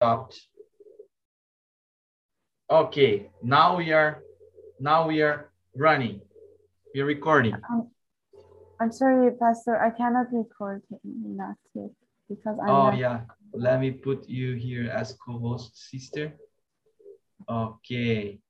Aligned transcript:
stopped. 0.00 0.40
Okay, 2.70 3.28
now 3.42 3.76
we 3.76 3.92
are 3.92 4.22
now 4.80 5.06
we 5.06 5.20
are 5.20 5.52
running. 5.76 6.22
We're 6.94 7.04
recording. 7.04 7.52
Um, 7.68 7.90
I'm 8.80 8.92
sorry, 8.92 9.30
Pastor, 9.36 9.76
I 9.76 9.90
cannot 9.90 10.32
record 10.32 10.80
not 11.04 11.56
yet 11.74 11.90
because 12.30 12.56
I'm 12.62 12.70
Oh 12.70 12.92
yeah, 12.92 13.28
let 13.52 13.78
me 13.78 13.90
put 13.90 14.26
you 14.26 14.54
here 14.54 14.88
as 14.88 15.12
co-host, 15.22 15.76
sister. 15.90 16.32
Okay. 17.46 18.40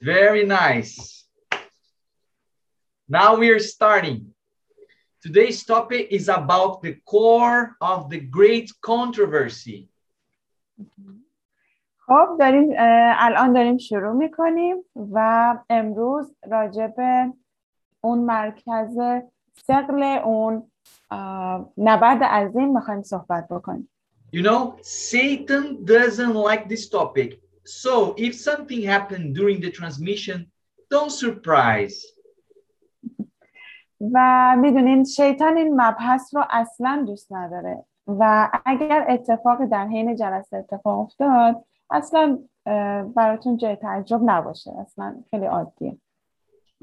Very 0.00 0.46
nice. 0.46 1.26
Now 3.10 3.36
we 3.36 3.50
are 3.50 3.58
starting. 3.58 4.32
Today's 5.25 5.63
topic 5.63 6.07
is 6.11 6.27
about 6.27 6.81
the 6.81 6.93
core 7.05 7.77
of 7.81 8.09
the 8.09 8.19
great 8.19 8.69
controversy. 8.81 9.89
خب 12.05 12.37
داریم 12.39 12.71
اه، 12.77 13.15
الان 13.17 13.53
داریم 13.53 13.77
شروع 13.77 14.13
میکنیم 14.13 14.77
و 14.95 15.55
امروز 15.69 16.35
راجع 16.51 16.87
به 16.87 17.33
اون 18.01 18.19
مرکز 18.19 18.97
سقل 19.67 20.03
اون 20.03 20.71
اه، 21.11 21.73
نبرد 21.77 22.23
عظیم 22.23 22.73
میخوایم 22.73 23.01
صحبت 23.01 23.47
بکنیم 23.47 23.89
You 24.33 24.41
know, 24.41 24.77
Satan 24.81 25.85
doesn't 25.85 26.33
like 26.33 26.67
this 26.67 26.89
topic. 26.89 27.39
So 27.65 28.15
if 28.17 28.33
something 28.33 28.81
happened 28.81 29.35
during 29.35 29.61
the 29.61 29.69
transmission, 29.69 30.47
don't 30.89 31.11
surprise. 31.11 31.95
و 34.00 34.56
می‌دونین 34.58 35.04
شیطان 35.04 35.56
این 35.56 35.80
مبحث 35.80 36.34
رو 36.34 36.44
اصلا 36.50 37.04
دوست 37.06 37.32
نداره. 37.32 37.84
و 38.06 38.50
اگر 38.64 39.06
اتفاقی 39.08 39.66
در 39.66 39.86
حین 39.86 40.16
جلسه 40.16 40.56
اتفاق 40.56 40.98
افتاد 40.98 41.64
اصلا 41.90 42.38
براتون 43.16 43.56
جای 43.56 43.76
تعجب 43.76 44.20
نباشه. 44.24 44.72
اصلا 44.80 45.24
خیلی 45.30 45.46
عادیه. 45.46 45.98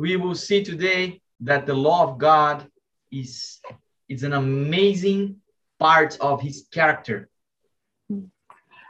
We 0.01 0.17
will 0.17 0.35
see 0.35 0.63
today 0.63 1.21
that 1.45 1.65
the 1.65 1.73
law 1.87 1.99
of 2.07 2.17
God 2.17 2.57
is, 3.11 3.61
is 4.09 4.23
an 4.23 4.33
amazing 4.33 5.21
part 5.79 6.17
of 6.21 6.41
his 6.41 6.67
character. 6.75 7.29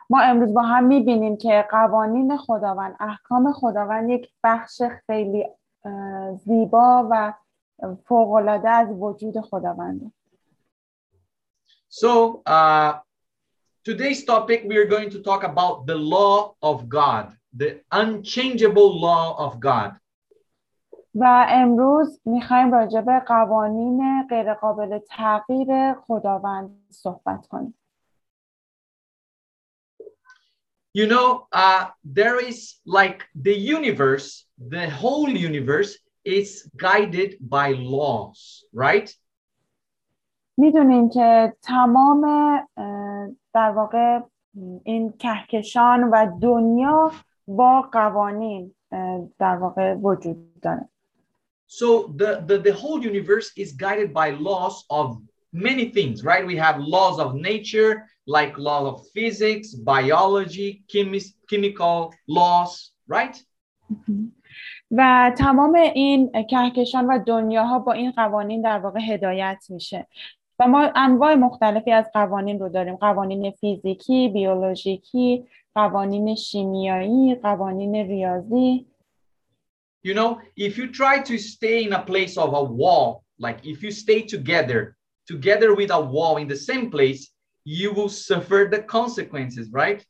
ما 0.10 0.22
امروز 0.22 0.54
با 0.54 0.62
هم 0.62 0.84
می‌بینیم 0.84 1.38
که 1.38 1.66
قوانین 1.70 2.38
خداوند 2.38 2.95
احکام 3.00 3.52
خداوند 3.52 4.10
یک 4.10 4.32
بخش 4.44 4.82
خیلی 4.82 5.48
زیبا 6.45 7.08
و 7.12 7.34
فوقالعاده 8.05 8.70
از 8.70 8.89
وجود 8.91 9.41
خداونده 9.41 10.12
So 11.89 12.42
uh, 12.47 13.00
today's 13.84 14.25
topic, 14.25 14.62
we 14.64 14.77
are 14.77 14.86
going 14.86 15.11
to 15.11 15.20
talk 15.23 15.42
about 15.42 15.86
the 15.86 15.97
law 15.97 16.55
of 16.62 16.89
God, 16.89 17.36
the 17.56 17.81
unchangeable 17.91 19.00
law 19.00 19.36
of 19.46 19.61
God. 19.61 19.91
و 21.14 21.46
امروز 21.48 22.20
میخوایم 22.24 22.73
راجع 22.73 23.01
به 23.01 23.23
قوانین 23.27 24.27
غیرقابل 24.30 24.98
تغییر 24.98 25.95
خداوند 25.95 26.86
صحبت 26.91 27.46
کنیم 27.46 27.74
You 30.92 31.07
know, 31.07 31.46
uh, 31.52 31.86
there 32.05 32.41
is 32.41 32.80
like 32.85 33.24
the 33.35 33.55
universe, 33.55 34.45
the 34.58 34.91
whole 34.91 35.30
universe 35.30 35.96
is 36.24 36.68
guided 36.77 37.36
by 37.41 37.74
laws, 37.77 38.64
right? 38.73 39.11
میدونیم 40.57 41.08
که 41.08 41.52
تمام 41.63 42.24
اه، 42.77 43.29
در 43.55 43.70
واقع 43.70 44.20
این 44.85 45.13
کهکشان 45.18 46.05
و 46.05 46.39
دنیا 46.42 47.13
با 47.48 47.83
قوانین 47.92 48.74
اه، 48.92 49.29
در 49.39 49.57
واقع 49.57 49.95
وجود 49.95 50.61
داره 50.61 50.89
So 51.67 52.13
the, 52.17 52.42
the, 52.48 52.58
the 52.58 52.73
whole 52.73 53.01
universe 53.01 53.52
is 53.57 53.70
guided 53.73 54.13
by 54.13 54.30
laws 54.30 54.85
of 54.91 55.07
many 55.52 55.91
things, 55.91 56.24
right? 56.24 56.45
We 56.45 56.57
have 56.57 56.80
laws 56.80 57.20
of 57.20 57.36
nature, 57.36 58.07
like 58.27 58.58
laws 58.58 58.86
of 58.92 59.07
physics, 59.14 59.73
biology, 59.74 60.83
chemis, 60.89 61.27
chemical 61.48 62.13
laws, 62.27 62.91
right? 63.07 63.36
و 64.92 65.32
تمام 65.38 65.76
این 65.76 66.32
کهکشان 66.49 67.08
و 67.08 67.23
دنیاها 67.27 67.80
با 67.80 67.92
این 67.93 68.11
قوانین 68.11 68.61
در 68.61 68.80
واقع 68.80 68.99
هدایت 68.99 69.66
میشه. 69.70 70.08
و 70.60 70.67
ما 70.67 70.92
انواع 70.95 71.36
مختلفی 71.36 71.92
از 71.92 72.05
قوانین 72.14 72.60
رو 72.60 72.70
داریم. 72.70 72.95
قوانین 72.95 73.52
فیزیکی، 73.52 74.30
بیولوژیکی، 74.30 75.48
قوانین 75.76 76.36
شیمیایی، 76.36 77.36
قوانین 77.36 77.95
ریاضی. 77.95 78.86
You 80.04 80.14
know, 80.14 80.39
if 80.55 80.77
you 80.77 80.92
try 80.92 81.20
to 81.20 81.37
stay 81.37 81.83
in 81.83 81.93
a 81.93 82.05
place 82.11 82.37
of 82.37 82.54
a 82.54 82.64
wall, 82.64 83.23
like 83.39 83.60
if 83.66 83.82
you 83.83 83.92
stay 83.92 84.22
together, 84.22 84.95
together 85.27 85.73
with 85.73 85.89
a 85.89 85.99
wall 85.99 86.37
in 86.37 86.48
the 86.48 86.61
same 86.70 86.92
place, 86.92 87.32
you 87.64 87.92
will 87.92 88.10
suffer 88.10 88.70
the 88.72 88.83
consequences, 88.98 89.66
right? 89.72 90.05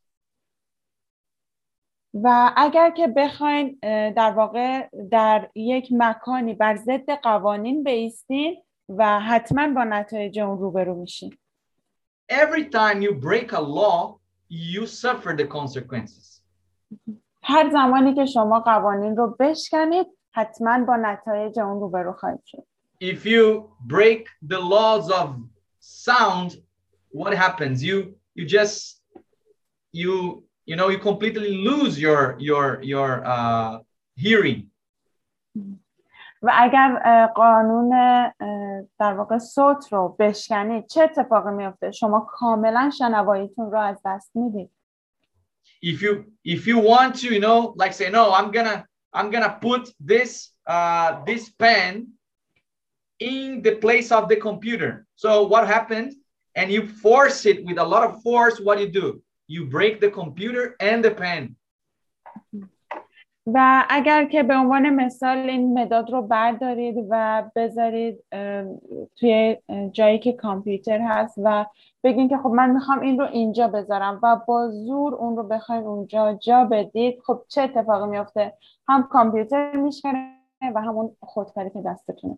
و 2.23 2.53
اگر 2.57 2.89
که 2.89 3.07
بخواین 3.07 3.79
در 4.11 4.31
واقع 4.31 4.89
در 5.11 5.49
یک 5.55 5.87
مکانی 5.91 6.53
بر 6.53 6.75
ضد 6.75 7.09
قوانین 7.09 7.83
بیستین 7.83 8.55
و 8.89 9.19
حتما 9.19 9.73
با 9.73 9.83
نتایج 9.83 10.39
اون 10.39 10.59
روبرو 10.59 10.95
میشین 10.95 11.37
Every 12.31 12.65
time 12.69 13.01
you 13.01 13.13
break 13.13 13.53
a 13.53 13.61
law, 13.61 14.19
you 14.49 14.87
suffer 14.87 15.35
the 15.35 15.45
consequences. 15.45 16.41
هر 17.43 17.69
زمانی 17.71 18.15
که 18.15 18.25
شما 18.25 18.59
قوانین 18.59 19.17
رو 19.17 19.35
بشکنید 19.39 20.07
حتما 20.31 20.85
با 20.85 20.95
نتایج 20.95 21.59
اون 21.59 21.79
روبرو 21.79 22.13
خواهید 22.13 22.41
شد 22.45 22.63
If 23.03 23.25
you 23.25 23.69
break 23.87 24.27
the 24.47 24.59
laws 24.59 25.11
of 25.11 25.29
sound, 25.79 26.51
what 27.13 27.33
happens? 27.33 27.83
You 27.83 28.15
you 28.35 28.45
just 28.45 29.01
you 29.93 30.44
you 30.66 30.76
know 30.76 30.88
you 30.88 30.98
completely 30.98 31.52
lose 31.68 32.00
your 32.00 32.36
your 32.38 32.82
your 32.82 33.24
uh, 33.24 33.78
hearing. 34.16 34.70
و 36.42 36.52
اگر 36.54 37.02
اه، 37.04 37.26
قانون 37.26 37.92
اه، 37.92 38.32
در 38.98 39.14
واقع 39.14 39.38
صوت 39.38 39.92
رو 39.92 40.16
بشکنید 40.18 40.86
چه 40.86 41.02
اتفاقی 41.02 41.50
میفته 41.50 41.90
شما 41.90 42.20
کاملا 42.20 42.90
شنواییتون 42.98 43.70
رو 43.72 43.78
از 43.78 44.00
دست 44.04 44.30
میدید 44.34 44.70
if 45.82 46.02
you 46.02 46.24
if 46.44 46.66
you 46.66 46.78
want 46.78 47.14
to 47.14 47.26
you 47.34 47.40
know 47.40 47.74
like 47.82 47.92
say 47.92 48.10
no 48.10 48.32
i'm 48.38 48.50
gonna 48.50 48.84
i'm 49.18 49.30
gonna 49.30 49.58
put 49.66 49.82
this 50.12 50.32
uh 50.66 51.24
this 51.24 51.48
pen 51.62 51.92
in 53.18 53.62
the 53.62 53.74
place 53.84 54.08
of 54.18 54.28
the 54.28 54.36
computer 54.36 55.06
so 55.14 55.30
what 55.52 55.66
happened 55.66 56.10
and 56.58 56.66
you 56.74 56.82
force 57.06 57.40
it 57.46 57.58
with 57.66 57.78
a 57.78 57.88
lot 57.92 58.02
of 58.08 58.12
force 58.22 58.56
what 58.66 58.76
you 58.82 58.88
do 59.02 59.22
You 59.47 59.65
break 59.65 60.01
the 60.01 60.09
computer 60.09 60.75
and 60.79 61.03
the 61.05 61.11
pen. 61.11 61.55
و 63.47 63.85
اگر 63.89 64.25
که 64.25 64.43
به 64.43 64.55
عنوان 64.55 64.89
مثال 64.89 65.37
این 65.37 65.79
مداد 65.79 66.11
رو 66.11 66.21
بردارید 66.21 66.95
و 67.09 67.43
بذارید 67.55 68.23
توی 69.15 69.57
جایی 69.91 70.19
که 70.19 70.33
کامپیوتر 70.33 70.99
هست 71.01 71.35
و 71.43 71.65
بگین 72.03 72.29
که 72.29 72.37
خب 72.37 72.49
من 72.49 72.69
می‌خوام 72.69 72.99
این 72.99 73.19
رو 73.19 73.25
اینجا 73.25 73.67
بذارم 73.67 74.19
و 74.23 74.35
با 74.47 74.69
زور 74.69 75.15
اون 75.15 75.37
رو 75.37 75.43
بخواین 75.43 75.83
اونجا 75.83 76.33
جا 76.33 76.65
بدید 76.65 77.19
خب 77.25 77.41
چه 77.47 77.61
اتفاقی 77.61 78.09
میفته؟ 78.09 78.53
هم 78.87 79.03
کامپیوتر 79.03 79.75
میشکنه 79.75 80.31
و 80.75 80.81
همون 80.81 81.15
خودکاری 81.19 81.69
که 81.69 81.81
دستتونه. 81.85 82.37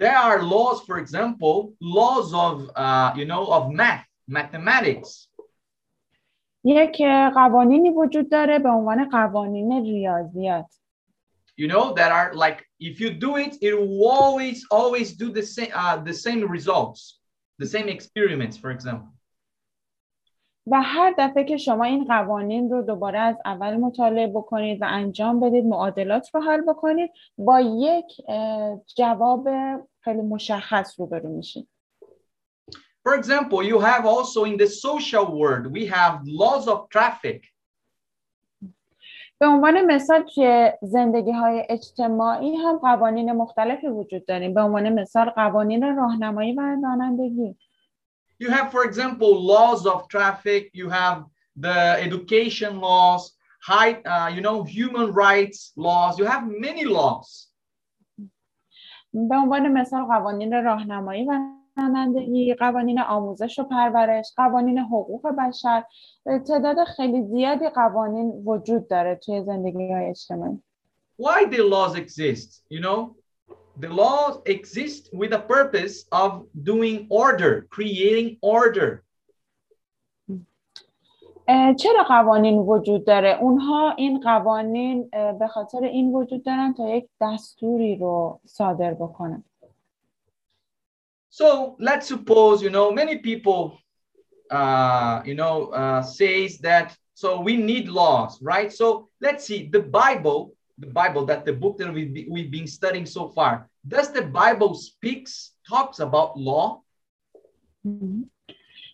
There 0.00 0.16
are 0.16 0.42
laws 0.42 0.80
for 0.86 0.98
example 0.98 1.72
laws 1.80 2.28
of 2.46 2.54
uh, 2.76 3.12
you 3.18 3.26
know 3.26 3.44
of 3.56 3.62
math 3.80 4.04
mathematics. 4.28 5.28
یک 6.64 7.02
قوانینی 7.34 7.90
وجود 7.90 8.30
داره 8.30 8.58
به 8.58 8.68
عنوان 8.68 9.08
قوانین 9.08 9.84
ریاضیات. 9.84 10.66
You 11.56 11.68
know 11.68 11.94
that 11.94 12.10
are 12.10 12.34
like 12.34 12.58
if 12.80 13.00
you 13.00 13.10
do 13.26 13.36
it 13.36 13.52
it 13.60 13.72
will 13.78 14.08
always 14.18 14.58
always 14.78 15.08
do 15.22 15.28
the 15.38 15.46
same 15.54 15.72
uh, 15.82 15.96
the 16.10 16.16
same 16.26 16.40
results 16.56 17.00
the 17.62 17.66
same 17.74 17.88
experiments 17.88 18.56
for 18.56 18.70
example. 18.70 19.14
و 20.66 20.82
هر 20.82 21.14
دفعه 21.18 21.44
که 21.44 21.56
شما 21.56 21.84
این 21.84 22.04
قوانین 22.04 22.70
رو 22.70 22.82
دوباره 22.82 23.18
از 23.18 23.36
اول 23.44 23.76
مطالعه 23.76 24.26
بکنید 24.26 24.82
و 24.82 24.84
انجام 24.88 25.40
بدید 25.40 25.64
معادلات 25.64 26.34
رو 26.34 26.40
حل 26.40 26.60
بکنید 26.60 27.10
با 27.38 27.60
یک 27.60 28.20
جواب 28.96 29.48
خیلی 30.00 30.20
مشخص 30.20 31.00
روبرو 31.00 31.28
میشید. 31.28 31.68
For 33.03 33.15
example, 33.15 33.63
you 33.63 33.79
have 33.79 34.05
also 34.05 34.43
in 34.43 34.57
the 34.57 34.67
social 34.67 35.25
world, 35.39 35.67
we 35.71 35.85
have 35.85 36.21
laws 36.25 36.67
of 36.67 36.89
traffic. 36.89 37.41
به 39.39 39.47
عنوان 39.47 39.85
مثال 39.85 40.21
توی 40.35 40.71
زندگی 40.81 41.31
های 41.31 41.65
اجتماعی 41.69 42.55
هم 42.55 42.77
قوانین 42.77 43.31
مختلفی 43.31 43.87
وجود 43.87 44.25
داریم 44.25 44.53
به 44.53 44.61
عنوان 44.61 44.89
مثال 44.89 45.29
قوانین 45.29 45.95
راهنمایی 45.95 46.53
و 46.53 46.61
رانندگی 46.83 47.55
You 48.41 48.49
have, 48.49 48.71
for 48.71 48.83
example, 48.85 49.31
laws 49.53 49.85
of 49.85 50.07
traffic. 50.07 50.63
You 50.73 50.89
have 50.89 51.25
the 51.65 51.79
education 52.07 52.79
laws, 52.79 53.21
high, 53.61 53.93
uh, 54.13 54.29
you 54.35 54.41
know, 54.41 54.63
human 54.63 55.07
rights 55.11 55.73
laws. 55.75 56.17
You 56.19 56.25
have 56.25 56.43
many 56.47 56.85
laws. 56.85 57.49
به 59.13 59.35
عنوان 59.35 59.67
مثال 59.67 60.05
قوانین 60.05 60.63
راهنمایی 60.63 61.25
و 61.25 61.39
رانندگی 61.76 62.54
قوانین 62.54 63.00
آموزش 63.00 63.58
و 63.58 63.64
پرورش 63.64 64.32
قوانین 64.36 64.78
حقوق 64.78 65.26
بشر 65.26 65.84
تعداد 66.24 66.76
خیلی 66.96 67.22
زیادی 67.22 67.68
قوانین 67.68 68.42
وجود 68.44 68.88
داره 68.88 69.14
توی 69.14 69.42
زندگی 69.44 69.92
های 69.92 70.10
اجتماعی 70.10 70.62
Why 71.22 71.44
the 71.44 71.62
laws 71.62 71.94
exist? 71.94 72.64
You 72.70 72.80
know, 72.80 72.98
the 73.78 73.88
laws 73.88 74.34
exist 74.46 75.02
with 75.12 75.30
the 75.30 75.42
purpose 75.54 75.96
of 76.10 76.30
doing 76.70 77.06
order, 77.08 77.66
creating 77.70 78.38
order. 78.42 79.04
چرا 81.78 82.02
قوانین 82.08 82.58
وجود 82.58 83.06
داره؟ 83.06 83.38
اونها 83.40 83.94
این 83.96 84.20
قوانین 84.20 85.10
به 85.38 85.48
خاطر 85.48 85.84
این 85.84 86.12
وجود 86.12 86.44
دارن 86.44 86.74
تا 86.74 86.88
یک 86.88 87.08
دستوری 87.20 87.96
رو 87.96 88.40
صادر 88.46 88.94
بکنن 88.94 89.44
So 91.33 91.75
let's 91.79 92.07
suppose, 92.07 92.61
you 92.61 92.69
know, 92.69 92.91
many 92.91 93.17
people, 93.19 93.77
uh, 94.49 95.21
you 95.25 95.35
know, 95.35 95.67
uh, 95.67 96.01
says 96.01 96.57
that, 96.59 96.95
so 97.13 97.39
we 97.41 97.55
need 97.57 97.87
laws, 97.87 98.41
right? 98.41 98.71
So 98.71 99.09
let's 99.21 99.45
see, 99.45 99.69
the 99.71 99.81
Bible, 99.81 100.53
the 100.77 100.87
Bible, 100.87 101.25
that 101.25 101.45
the 101.45 101.53
book 101.53 101.77
that 101.77 101.93
we've, 101.93 102.13
be- 102.13 102.27
we've 102.29 102.51
been 102.51 102.67
studying 102.67 103.05
so 103.05 103.29
far, 103.29 103.69
does 103.87 104.11
the 104.11 104.23
Bible 104.23 104.73
speaks, 104.73 105.53
talks 105.67 105.99
about 105.99 106.37
law? 106.37 106.81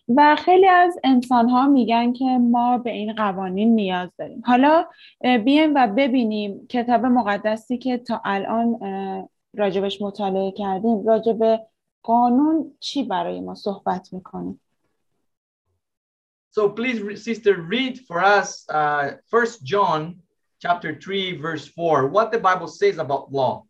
و 0.08 0.36
خیلی 0.38 0.68
از 0.68 0.98
انسان 1.04 1.48
ها 1.48 1.68
میگن 1.68 2.12
که 2.12 2.24
ما 2.24 2.78
به 2.78 2.90
این 2.90 3.12
قوانین 3.12 3.74
نیاز 3.74 4.10
داریم 4.18 4.42
حالا 4.44 4.84
اه، 5.20 5.38
بیایم 5.38 5.74
و 5.74 5.86
ببینیم 5.86 6.66
کتاب 6.66 7.06
مقدسی 7.06 7.78
که 7.78 7.98
تا 7.98 8.20
الان 8.24 8.78
اه، 8.82 9.28
راجبش 9.54 10.02
مطالعه 10.02 10.52
کردیم 10.52 11.06
راجب 11.06 11.60
قانون 12.03 12.71
چی 12.79 13.03
برای 13.03 13.41
ما 13.41 13.55
صحبت 13.55 14.13
می‌کنه؟ 14.13 14.55
So 16.53 16.61
please, 16.69 16.99
sister, 17.27 17.53
read 17.73 17.95
for 18.07 18.19
us 18.39 18.49
uh, 18.69 19.05
First 19.33 19.63
John 19.63 20.01
chapter 20.59 20.91
3, 20.99 21.37
verse 21.37 21.67
4, 21.67 22.09
what 22.09 22.31
the 22.31 22.39
Bible 22.39 22.67
says 22.67 22.97
about 22.97 23.31
law. 23.31 23.63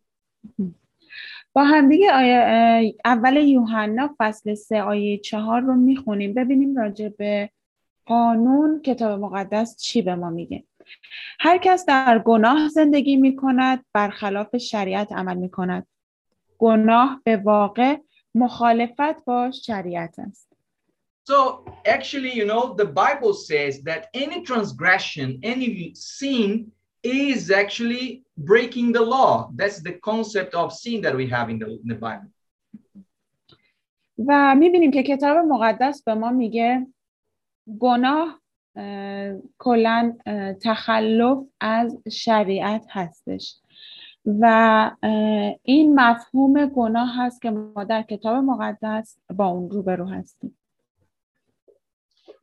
با 1.53 1.63
همدیگه 1.63 2.11
آیه 2.13 2.43
اه، 2.47 2.83
اول 3.05 3.37
یوحنا 3.37 4.15
فصل 4.17 4.53
سه 4.53 4.81
آیه 4.81 5.17
چهار 5.17 5.61
رو 5.61 5.75
می‌خونیم. 5.75 6.33
ببینیم 6.33 6.75
راجع 6.75 7.09
به 7.09 7.49
قانون 8.05 8.81
کتاب 8.81 9.19
مقدس 9.19 9.77
چی 9.77 10.01
به 10.01 10.15
ما 10.15 10.29
میگه. 10.29 10.63
هر 11.39 11.57
کس 11.57 11.85
در 11.85 12.19
گناه 12.19 12.69
زندگی 12.69 13.15
می‌کند 13.15 13.85
برخلاف 13.93 14.57
شریعت 14.57 15.11
عمل 15.11 15.37
می‌کند. 15.37 15.87
گناه 16.57 17.21
به 17.23 17.37
واقع 17.37 17.97
مخالفت 18.35 19.25
با 19.25 19.51
شریعت 19.51 20.19
است 20.19 20.51
So 21.29 21.65
actually, 21.85 22.33
you 22.33 22.45
know, 22.45 22.73
the 22.73 22.89
Bible 23.03 23.33
says 23.33 23.73
that 23.83 24.01
any 24.13 24.41
transgression, 24.41 25.39
any 25.43 25.93
sin 25.95 26.71
is 27.03 27.51
actually 27.51 28.23
breaking 28.37 28.91
the 28.91 29.01
law. 29.01 29.51
That's 29.55 29.79
the 29.81 29.93
concept 30.09 30.55
of 30.55 30.73
sin 30.73 31.01
that 31.01 31.15
we 31.15 31.27
have 31.27 31.49
in 31.49 31.59
the, 31.59 31.67
in 31.83 31.87
the 31.87 31.95
Bible. 31.95 32.31
و 34.27 34.55
می‌بینیم 34.55 34.91
که 34.91 35.03
کتاب 35.03 35.37
مقدس 35.37 36.03
به 36.03 36.13
ما 36.13 36.29
میگه 36.29 36.87
گناه 37.79 38.41
اه، 38.75 39.33
کلا 39.57 40.17
تخلف 40.61 41.37
از 41.59 41.97
شریعت 42.11 42.85
هستش 42.89 43.60
و 44.25 44.91
این 45.63 45.99
مفهوم 45.99 46.65
گناه 46.65 47.09
هست 47.17 47.41
که 47.41 47.51
ما 47.51 47.83
در 47.83 48.01
کتاب 48.01 48.35
مقدس 48.35 49.17
با 49.35 49.47
اون 49.47 49.69
روبرو 49.69 50.05
هستیم 50.05 50.57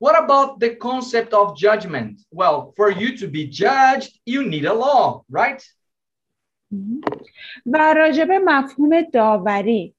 What 0.00 0.14
about 0.14 0.60
the 0.60 0.76
concept 0.76 1.32
of 1.34 1.56
judgment? 1.56 2.22
Well, 2.30 2.72
for 2.76 2.88
you 2.88 3.16
to 3.16 3.26
be 3.26 3.48
judged, 3.48 4.12
you 4.24 4.40
need 4.44 4.64
a 4.64 4.72
law, 4.72 5.24
right? 5.28 5.62
و 7.66 7.94
راجب 7.94 8.28
مفهوم 8.44 9.00
داوری 9.00 9.94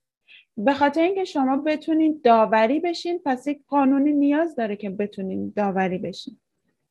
به 0.58 0.74
خاطر 0.74 1.02
اینکه 1.02 1.24
شما 1.24 1.58
بتونید 1.58 2.22
داوری 2.22 2.80
بشین 2.80 3.22
پس 3.26 3.48
یک 3.48 3.62
قانونی 3.68 4.14
نیاز 4.14 4.56
داره 4.56 4.76
که 4.76 4.90
بتونید 4.90 5.54
داوری 5.54 5.98
بشین 5.98 6.40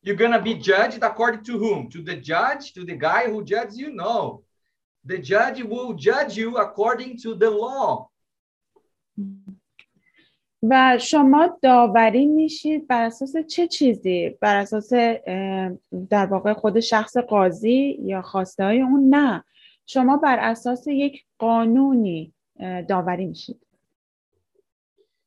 You're 0.07 0.17
to 0.17 0.41
be 0.41 0.55
judged 0.55 1.03
according 1.03 1.43
to 1.45 1.59
whom? 1.59 1.91
To 1.91 2.01
the 2.03 2.17
judge? 2.17 2.73
To 2.75 2.85
the 2.85 2.97
guy 2.97 3.23
who 3.31 3.45
judges 3.45 3.77
you? 3.79 3.91
No. 3.91 4.43
The 5.05 5.19
judge 5.19 5.63
will 5.63 5.95
judge 5.95 6.37
you 6.37 6.57
according 6.57 7.19
to 7.23 7.35
the 7.35 7.51
law. 7.51 8.11
و 10.63 10.99
شما 10.99 11.59
داوری 11.63 12.27
میشید 12.27 12.87
بر 12.87 13.03
اساس 13.03 13.37
چه 13.37 13.67
چیزی؟ 13.67 14.31
بر 14.41 14.57
اساس 14.57 14.93
در 16.11 16.27
واقع 16.27 16.53
خود 16.53 16.81
شخص 16.81 17.17
قاضی 17.17 17.99
یا 18.03 18.23
خواسته 18.23 18.65
های 18.65 18.81
اون 18.81 19.09
نه 19.15 19.45
شما 19.87 20.17
بر 20.17 20.39
اساس 20.39 20.87
یک 20.87 21.25
قانونی 21.39 22.35
داوری 22.89 23.27
میشید 23.27 23.61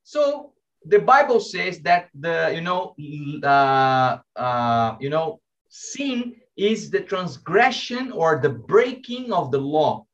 So 0.04 0.52
the 0.86 1.00
Bible 1.00 1.40
says 1.40 1.80
that 1.88 2.10
the 2.14 2.52
you 2.56 2.62
know 2.62 2.96
uh, 3.44 4.18
uh, 4.36 4.98
you 5.00 5.10
know 5.10 5.40
sin 5.70 6.41
is 6.58 6.90
the 6.90 7.02
transgression 7.02 8.12
or 8.12 8.40
the 8.42 8.50
breaking 8.50 9.32
of 9.34 9.52
the 9.52 9.60
law. 9.60 10.06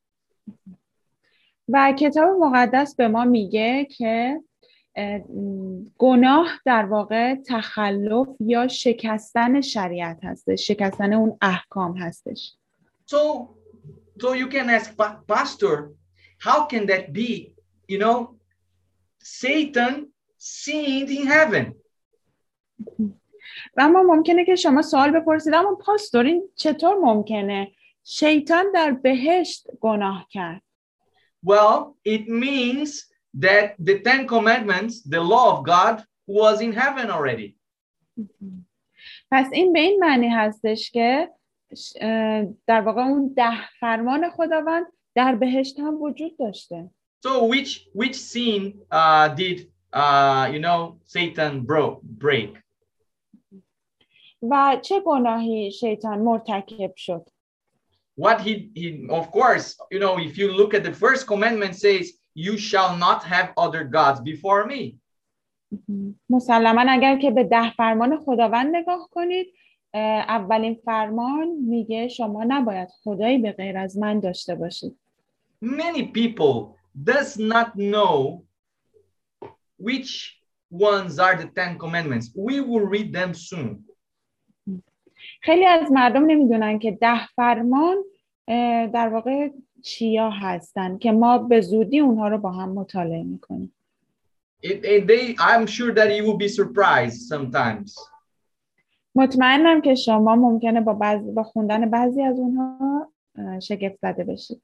و 1.70 1.94
کتاب 2.00 2.29
مقدس 2.39 2.96
به 2.96 3.08
ما 3.08 3.25
میگه 3.25 3.86
که 3.86 4.41
گناه 5.98 6.48
در 6.65 6.86
واقع 6.86 7.36
تخلف 7.36 8.27
یا 8.39 8.67
شکستن 8.67 9.62
شریعت 9.62 10.20
هستش 10.24 10.67
شکستن 10.67 11.13
اون 11.13 11.38
احکام 11.41 11.98
هستش 11.98 12.53
So 13.12 13.17
so 14.22 14.34
you 14.34 14.48
can 14.48 14.70
ask 14.70 14.98
"Pa- 14.98 15.20
pastor, 15.27 15.75
how 16.48 16.60
can 16.72 16.86
that 16.88 17.13
be? 17.13 17.53
You 17.88 18.00
know, 18.03 18.17
Satan 19.41 19.94
sinned 20.38 21.10
in 21.17 21.25
heaven. 21.27 21.65
و 23.77 23.81
اما 23.81 24.03
ممکنه 24.03 24.46
که 24.46 24.55
شما 24.55 24.81
سوال 24.81 25.12
بپرسید 25.12 25.53
اما 25.53 25.75
پاستور 25.75 26.25
این 26.25 26.50
چطور 26.55 26.96
ممکنه 26.96 27.72
شیطان 28.03 28.72
در 28.74 28.91
بهشت 28.91 29.67
گناه 29.81 30.27
کرد 30.29 30.62
Well, 31.46 31.96
it 32.03 32.27
means 32.27 33.05
that 33.46 33.75
the 33.88 34.00
Ten 34.00 34.27
Commandments, 34.27 35.03
the 35.03 35.22
law 35.22 35.46
of 35.53 35.60
God, 35.74 35.96
was 36.25 36.62
in 36.62 36.74
heaven 36.74 37.10
already. 37.12 37.55
پس 39.31 39.50
این 39.53 39.74
به 39.74 39.79
این 39.79 40.00
معنی 40.00 40.27
هستش 40.27 40.91
که 40.91 41.29
در 42.67 42.81
واقع 42.81 43.01
اون 43.01 43.34
ده 43.38 43.69
فرمان 43.79 44.29
خداوند 44.29 44.86
در 45.15 45.36
بهشت 45.36 45.79
هم 45.79 46.01
وجود 46.01 46.38
داشته 46.38 46.89
So 47.27 47.43
which 47.53 47.88
which 47.93 48.15
sin 48.15 48.74
uh, 48.91 49.27
did 49.41 49.57
uh, 49.93 50.50
you 50.53 50.60
know 50.60 51.00
Satan 51.05 51.62
broke 51.65 52.01
break? 52.01 52.51
و 54.41 54.77
چه 54.82 55.00
گناهی 55.00 55.72
شیطان 55.72 56.20
مرتکب 56.20 56.94
شد 56.96 57.29
What 58.20 58.41
he 58.41 58.72
he 58.75 59.08
of 59.10 59.32
course 59.32 59.65
you 59.91 60.00
know 60.00 60.17
if 60.17 60.38
you 60.38 60.48
look 60.51 60.74
at 60.74 60.84
the 60.84 60.96
first 61.03 61.27
commandment 61.27 61.75
says 61.75 62.03
you 62.46 62.58
shall 62.58 62.91
not 63.06 63.20
have 63.24 63.48
other 63.58 63.84
gods 63.84 64.20
before 64.22 64.65
me. 64.65 65.00
مسلما 66.29 66.86
اگر 66.89 67.17
که 67.17 67.32
به 67.32 67.44
ده 67.44 67.72
فرمان 67.72 68.17
خداوند 68.17 68.75
نگاه 68.75 69.10
کنید 69.12 69.48
اولین 70.27 70.75
فرمان 70.86 71.48
میگه 71.48 72.08
شما 72.08 72.44
نباید 72.48 72.89
خدایی 73.03 73.38
به 73.38 73.51
غیر 73.51 73.77
از 73.77 73.98
من 73.98 74.20
داشته 74.20 74.56
باشید 74.56 74.98
Many 75.62 76.03
people 76.03 76.75
does 77.03 77.38
not 77.38 77.75
know 77.75 78.44
which 79.77 80.12
ones 80.70 81.17
are 81.20 81.36
the 81.36 81.48
Ten 81.56 81.77
Commandments. 81.79 82.32
We 82.36 82.62
will 82.62 82.86
read 82.86 83.13
them 83.13 83.34
soon. 83.34 83.87
خیلی 85.41 85.65
از 85.65 85.91
مردم 85.91 86.25
نمی‌دونن 86.25 86.79
که 86.79 86.91
ده 86.91 87.27
فرمان 87.27 87.96
در 88.94 89.10
واقع 89.13 89.50
چیا 89.84 90.29
هستن 90.29 90.98
که 90.98 91.12
ما 91.12 91.38
به 91.38 91.62
زودی 91.62 92.00
اونها 92.00 92.27
رو 92.27 92.38
با 92.38 92.51
هم 92.51 92.70
مطالعه 92.70 93.24
می‌کنیم 93.24 93.74
It, 94.63 94.70
it- 94.94 95.06
they, 95.12 95.36
I'm 95.51 95.65
sure 95.67 95.91
that 95.94 96.10
you 96.15 96.24
will 96.27 96.39
be 96.46 96.50
surprised 96.50 97.22
sometimes. 97.34 97.94
مطمئنم 99.15 99.82
که 99.82 99.96
شما 99.96 100.36
ممکنه 100.36 100.82
با 100.82 100.94
بعض 100.94 101.22
با 101.36 101.44
خوندن 101.44 101.89
بعضی 101.89 102.22
از 102.24 102.39
اونها 102.39 103.12
شگفت 103.62 103.98
زده 104.01 104.24
بشید. 104.24 104.62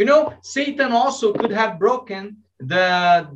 You 0.00 0.04
know, 0.04 0.30
Satan 0.42 0.92
also 0.92 1.32
could 1.32 1.52
have 1.52 1.78
broken 1.78 2.24
the, 2.72 2.88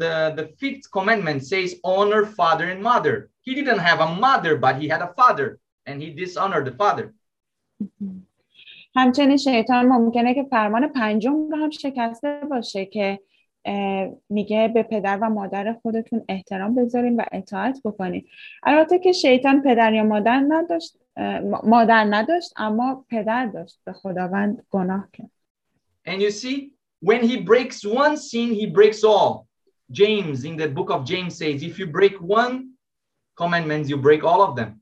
the, 0.03 0.15
the 0.39 0.47
fifth 0.61 0.87
commandment 0.97 1.41
says 1.53 1.71
honor 1.85 2.25
father 2.39 2.67
and 2.75 2.83
mother. 2.83 3.17
He 3.47 3.53
didn't 3.59 3.83
have 3.91 4.01
a 4.01 4.11
mother, 4.27 4.53
but 4.65 4.75
he 4.81 4.87
had 4.95 5.03
a 5.09 5.13
father 5.21 5.49
and 5.89 6.03
he 6.03 6.09
dishonored 6.11 6.65
the 6.69 6.75
father. 6.83 7.15
همچنین 8.97 9.37
شیطان 9.37 9.87
ممکنه 9.87 10.35
که 10.35 10.43
فرمان 10.51 10.89
پنجم 10.89 11.51
رو 11.51 11.57
هم 11.57 11.71
شکسته 11.71 12.41
باشه 12.51 12.85
که 12.85 13.21
میگه 14.31 14.69
به 14.75 14.83
پدر 14.83 15.19
و 15.23 15.31
مادر 15.31 15.73
خودتون 15.73 16.25
احترام 16.29 16.75
بذارین 16.75 17.21
و 17.21 17.23
اطاعت 17.33 17.81
بکنین. 17.85 18.27
البته 18.63 18.99
که 18.99 19.13
شیطان 19.13 19.63
پدر 19.63 19.93
یا 19.93 20.05
مادر 20.05 20.45
نداشت 20.49 20.97
مادر 21.65 22.07
نداشت 22.11 22.53
اما 22.57 23.05
پدر 23.09 23.47
داشت. 23.47 23.81
به 23.85 23.93
خداوند 23.93 24.67
گناه 24.71 25.09
کرد. 25.13 25.31
And 26.07 26.23
you 26.23 26.31
see 26.31 26.73
when 27.01 27.23
he 27.23 27.37
breaks 27.51 27.85
one 27.85 28.17
sin 28.17 28.49
he 28.55 28.67
breaks 28.67 29.05
all. 29.05 29.47
James 29.91 30.45
in 30.45 30.57
the 30.57 30.69
book 30.69 30.91
of 30.91 31.05
James 31.05 31.37
says 31.39 31.63
if 31.63 31.79
you 31.79 31.87
break 31.87 32.15
one 32.21 32.55
commandment 33.37 33.89
you 33.89 33.97
break 33.97 34.25
all 34.25 34.43
of 34.43 34.57
them. 34.57 34.78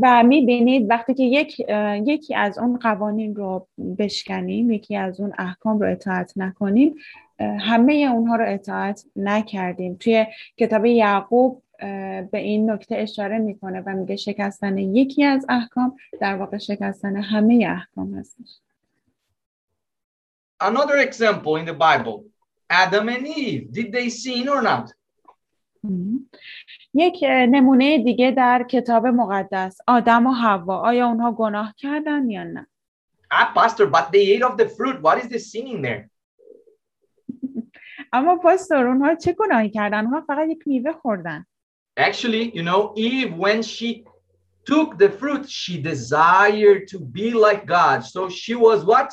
و 0.00 0.22
می‌بینید 0.22 0.90
وقتی 0.90 1.14
که 1.14 1.22
یک 1.22 1.60
یکی 2.06 2.34
از 2.34 2.58
اون 2.58 2.78
قوانین 2.78 3.34
رو 3.34 3.68
بشکنیم 3.98 4.70
یکی 4.70 4.96
از 4.96 5.20
اون 5.20 5.32
احکام 5.38 5.80
رو 5.80 5.90
اطاعت 5.90 6.32
نکنیم 6.36 6.94
همه 7.38 7.92
اونها 7.92 8.36
رو 8.36 8.44
اطاعت 8.48 9.04
نکردیم. 9.16 9.96
توی 10.00 10.26
کتاب 10.56 10.86
یعقوب 10.86 11.62
به 12.30 12.38
این 12.38 12.70
نکته 12.70 12.96
اشاره 12.96 13.38
می‌کنه 13.38 13.80
و 13.80 13.90
میگه 13.90 14.16
شکستن 14.16 14.78
یکی 14.78 15.24
از 15.24 15.46
احکام 15.48 15.96
در 16.20 16.36
واقع 16.36 16.58
شکستن 16.58 17.16
همه 17.16 17.66
احکام 17.68 18.14
هستش. 18.14 18.60
Another 20.62 20.98
example 21.08 21.56
in 21.56 21.64
the 21.64 21.78
Bible. 21.88 22.16
Adam 22.70 23.08
and 23.08 23.26
Eve 23.26 23.72
did 23.72 23.88
they 23.92 24.08
sin 24.08 24.48
or 24.48 24.62
not? 24.62 24.86
یک 26.94 27.24
نمونه 27.24 27.98
دیگه 28.04 28.30
در 28.30 28.62
کتاب 28.62 29.06
مقدس 29.06 29.78
آدم 29.86 30.26
و 30.26 30.32
حوا 30.32 30.76
آیا 30.76 31.06
اونها 31.06 31.32
گناه 31.32 31.74
کردن 31.76 32.30
یا 32.30 32.44
نه 32.44 32.66
Ah, 33.34 33.50
pastor, 33.54 33.86
but 33.86 34.12
they 34.12 34.24
ate 34.32 34.42
of 34.42 34.58
the 34.58 34.68
fruit. 34.68 35.00
What 35.00 35.16
is 35.22 35.28
the 35.28 35.38
sin 35.38 35.66
in 35.66 35.82
there? 35.82 36.10
اما 38.12 38.36
پاستور 38.36 38.86
اونها 38.86 39.14
چه 39.14 39.32
گناهی 39.32 39.70
کردن 39.70 40.04
اونها 40.04 40.20
فقط 40.20 40.48
یک 40.48 40.68
میوه 40.68 40.92
خوردن 40.92 41.46
Actually, 42.00 42.44
you 42.54 42.62
know, 42.62 42.92
Eve, 42.96 43.34
when 43.34 43.62
she 43.62 44.04
took 44.64 44.98
the 44.98 45.10
fruit, 45.10 45.48
she 45.48 45.74
desired 45.92 46.88
to 46.88 46.98
be 46.98 47.32
like 47.46 47.66
God. 47.66 47.98
So 48.04 48.28
she 48.28 48.54
was 48.54 48.84
what? 48.84 49.12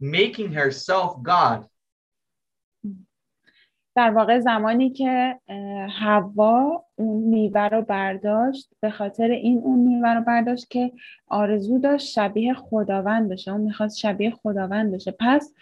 Making 0.00 0.52
herself 0.52 1.22
God. 1.22 1.66
در 4.00 4.10
واقع 4.10 4.40
زمانی 4.40 4.90
که 4.90 5.38
حوا 6.00 6.84
اون 6.96 7.22
میوه 7.22 7.60
رو 7.60 7.82
برداشت 7.82 8.70
به 8.80 8.90
خاطر 8.90 9.30
این 9.30 9.58
اون 9.58 9.78
میوه 9.78 10.08
رو 10.08 10.20
برداشت 10.20 10.70
که 10.70 10.92
آرزو 11.26 11.78
داشت 11.78 12.06
شبیه 12.06 12.54
خداوند 12.54 13.28
بشه. 13.28 13.52
اون 13.52 13.60
می‌خواست 13.60 13.98
شبیه 13.98 14.30
خداوند 14.30 14.94
بشه. 14.94 15.10
پس 15.10 15.54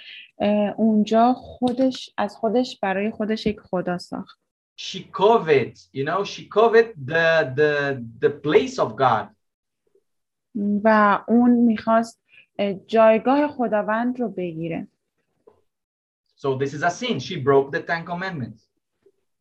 اونجا 0.76 1.32
خودش 1.32 2.10
از 2.16 2.36
خودش 2.36 2.78
برای 2.80 3.10
خودش 3.10 3.46
یک 3.46 3.60
خدا 3.60 3.98
ساخت. 3.98 4.40
She 4.80 4.98
coveted, 4.98 5.76
you 5.94 6.04
know, 6.04 6.24
she 6.24 6.42
coveted 6.58 6.94
the, 7.06 7.54
the, 7.56 8.02
the 8.20 8.30
place 8.46 8.76
of 8.84 8.90
God. 8.96 9.26
و 10.84 11.18
اون 11.28 11.50
می‌خواست 11.50 12.22
جایگاه 12.86 13.48
خداوند 13.48 14.20
رو 14.20 14.28
بگیره. 14.28 14.86
So 16.37 16.57
this 16.57 16.73
is 16.73 16.83
a 16.83 16.91
sin. 16.91 17.19
She 17.19 17.35
broke 17.37 17.71
the 17.71 17.81
Ten 17.81 18.05
Commandments. 18.05 18.69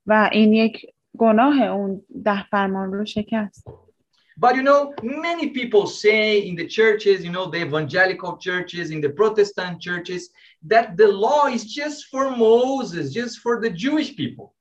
و 0.06 0.30
این 0.32 0.52
یک 0.52 0.86
گناه 1.18 1.62
اون 1.62 2.02
ده 2.24 2.42
فرمان 2.42 2.92
رو 2.92 3.04
شکست 3.04 3.68
But 4.40 4.56
you 4.56 4.62
know, 4.62 4.94
many 5.02 5.50
people 5.50 5.86
say 5.86 6.38
in 6.48 6.54
the 6.56 6.66
churches, 6.66 7.22
you 7.22 7.30
know, 7.30 7.46
the 7.50 7.60
evangelical 7.68 8.38
churches, 8.38 8.90
in 8.90 9.00
the 9.00 9.10
Protestant 9.10 9.80
churches, 9.80 10.30
that 10.72 10.96
the 10.96 11.06
law 11.06 11.46
is 11.56 11.62
just 11.80 12.06
for 12.10 12.24
Moses, 12.30 13.12
just 13.12 13.34
for 13.40 13.60
the 13.60 13.70
Jewish 13.70 14.16
people. 14.16 14.54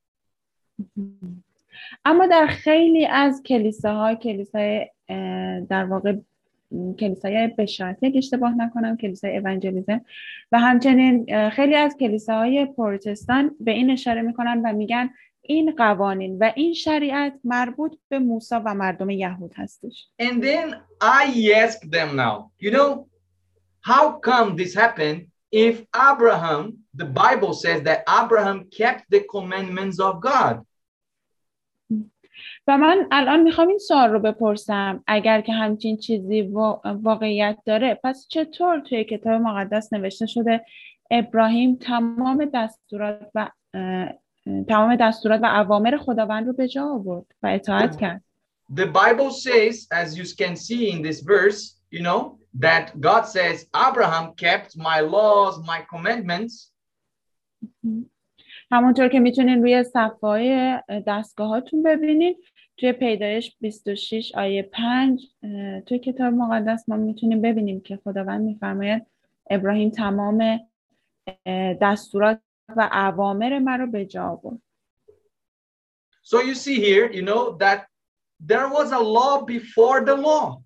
اما 2.05 2.27
در 2.27 2.47
خیلی 2.47 3.05
از 3.05 3.43
کلیساها 3.45 4.15
کلیسای 4.15 4.89
در 5.69 5.85
واقع 5.85 6.15
کلیسای 6.98 7.46
بشارت 7.58 8.02
یک 8.02 8.14
اشتباه 8.16 8.54
نکنم 8.56 8.96
کلیسای 8.96 9.36
اونجلیزم 9.36 10.00
و 10.52 10.60
همچنین 10.60 11.48
خیلی 11.50 11.74
از 11.74 11.96
کلیساهای 12.00 12.66
پروتستان 12.66 13.56
به 13.60 13.70
این 13.70 13.90
اشاره 13.90 14.22
می‌کنن 14.22 14.62
و 14.64 14.72
میگن 14.72 15.10
این 15.42 15.74
قوانین 15.76 16.38
و 16.38 16.52
این 16.56 16.74
شریعت 16.74 17.32
مربوط 17.44 17.96
به 18.08 18.18
موسی 18.18 18.54
و 18.54 18.74
مردم 18.74 19.10
یهود 19.10 19.52
هستش 19.56 20.08
And 20.22 20.42
then 20.42 20.74
I 21.00 21.52
ask 21.64 21.80
them 21.90 22.16
now, 22.16 22.50
you 22.60 22.70
know, 22.70 23.06
how 23.80 24.18
come 24.28 24.56
this 24.56 24.74
happened 24.74 25.26
if 25.52 25.84
Abraham, 26.10 26.78
the 26.94 27.04
Bible 27.04 27.54
says 27.54 27.82
that 27.82 28.02
Abraham 28.22 28.58
kept 28.78 29.04
the 29.10 29.20
commandments 29.34 29.98
of 30.00 30.20
God? 30.20 30.54
و 32.66 32.78
من 32.78 33.06
الان 33.10 33.42
می‌خوام 33.42 33.68
این 33.68 33.78
سوال 33.78 34.10
رو 34.10 34.20
بپرسم. 34.20 35.04
اگر 35.06 35.40
که 35.40 35.52
همچین 35.52 35.96
چیزی 35.96 36.42
واقعیت 36.84 37.58
داره 37.64 38.00
پس 38.04 38.26
چطور 38.28 38.80
توی 38.80 39.04
کتاب 39.04 39.32
مقدس 39.32 39.92
نوشته 39.92 40.26
شده 40.26 40.64
ابراهیم 41.10 41.76
تمام 41.76 42.50
دستورات 42.54 43.30
و 43.34 43.50
تمام 44.68 44.96
دستورات 44.96 45.40
و 45.42 45.46
اوامر 45.46 45.96
خداوند 45.96 46.46
رو 46.46 46.52
به 46.52 46.68
جا 46.68 46.84
آورد 46.88 47.26
و 47.42 47.46
اطاعت 47.46 47.96
کرد؟ 47.96 48.22
The 48.72 48.86
Bible 48.86 49.30
says, 49.30 49.86
as 49.92 50.18
you 50.18 50.24
can 50.24 50.56
see 50.56 50.90
in 50.90 51.00
this 51.02 51.20
verse, 51.20 51.60
you 51.90 52.02
know, 52.02 52.20
that 52.66 53.00
God 53.00 53.24
says, 53.36 53.56
Abraham 53.88 54.34
kept 54.44 54.76
my 54.76 54.98
laws, 55.00 55.54
my 55.72 55.80
commandments. 55.92 56.72
همونطور 58.72 59.08
که 59.08 59.20
می‌تونین 59.20 59.62
روی 59.62 59.84
صفحه 59.84 60.84
دستگاهاتون 61.06 61.82
ببینین 61.82 62.36
توی 62.76 62.92
پیدایش 62.92 63.56
26 63.60 64.32
آیه 64.34 64.62
5 64.62 65.26
توی 65.86 65.98
کتاب 65.98 66.34
مقدس 66.34 66.88
ما 66.88 66.96
می‌تونیم 66.96 67.42
ببینیم 67.42 67.80
که 67.80 67.98
خداوند 68.04 68.40
میفرماید 68.40 69.06
ابراهیم 69.50 69.90
تمام 69.90 70.60
دستورات 71.80 72.40
و 72.76 72.88
اوامر 72.92 73.58
من 73.58 73.80
رو 73.80 73.86
به 73.86 74.04
جا 74.04 74.28
آورد 74.28 74.58
So 76.22 76.40
you 76.40 76.54
see 76.54 76.80
here, 76.80 77.06
you 77.18 77.22
know, 77.22 77.42
that 77.64 77.86
there 78.50 78.68
was 78.68 78.88
a 78.90 78.98
law 78.98 79.34
before 79.44 80.04
the 80.04 80.16
law. 80.16 80.62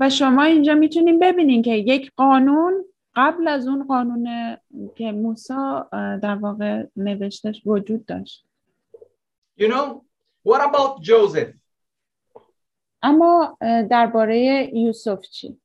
و 0.00 0.10
شما 0.10 0.42
اینجا 0.42 0.74
می‌تونیم 0.74 1.18
ببینین 1.18 1.62
که 1.62 1.70
یک 1.70 2.12
قانون 2.16 2.84
قبل 3.15 3.47
از 3.47 3.67
اون 3.67 3.87
قانون 3.87 4.57
که 4.95 5.11
موسی 5.11 5.53
در 6.21 6.35
واقع 6.35 6.85
نوشتش 6.95 7.61
وجود 7.65 8.05
داشت 8.05 8.45
You 9.59 9.67
know, 9.67 10.05
what 10.43 10.61
about 10.61 11.03
Joseph? 11.03 11.55
اما 13.03 13.57
درباره 13.89 14.69
یوسف 14.73 15.21
چی 15.21 15.59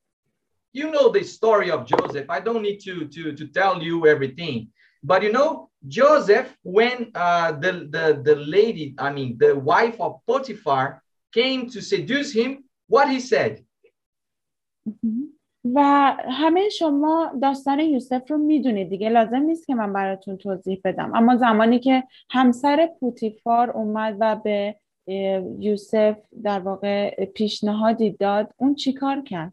You 0.77 0.91
know 0.91 1.09
the 1.09 1.23
story 1.23 1.71
of 1.71 1.85
Joseph. 1.85 2.29
I 2.29 2.41
don't 2.41 2.61
need 2.61 2.79
to, 2.87 3.07
to, 3.15 3.31
to 3.39 3.47
tell 3.47 3.81
you 3.81 4.07
everything. 4.07 4.57
But 5.01 5.23
you 5.23 5.31
know, 5.31 5.69
Joseph, 5.87 6.53
when 6.63 7.11
uh, 7.15 7.53
the, 7.53 7.71
the, 7.95 8.21
the 8.27 8.35
lady, 8.35 8.93
I 8.97 9.09
mean, 9.13 9.37
the 9.37 9.55
wife 9.55 9.95
of 10.01 10.19
Potiphar 10.27 11.01
came 11.33 11.69
to 11.69 11.81
seduce 11.81 12.33
him, 12.33 12.65
what 12.87 13.09
he 13.09 13.19
said? 13.21 13.63
و 15.64 15.80
همه 16.30 16.68
شما 16.68 17.32
داستان 17.42 17.80
یوسف 17.80 18.30
رو 18.30 18.38
می‌دونید 18.38 18.88
دیگه. 18.88 19.08
لازم 19.08 19.36
نیست 19.36 19.66
که 19.66 19.74
من 19.74 19.92
براتون 19.92 20.36
توضیح 20.36 20.80
بدم. 20.84 21.14
اما 21.14 21.36
زمانی 21.36 21.78
که 21.78 22.04
همسر 22.30 22.88
پوتیفار 23.00 23.70
اومد 23.70 24.16
و 24.20 24.36
به 24.36 24.76
یوسف 25.58 26.16
در 26.42 26.60
واقع 26.60 27.24
پیشنهادی 27.24 28.10
داد 28.10 28.54
اون 28.56 28.74
چیکار 28.74 29.22
کرد؟ 29.22 29.52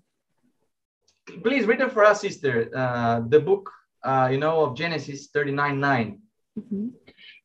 Please 1.27 1.65
read 1.65 1.81
it 1.81 1.91
for 1.91 2.03
us, 2.05 2.21
sister. 2.21 2.53
Uh, 2.73 3.19
the 3.33 3.39
book, 3.39 3.65
uh, 4.05 4.27
you 4.31 4.39
know, 4.43 4.55
of 4.65 4.75
Genesis 4.79 5.27
39:9. 5.27 6.17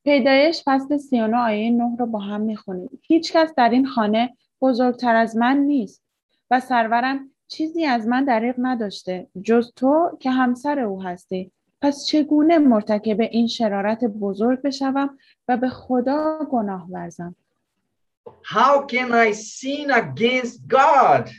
پیدایش 0.05 0.63
فصل 0.67 0.97
39 0.97 1.37
آیه 1.37 1.71
9 1.71 1.97
رو 1.99 2.07
با 2.07 2.19
هم 2.19 2.41
می‌خونیم. 2.41 3.01
هیچ 3.03 3.33
کس 3.33 3.55
در 3.57 3.69
این 3.69 3.87
خانه 3.87 4.37
بزرگتر 4.61 5.17
از 5.17 5.37
من 5.37 5.57
نیست 5.57 6.05
و 6.51 6.61
سرورم 6.61 7.32
چیزی 7.53 7.85
از 7.85 8.07
من 8.07 8.25
دریغ 8.25 8.55
نداشته 8.59 9.27
جز 9.43 9.73
تو 9.77 10.17
که 10.21 10.31
همسر 10.31 10.81
او 10.81 11.03
هستی. 11.03 11.53
پس 11.83 12.07
چگونه 12.07 12.59
مرتکب 12.59 13.21
این 13.21 13.47
شرارت 13.47 14.05
بزرگ 14.05 14.63
بشوم 14.63 15.19
و 15.49 15.57
به 15.57 15.69
خدا 15.69 16.39
گناه 16.51 16.87
ورزم؟ 16.91 17.35
How 18.45 18.87
can 18.87 19.13
I 19.13 19.33
sin 19.33 19.91
against 19.91 20.61
God? 20.69 21.31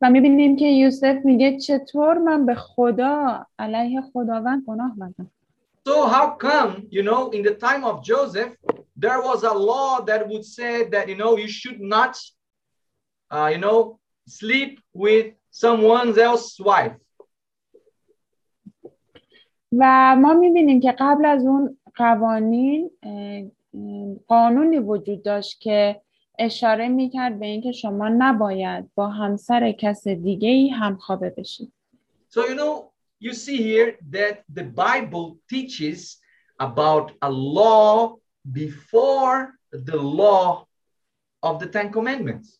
و 0.00 0.10
می‌بینیم 0.10 0.56
که 0.56 0.66
یوسف 0.66 1.16
میگه 1.24 1.58
چطور 1.58 2.18
من 2.18 2.46
به 2.46 2.54
خدا 2.54 3.46
علیه 3.58 4.00
خداوند 4.00 4.64
گناه 4.66 4.96
بندم 4.96 5.30
So 5.88 6.06
how 6.06 6.36
come, 6.46 6.86
you 6.90 7.02
know, 7.02 7.30
in 7.30 7.42
the 7.42 7.54
time 7.54 7.82
of 7.90 8.04
Joseph, 8.04 8.52
there 9.04 9.20
was 9.20 9.42
a 9.42 9.54
law 9.70 10.00
that 10.08 10.28
would 10.28 10.44
say 10.44 10.72
that, 10.92 11.08
you 11.08 11.16
know, 11.16 11.32
you 11.36 11.48
should 11.48 11.80
not, 11.80 12.12
uh, 13.31 13.49
you 13.53 13.57
know, 13.57 13.99
sleep 14.27 14.79
with 14.93 15.33
someone 15.51 16.17
else's 16.19 16.59
wife. 16.59 16.95
و 19.71 20.15
ما 20.15 20.33
میبینیم 20.33 20.79
که 20.79 20.95
قبل 20.99 21.25
از 21.25 21.45
اون 21.45 21.77
قوانین 21.95 22.91
اه، 23.03 23.11
اه، 23.73 24.15
قانونی 24.27 24.77
وجود 24.77 25.23
داشت 25.23 25.61
که 25.61 26.01
اشاره 26.39 26.87
میکرد 26.87 27.39
به 27.39 27.45
اینکه 27.45 27.71
شما 27.71 28.09
نباید 28.09 28.89
با 28.95 29.07
همسر 29.07 29.71
کس 29.71 30.07
دیگه 30.07 30.49
ای 30.49 30.69
همخوابه 30.69 31.29
بشید 31.29 31.73
So, 32.29 32.39
you 32.39 32.55
know, 32.55 32.91
you 33.19 33.33
see 33.33 33.57
here 33.57 33.97
that 34.11 34.43
the 34.53 34.63
Bible 34.63 35.37
teaches 35.49 36.19
about 36.59 37.13
a 37.21 37.31
law 37.31 38.17
before 38.51 39.53
the 39.71 39.97
law 39.97 40.65
of 41.41 41.59
the 41.59 41.67
Ten 41.67 41.91
Commandments. 41.91 42.59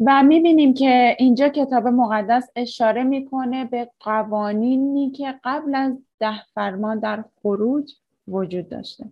و 0.00 0.22
می‌بینیم 0.22 0.74
که 0.74 1.16
اینجا 1.18 1.48
کتاب 1.48 1.88
مقدس 1.88 2.48
اشاره 2.56 3.04
می‌کنه 3.04 3.64
به 3.64 3.90
قوانینی 4.00 5.10
که 5.10 5.40
قبل 5.44 5.74
از 5.74 5.98
ده 6.18 6.44
فرمان 6.54 6.98
در 6.98 7.24
خروج 7.42 7.92
وجود 8.28 8.68
داشته 8.68 9.04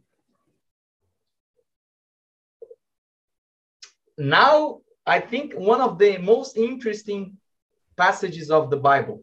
Now, 4.20 4.80
I 5.06 5.20
think 5.20 5.54
one 5.54 5.80
of 5.80 5.96
the 5.98 6.18
most 6.18 6.56
interesting 6.56 7.22
passages 7.96 8.50
of 8.50 8.70
the 8.70 8.76
Bible. 8.76 9.18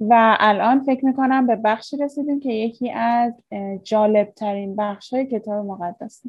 و 0.00 0.36
الان 0.40 0.84
فکر 0.84 1.04
می‌کنم 1.04 1.46
به 1.46 1.56
بخشی 1.56 1.96
رسیدیم 1.96 2.40
که 2.40 2.52
یکی 2.52 2.90
از 2.90 3.32
جالب 3.82 4.30
ترین 4.30 4.76
بخش 4.76 5.12
های 5.12 5.26
کتاب 5.26 5.66
مقدس 5.66 6.22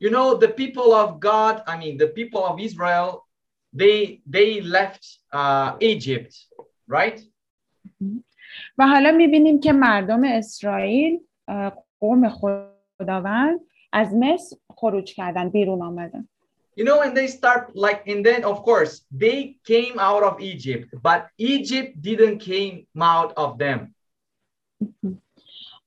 You 0.00 0.10
know, 0.10 0.34
the 0.34 0.48
people 0.48 0.92
of 0.92 1.20
God, 1.20 1.62
I 1.66 1.76
mean, 1.78 1.96
the 1.96 2.08
people 2.08 2.42
of 2.44 2.60
Israel, 2.60 3.25
they 3.76 4.20
they 4.36 4.60
left 4.60 5.04
uh, 5.32 5.76
Egypt, 5.80 6.32
right? 6.88 7.20
و 8.78 8.86
حالا 8.86 9.10
می‌بینیم 9.12 9.60
که 9.60 9.72
مردم 9.72 10.24
اسرائیل 10.24 11.20
قوم 12.00 12.28
خداوند 12.28 13.60
از 13.92 14.14
مصر 14.14 14.56
خروج 14.68 15.14
کردن 15.14 15.48
بیرون 15.48 15.82
آمدن 15.82 16.28
You 16.78 16.84
know, 16.84 17.00
and 17.00 17.16
they 17.16 17.26
start 17.26 17.74
like, 17.74 18.00
and 18.06 18.20
then 18.28 18.44
of 18.44 18.62
course 18.62 19.06
they 19.24 19.56
came 19.64 19.96
out 19.98 20.22
of 20.22 20.34
Egypt, 20.40 20.88
but 21.08 21.20
Egypt 21.38 21.90
didn't 22.02 22.38
came 22.38 22.86
out 23.14 23.32
of 23.36 23.58
them. 23.58 23.94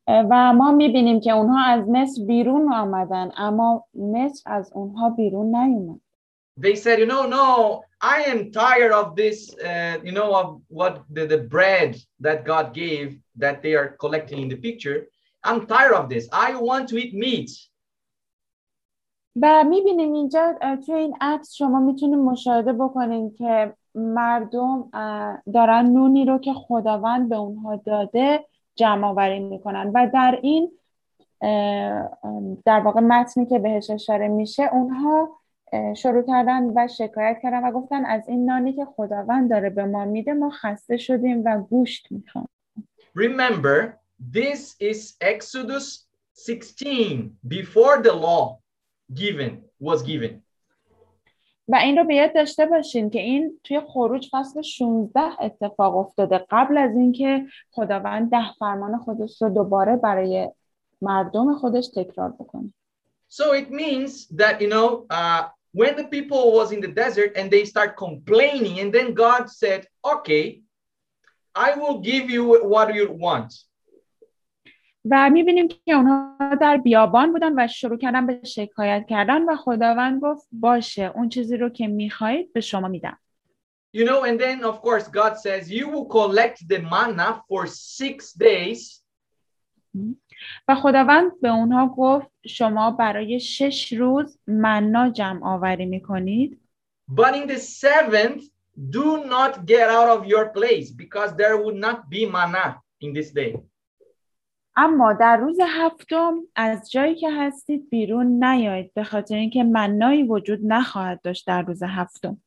و 0.07 0.53
ما 0.53 0.71
می‌بینیم 0.71 1.19
که 1.19 1.31
اونها 1.31 1.65
از 1.65 1.89
مصر 1.89 2.25
بیرون 2.25 2.73
آمدن 2.73 3.31
اما 3.37 3.85
مصر 3.93 4.51
از 4.51 4.71
اونها 4.73 5.09
بیرون 5.09 5.55
نیومد 5.55 6.01
They 6.65 6.75
said, 6.75 6.99
you 6.99 7.05
know, 7.05 7.25
no, 7.25 7.83
I 8.01 8.17
am 8.23 8.51
tired 8.51 8.91
of 8.91 9.15
this, 9.15 9.37
uh, 9.69 9.97
you 10.03 10.11
know, 10.11 10.29
of 10.41 10.47
what 10.67 10.93
the, 11.15 11.25
the 11.33 11.37
bread 11.55 11.91
that 12.19 12.39
God 12.51 12.73
gave 12.73 13.07
that 13.37 13.61
they 13.63 13.73
are 13.75 13.89
collecting 14.03 14.39
in 14.43 14.49
the 14.49 14.57
picture. 14.67 15.07
I'm 15.47 15.65
tired 15.65 15.93
of 15.93 16.09
this. 16.09 16.27
I 16.47 16.49
want 16.55 16.89
to 16.89 16.97
eat 16.97 17.13
meat. 17.13 17.49
و 19.41 19.63
می‌بینیم 19.63 20.13
اینجا 20.13 20.53
توی 20.85 20.95
این 20.95 21.17
عکس 21.21 21.53
شما 21.53 21.79
می‌تونید 21.79 22.19
مشاهده 22.19 22.73
بکنین 22.73 23.33
که 23.33 23.73
مردم 23.95 24.89
دارن 25.53 25.85
نونی 25.85 26.25
رو 26.25 26.37
که 26.37 26.53
خداوند 26.53 27.29
به 27.29 27.35
اونها 27.35 27.75
داده 27.75 28.45
جمع 28.75 29.07
آوری 29.07 29.39
می‌کنن 29.39 29.91
و 29.95 30.09
در 30.13 30.39
این 30.41 30.71
در 32.65 32.79
واقع 32.79 33.01
متنی 33.01 33.45
که 33.45 33.59
بهش 33.59 33.89
اشاره 33.89 34.27
میشه 34.27 34.69
اونها 34.73 35.29
شروع 35.97 36.23
کردن 36.27 36.63
و 36.75 36.87
شکایت 36.87 37.39
کردن 37.43 37.63
و 37.63 37.71
گفتن 37.71 38.05
از 38.05 38.29
این 38.29 38.45
نانی 38.45 38.73
که 38.73 38.85
خداوند 38.85 39.49
داره 39.49 39.69
به 39.69 39.85
ما 39.85 40.05
میده 40.05 40.33
ما 40.33 40.49
خسته 40.49 40.97
شدیم 40.97 41.43
و 41.45 41.61
گوشت 41.61 42.07
می‌خوام. 42.11 42.47
Remember, 43.15 43.99
this 44.33 44.75
is 44.79 45.15
Exodus 45.21 46.05
16 46.45 47.31
before 47.47 48.01
the 48.03 48.13
law 48.13 48.59
given 49.13 49.63
was 49.79 50.01
given. 50.03 50.43
و 51.67 51.75
این 51.75 51.97
رو 51.97 52.03
به 52.03 52.15
یاد 52.15 52.33
داشته 52.35 52.65
باشین 52.65 53.09
که 53.09 53.19
این 53.19 53.59
توی 53.63 53.79
خروج 53.79 54.29
فصل 54.31 54.61
16 54.61 55.21
اتفاق 55.41 55.97
افتاده. 55.97 56.45
قبل 56.49 56.77
از 56.77 56.95
اینکه 56.95 57.45
خداوند 57.71 58.31
ده 58.31 58.53
فرمان 58.59 58.97
خودش 58.97 59.41
رو 59.41 59.49
دوباره 59.49 59.95
برای 59.95 60.49
مردم 61.01 61.55
خودش 61.55 61.87
تکرار 61.87 62.29
بکنه. 62.29 62.73
So 63.31 63.53
it 63.53 63.69
means 63.69 64.27
that 64.41 64.59
you 64.61 64.69
know 64.69 65.05
uh, 65.11 65.43
when 65.72 65.96
the 65.96 66.04
people 66.04 66.52
was 66.52 66.72
in 66.72 66.80
the 66.80 66.92
desert 67.02 67.30
and 67.36 67.50
they 67.50 67.64
start 67.64 67.96
complaining, 67.96 68.80
and 68.80 68.92
then 68.92 69.14
God 69.14 69.50
said, 69.50 69.80
"Okay, 70.14 70.62
I 71.54 71.74
will 71.80 71.98
give 72.10 72.30
you 72.30 72.42
what 72.72 72.94
you 72.94 73.06
want." 73.26 73.50
و 75.10 75.30
میبینیم 75.30 75.68
که 75.68 75.92
اونها 75.94 76.54
در 76.60 76.76
بیابان 76.76 77.32
بودن 77.32 77.52
و 77.56 77.68
شروع 77.68 77.98
کردن 77.98 78.26
به 78.26 78.40
شکایت 78.44 79.06
کردن 79.08 79.42
و 79.42 79.56
خداوند 79.56 80.22
گفت 80.22 80.48
باشه 80.52 81.12
اون 81.14 81.28
چیزی 81.28 81.56
رو 81.56 81.68
که 81.68 81.86
میخواهید 81.86 82.52
به 82.52 82.60
شما 82.60 82.88
میدم 82.88 83.18
You 83.96 84.04
know, 84.04 84.24
and 84.24 84.40
then 84.40 84.64
of 84.64 84.82
course 84.82 85.06
God 85.06 85.38
says, 85.38 85.70
"You 85.70 85.86
will 85.88 86.08
collect 86.18 86.58
the 86.72 86.80
manna 86.94 87.30
for 87.48 87.66
six 87.98 88.32
days, 88.32 89.04
و 90.67 90.75
خداوند 90.75 91.41
به 91.41 91.49
اونها 91.49 91.87
گفت 91.87 92.27
شما 92.45 92.91
برای 92.91 93.39
شش 93.39 93.93
روز 93.93 94.39
منا 94.47 95.09
جمع 95.09 95.45
آوری 95.45 95.85
می‌کنید 95.85 96.61
but 97.11 97.33
in 97.33 97.47
the 97.47 97.57
seventh, 97.57 98.43
do 98.97 99.07
not 99.35 99.65
get 99.65 99.87
out 99.97 100.09
of 100.15 100.21
your 100.27 100.45
place, 100.57 100.91
because 100.91 101.31
there 101.35 101.57
would 101.63 101.79
not 101.87 101.97
be 102.09 102.25
manna 102.25 102.67
in 103.01 103.13
this 103.13 103.31
day." 103.31 103.59
اما 104.75 105.13
در 105.13 105.37
روز 105.37 105.57
هفتم 105.67 106.35
از 106.55 106.91
جایی 106.91 107.15
که 107.15 107.31
هستید 107.31 107.89
بیرون 107.89 108.43
نیایید 108.43 108.93
به 108.93 109.03
خاطر 109.03 109.35
اینکه 109.35 109.63
منایی 109.63 110.23
وجود 110.23 110.59
نخواهد 110.63 111.21
داشت 111.21 111.47
در 111.47 111.61
روز 111.61 111.83
هفتم 111.83 112.41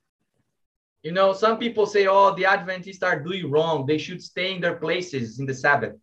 You 1.06 1.10
know, 1.10 1.32
some 1.34 1.58
people 1.58 1.86
say, 1.86 2.06
"Oh, 2.06 2.30
the 2.38 2.46
Adventists 2.56 3.02
are 3.02 3.18
doing 3.28 3.50
wrong. 3.50 3.86
They 3.86 3.98
should 3.98 4.22
stay 4.22 4.48
in 4.54 4.60
their 4.60 4.76
places 4.86 5.40
in 5.40 5.46
the 5.46 5.54
Sabbath." 5.54 5.96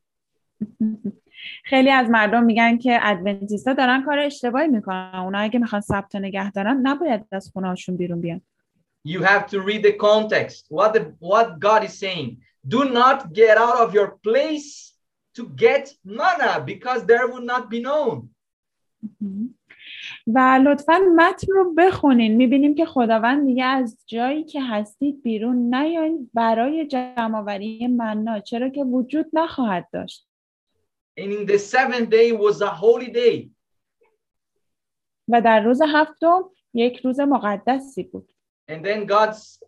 خیلی 1.64 1.90
از 1.90 2.10
مردم 2.10 2.44
میگن 2.44 2.78
که 2.78 3.00
ادونتیستا 3.02 3.74
دارن 3.74 4.04
کار 4.04 4.20
اشتباهی 4.20 4.68
می‌کنن. 4.68 5.12
اونا 5.16 5.40
اگه 5.40 5.60
می‌خوان 5.60 5.82
ثبت 5.82 6.16
نگه 6.16 6.52
دارن 6.52 6.80
نباید 6.84 7.26
از 7.32 7.50
خونهاشون 7.54 7.98
بیرون 7.98 8.22
بیان. 8.22 8.42
You 9.08 9.22
have 9.22 9.46
to 9.48 9.58
read 9.70 9.84
the 9.84 9.96
context. 10.08 10.62
What 10.78 10.94
the 10.94 11.02
what 11.32 11.48
god 11.60 11.84
is 11.84 11.96
saying. 12.06 12.30
Do 12.68 12.82
not 13.02 13.20
get 13.34 13.56
out 13.66 13.78
of 13.84 13.94
your 13.98 14.10
place 14.28 14.70
to 15.38 15.44
get 15.66 15.86
manna 16.18 16.54
because 16.72 17.02
there 17.12 17.26
will 17.32 17.46
not 17.54 17.64
be 17.70 17.80
known. 17.88 18.30
و 20.28 20.60
لطفا 20.64 21.00
متن 21.16 21.48
رو 21.52 21.74
بخونین. 21.78 22.36
می‌بینیم 22.36 22.76
که 22.76 22.86
خداوند 22.86 23.44
میگه 23.44 23.64
از 23.64 23.98
جایی 24.08 24.44
که 24.44 24.62
هستید 24.64 25.24
بیرون 25.24 25.76
نیاین 25.76 26.30
برای 26.34 26.88
جمعآوری 26.88 27.88
منا 27.88 28.40
چرا 28.40 28.70
که 28.70 28.84
وجود 28.84 29.26
نخواهد 29.34 29.88
داشت. 29.94 30.29
and 31.19 31.33
in 31.33 31.47
the 31.47 31.59
seventh 31.59 32.09
day 32.11 32.33
was 32.33 32.61
a 32.61 32.71
holy 32.71 33.11
day 33.11 33.51
و 35.29 35.41
در 35.41 35.61
روز 35.61 35.81
هفتم 35.95 36.43
یک 36.75 36.97
روز 37.05 37.21
مقدسی 37.21 38.03
بود 38.03 38.33
and 38.71 38.85
then 38.85 39.07
god 39.07 39.29
s- 39.31 39.59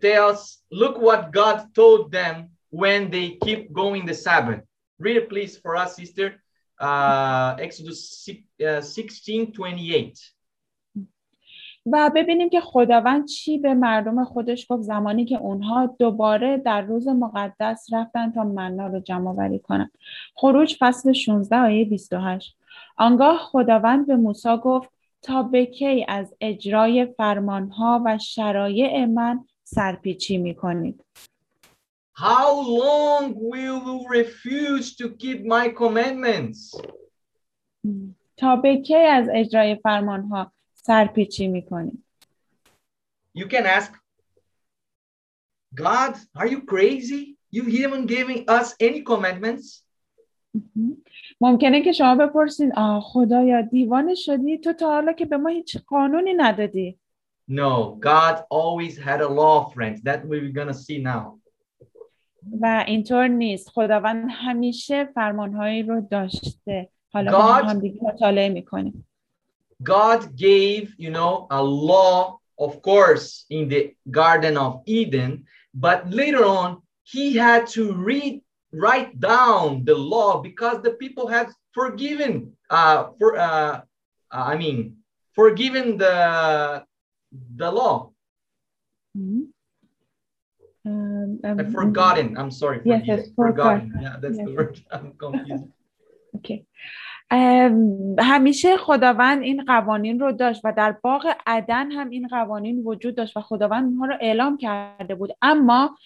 tells 0.00 0.62
look 0.72 0.96
what 0.98 1.30
god 1.32 1.58
told 1.74 2.12
them 2.12 2.36
when 2.70 3.10
they 3.10 3.28
keep 3.44 3.72
going 3.72 4.06
the 4.06 4.14
sabbath 4.14 4.62
read 4.98 5.16
it 5.16 5.28
please 5.28 5.58
for 5.62 5.76
us 5.76 5.90
sister 5.96 6.26
uh, 6.80 7.56
exodus 7.66 8.00
six- 8.24 8.48
uh, 8.66 8.80
16 8.80 9.52
28 9.52 10.18
و 11.91 12.11
ببینیم 12.15 12.49
که 12.49 12.61
خداوند 12.61 13.27
چی 13.27 13.57
به 13.57 13.73
مردم 13.73 14.23
خودش 14.23 14.65
گفت 14.69 14.81
زمانی 14.81 15.25
که 15.25 15.37
اونها 15.37 15.95
دوباره 15.99 16.57
در 16.57 16.81
روز 16.81 17.07
مقدس 17.07 17.87
رفتن 17.93 18.31
تا 18.31 18.43
منا 18.43 18.87
رو 18.87 18.99
جمع 18.99 19.29
آوری 19.29 19.59
کنند. 19.59 19.91
خروج 20.35 20.75
فصل 20.79 21.13
16 21.13 21.57
آیه 21.57 21.85
28 21.85 22.57
آنگاه 22.97 23.37
خداوند 23.37 24.07
به 24.07 24.15
موسی 24.15 24.57
گفت 24.63 24.89
تا 25.21 25.43
به 25.43 25.65
کی 25.65 26.05
از 26.07 26.35
اجرای 26.41 27.05
فرمانها 27.05 28.01
و 28.05 28.17
شرایع 28.17 29.05
من 29.05 29.45
سرپیچی 29.63 30.37
می 30.37 30.55
کنید 30.55 31.05
How 32.17 32.51
long 32.83 33.23
will 33.51 33.79
you 33.87 33.97
refuse 34.19 34.87
to 34.99 35.05
keep 35.21 35.39
my 35.45 35.69
commandments? 35.81 36.81
تا 38.37 38.55
به 38.55 38.77
کی 38.77 38.95
از 38.95 39.29
اجرای 39.33 39.75
فرمان 39.75 40.23
ها 40.23 40.51
سرپیچی 40.89 41.47
می‌کنیم 41.47 42.05
You 43.37 43.47
can 43.47 43.65
ask, 43.77 43.91
God, 45.75 46.13
are 46.39 46.47
you 46.53 46.61
crazy? 46.73 47.23
You 47.57 47.63
haven't 47.77 48.07
given 48.15 48.37
us 48.57 48.67
any 48.87 49.01
commandments. 49.11 49.83
ممکنه 51.41 51.81
که 51.83 51.91
شما 51.91 52.15
بپرسید 52.15 52.71
آه 52.75 53.01
خدایا 53.01 53.61
دیوانه 53.61 54.15
شدی 54.15 54.57
تو 54.57 54.73
تا 54.73 54.87
حالا 54.89 55.13
که 55.13 55.25
به 55.25 55.37
ما 55.37 55.49
هیچ 55.49 55.77
قانونی 55.87 56.33
ندادی 56.33 56.99
No, 57.51 57.95
God 58.09 58.35
always 58.59 58.95
had 59.07 59.21
a 59.21 59.29
law, 59.41 59.57
friends. 59.75 60.01
That 60.07 60.19
we're 60.25 60.51
gonna 60.59 60.73
see 60.73 60.99
now. 61.03 61.39
و 62.61 62.83
اینطور 62.87 63.27
نیست 63.27 63.69
خداوند 63.69 64.27
همیشه 64.31 65.05
فرمانهایی 65.05 65.83
رو 65.83 66.01
داشته 66.01 66.89
حالا 67.13 67.31
God- 67.31 67.63
هم 67.69 67.79
دیگه 67.79 67.99
مطالعه 68.03 68.49
می‌کنیم 68.49 69.05
God 69.81 70.35
gave, 70.35 70.93
you 70.97 71.09
know, 71.09 71.47
a 71.51 71.61
law, 71.61 72.39
of 72.57 72.81
course, 72.81 73.45
in 73.49 73.69
the 73.69 73.95
Garden 74.11 74.57
of 74.57 74.81
Eden, 74.85 75.45
but 75.73 76.09
later 76.09 76.43
on, 76.45 76.81
he 77.03 77.33
had 77.33 77.67
to 77.67 77.93
read, 77.93 78.41
write 78.71 79.19
down 79.19 79.85
the 79.85 79.95
law 79.95 80.41
because 80.41 80.81
the 80.81 80.91
people 80.91 81.27
had 81.27 81.49
forgiven, 81.73 82.53
uh, 82.69 83.09
for, 83.17 83.37
uh, 83.37 83.81
I 84.31 84.57
mean, 84.57 84.97
forgiven 85.33 85.97
the, 85.97 86.83
the 87.55 87.71
law. 87.71 88.11
Mm 89.17 89.25
-hmm. 89.25 89.43
um, 90.85 91.39
um, 91.43 91.59
I've 91.59 91.65
hmm. 91.65 91.71
forgotten. 91.71 92.37
I'm 92.37 92.51
sorry. 92.51 92.81
Yes, 92.85 93.05
yes, 93.05 93.21
forgotten. 93.35 93.91
forgotten. 93.91 94.01
Yeah, 94.01 94.15
that's 94.21 94.37
yes. 94.37 94.45
the 94.45 94.53
word. 94.53 94.73
I'm 94.93 95.13
confused. 95.17 95.67
okay. 96.37 96.65
همیشه 98.19 98.77
خداوند 98.77 99.41
این 99.41 99.63
قوانین 99.65 100.19
رو 100.19 100.31
داشت 100.31 100.61
و 100.63 100.73
در 100.77 100.91
باغ 100.91 101.33
عدن 101.47 101.91
هم 101.91 102.09
این 102.09 102.27
قوانین 102.27 102.83
وجود 102.83 103.15
داشت 103.15 103.37
و 103.37 103.41
خداوند 103.41 103.85
اونها 103.85 104.05
رو 104.05 104.17
اعلام 104.21 104.57
کرده 104.57 105.15
بود. 105.15 105.31
اما 105.41 105.97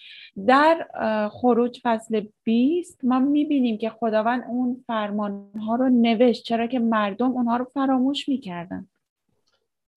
در 0.46 0.88
خروج 1.32 1.80
فصل 1.82 2.26
20 2.44 3.04
ما 3.04 3.18
می‌بینیم 3.18 3.78
که 3.78 3.90
خداوند 3.90 4.44
اون 4.48 4.84
فرمان 4.86 5.50
ها 5.66 5.74
رو 5.74 5.88
نوشت 5.88 6.44
چرا 6.44 6.66
که 6.66 6.78
مردم 6.78 7.30
اونها 7.30 7.56
رو 7.56 7.64
فراموش 7.64 8.28
می‌کردن. 8.28 8.88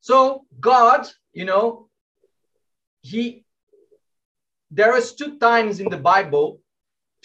So 0.01 0.41
God, 0.61 1.03
you 1.33 1.45
know, 1.45 1.89
he 3.01 3.43
there 4.71 4.95
is 4.97 5.07
two 5.19 5.31
times 5.39 5.79
in 5.79 5.89
the 5.89 6.01
Bible, 6.13 6.61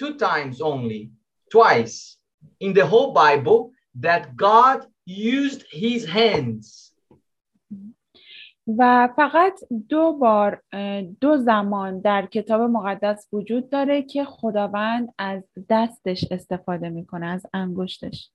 two 0.01 0.13
times 0.29 0.61
only, 0.61 1.11
twice 1.51 2.17
in 2.61 2.73
the 2.73 2.87
whole 2.87 3.13
Bible 3.13 3.59
that 4.01 4.37
God 4.37 4.87
used 5.07 5.63
his 5.71 6.05
hands. 6.07 6.93
و 8.79 9.09
فقط 9.17 9.61
دو 9.89 10.13
بار 10.13 10.63
دو 11.21 11.37
زمان 11.37 12.01
در 12.01 12.27
کتاب 12.27 12.61
مقدس 12.61 13.29
وجود 13.33 13.71
داره 13.71 14.03
که 14.03 14.25
خداوند 14.25 15.15
از 15.19 15.43
دستش 15.69 16.25
استفاده 16.31 16.89
می‌کنه 16.89 17.27
از 17.27 17.47
انگشتش 17.55 18.31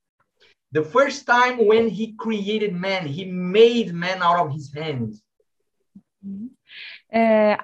The 0.76 0.84
first 0.84 1.26
time 1.26 1.58
when 1.72 1.90
he 1.90 2.06
created 2.26 2.74
man, 2.74 3.04
he 3.08 3.24
made 3.58 3.94
man 3.94 4.22
out 4.22 4.40
of 4.46 4.52
his 4.52 4.74
hands. 4.74 5.24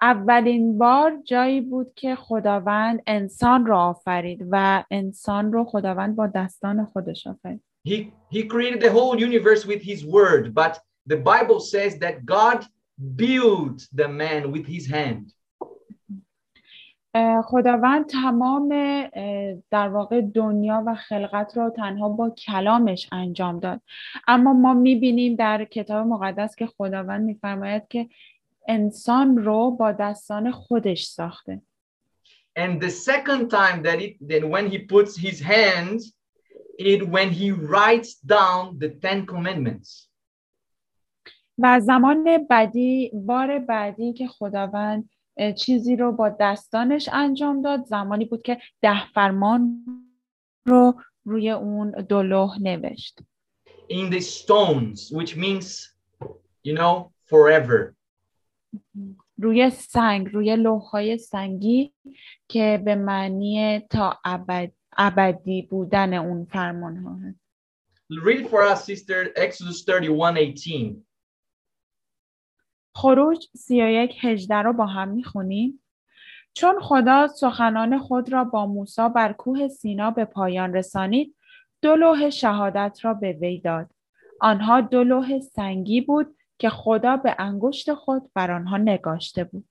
اولین 0.01 0.77
بار 0.77 1.17
جایی 1.23 1.61
بود 1.61 1.93
که 1.95 2.15
خداوند 2.15 3.01
انسان 3.07 3.65
را 3.65 3.79
آفرید 3.79 4.47
و 4.51 4.83
انسان 4.91 5.53
رو 5.53 5.63
خداوند 5.63 6.15
با 6.15 6.27
دستان 6.27 6.85
خودش 6.85 7.27
آفرید 7.27 7.63
He 7.83 8.13
he 8.29 8.41
created 8.53 8.81
the 8.81 8.91
whole 8.91 9.15
universe 9.19 9.65
with 9.65 9.81
his 9.81 10.05
word, 10.05 10.53
but 10.53 10.73
the 11.05 11.17
Bible 11.31 11.59
says 11.59 11.97
that 12.03 12.25
God 12.25 12.59
built 13.15 13.77
the 13.91 14.07
man 14.07 14.51
with 14.51 14.65
his 14.65 14.87
hand. 14.87 15.33
خداوند 17.43 18.05
تمام 18.05 18.69
در 19.71 19.89
واقع 19.89 20.21
دنیا 20.21 20.83
و 20.85 20.95
خلقت 20.95 21.57
را 21.57 21.69
تنها 21.69 22.09
با 22.09 22.29
کلامش 22.29 23.09
انجام 23.11 23.59
داد 23.59 23.81
اما 24.27 24.53
ما 24.53 24.73
می‌بینیم 24.73 25.35
در 25.35 25.65
کتاب 25.65 26.07
مقدس 26.07 26.55
که 26.55 26.67
خداوند 26.67 27.21
میفرماید 27.21 27.87
که 27.87 28.09
انسان 28.67 29.37
رو 29.37 29.71
با 29.71 29.91
دستان 29.91 30.51
خودش 30.51 31.03
ساخته 31.03 31.61
And 32.59 32.79
the 32.81 32.89
second 32.89 33.49
time 33.49 33.81
that 33.83 33.99
it 34.01 34.13
then 34.29 34.49
when 34.49 34.67
he 34.71 34.77
puts 34.79 35.17
his 35.17 35.39
hands, 35.39 36.13
it 36.77 37.07
when 37.07 37.29
he 37.31 37.51
writes 37.51 38.15
down 38.15 38.77
the 38.79 38.89
Ten 38.89 39.25
Commandments. 39.25 40.09
و 41.57 41.79
زمان 41.79 42.47
بعدی 42.49 43.11
بار 43.13 43.59
بعدی 43.59 44.13
که 44.13 44.27
خداوند 44.27 45.09
چیزی 45.57 45.95
رو 45.95 46.11
با 46.11 46.29
دستانش 46.39 47.09
انجام 47.13 47.61
داد 47.61 47.85
زمانی 47.85 48.25
بود 48.25 48.41
که 48.41 48.57
ده 48.81 49.07
فرمان 49.13 49.85
رو 50.65 51.01
روی 51.25 51.51
اون 51.51 51.91
دو 51.91 52.23
لوح 52.23 52.61
نوشت 52.61 53.19
in 53.89 54.09
the 54.09 54.21
stones, 54.21 55.11
which 55.11 55.35
means, 55.35 55.93
you 56.63 56.73
know, 56.73 57.11
forever. 57.25 57.95
روی 59.37 59.69
سنگ 59.69 60.29
روی 60.33 60.55
لوح‌های 60.55 61.17
سنگی 61.17 61.93
که 62.47 62.81
به 62.85 62.95
معنی 62.95 63.79
تا 63.79 64.19
ابد 64.25 64.71
ابدی 64.97 65.61
بودن 65.61 66.13
اون 66.13 66.45
فرمان 66.45 66.97
ها 66.97 67.15
هست. 67.15 67.43
Read 68.11 68.47
for 68.47 68.61
us, 68.73 68.85
sister, 68.85 69.33
Exodus 69.35 69.85
31 69.85 70.37
18. 70.37 70.95
خروج 72.95 73.47
31 73.55 74.15
18 74.21 74.55
رو 74.55 74.73
با 74.73 74.85
هم 74.85 75.07
می‌خونیم 75.07 75.83
چون 76.53 76.79
خدا 76.81 77.27
سخنان 77.27 77.99
خود 77.99 78.33
را 78.33 78.43
با 78.43 78.65
موسی 78.65 79.09
بر 79.15 79.33
کوه 79.33 79.67
سینا 79.67 80.11
به 80.11 80.25
پایان 80.25 80.73
رسانید 80.73 81.35
دو 81.81 81.95
لوح 81.95 82.29
شهادت 82.29 82.99
را 83.01 83.13
به 83.13 83.31
وی 83.31 83.59
داد 83.59 83.89
آنها 84.41 84.81
دو 84.81 85.03
لوح 85.03 85.39
سنگی 85.39 86.01
بود 86.01 86.35
که 86.59 86.69
خدا 86.69 87.17
به 87.17 87.35
انگشت 87.39 87.93
خود 87.93 88.31
بر 88.33 88.51
آنها 88.51 88.77
نگاشته 88.77 89.43
بود 89.43 89.65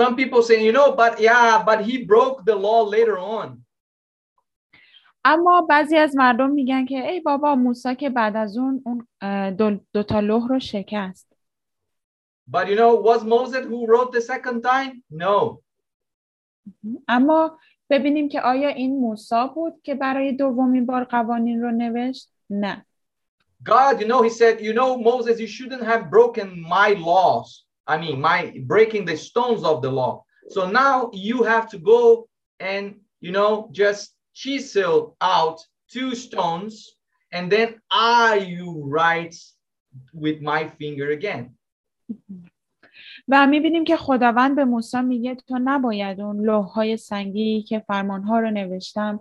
Some 0.00 0.14
people 0.14 0.42
say, 0.42 0.62
you 0.64 0.72
know, 0.72 0.92
but 0.92 1.18
yeah, 1.20 1.62
but 1.68 1.80
he 1.88 2.04
broke 2.04 2.44
the 2.44 2.54
law 2.54 2.80
later 2.96 3.18
on. 3.18 3.64
اما 5.28 5.66
بعضی 5.68 5.96
از 5.96 6.16
مردم 6.16 6.50
میگن 6.50 6.84
که 6.84 7.10
ای 7.10 7.20
بابا 7.20 7.54
موسی 7.54 7.94
که 7.94 8.10
بعد 8.10 8.36
از 8.36 8.58
اون 8.58 8.82
اون 8.86 9.06
دو, 9.94 10.02
تا 10.02 10.20
لوح 10.20 10.48
رو 10.48 10.58
شکست 10.58 11.28
But 12.50 12.66
you 12.68 12.76
know, 12.76 12.94
was 12.94 13.24
Moses 13.24 13.64
who 13.66 13.86
wrote 13.86 14.10
the 14.12 14.22
second 14.22 14.62
time? 14.62 15.02
No. 15.10 15.62
اما 17.08 17.58
ببینیم 17.90 18.28
که 18.28 18.40
آیا 18.40 18.68
این 18.68 19.00
موسی 19.00 19.48
بود 19.54 19.80
که 19.82 19.94
برای 19.94 20.32
دومین 20.32 20.86
بار 20.86 21.04
قوانین 21.04 21.62
رو 21.62 21.70
نوشت 21.70 22.32
نه 22.50 22.86
God, 23.64 24.00
you 24.00 24.06
know, 24.06 24.22
he 24.22 24.30
said, 24.30 24.60
you 24.60 24.72
know, 24.72 24.96
Moses, 24.96 25.40
you 25.40 25.48
shouldn't 25.56 25.82
have 25.82 26.10
broken 26.10 26.48
my 26.76 26.88
laws. 27.10 27.48
I 27.92 27.96
mean, 28.02 28.16
my 28.20 28.40
breaking 28.72 29.04
the 29.04 29.16
stones 29.16 29.62
of 29.70 29.82
the 29.84 29.90
law. 30.00 30.24
So 30.54 30.60
now 30.82 31.10
you 31.12 31.42
have 31.42 31.66
to 31.72 31.78
go 31.78 32.28
and, 32.60 32.84
you 33.26 33.32
know, 33.32 33.68
just 33.82 34.02
chisel 34.38 35.16
out 35.20 35.58
two 35.94 36.14
stones 36.14 36.74
and 37.32 37.50
then 37.54 37.70
I 37.90 38.34
you 38.54 38.68
write 38.92 39.36
with 40.24 40.38
my 40.40 40.60
finger 40.78 41.10
again. 41.10 41.44
و 43.28 43.46
می‌بینیم 43.46 43.84
که 43.84 43.96
خداوند 43.96 44.56
به 44.56 44.64
موسی 44.64 45.00
میگه 45.00 45.34
تو 45.34 45.58
نباید 45.64 46.20
اون 46.20 46.40
لوحهای 46.40 46.96
سنگی 46.96 47.62
که 47.62 47.78
فرمانها 47.78 48.40
رو 48.40 48.50
نوشتم 48.50 49.20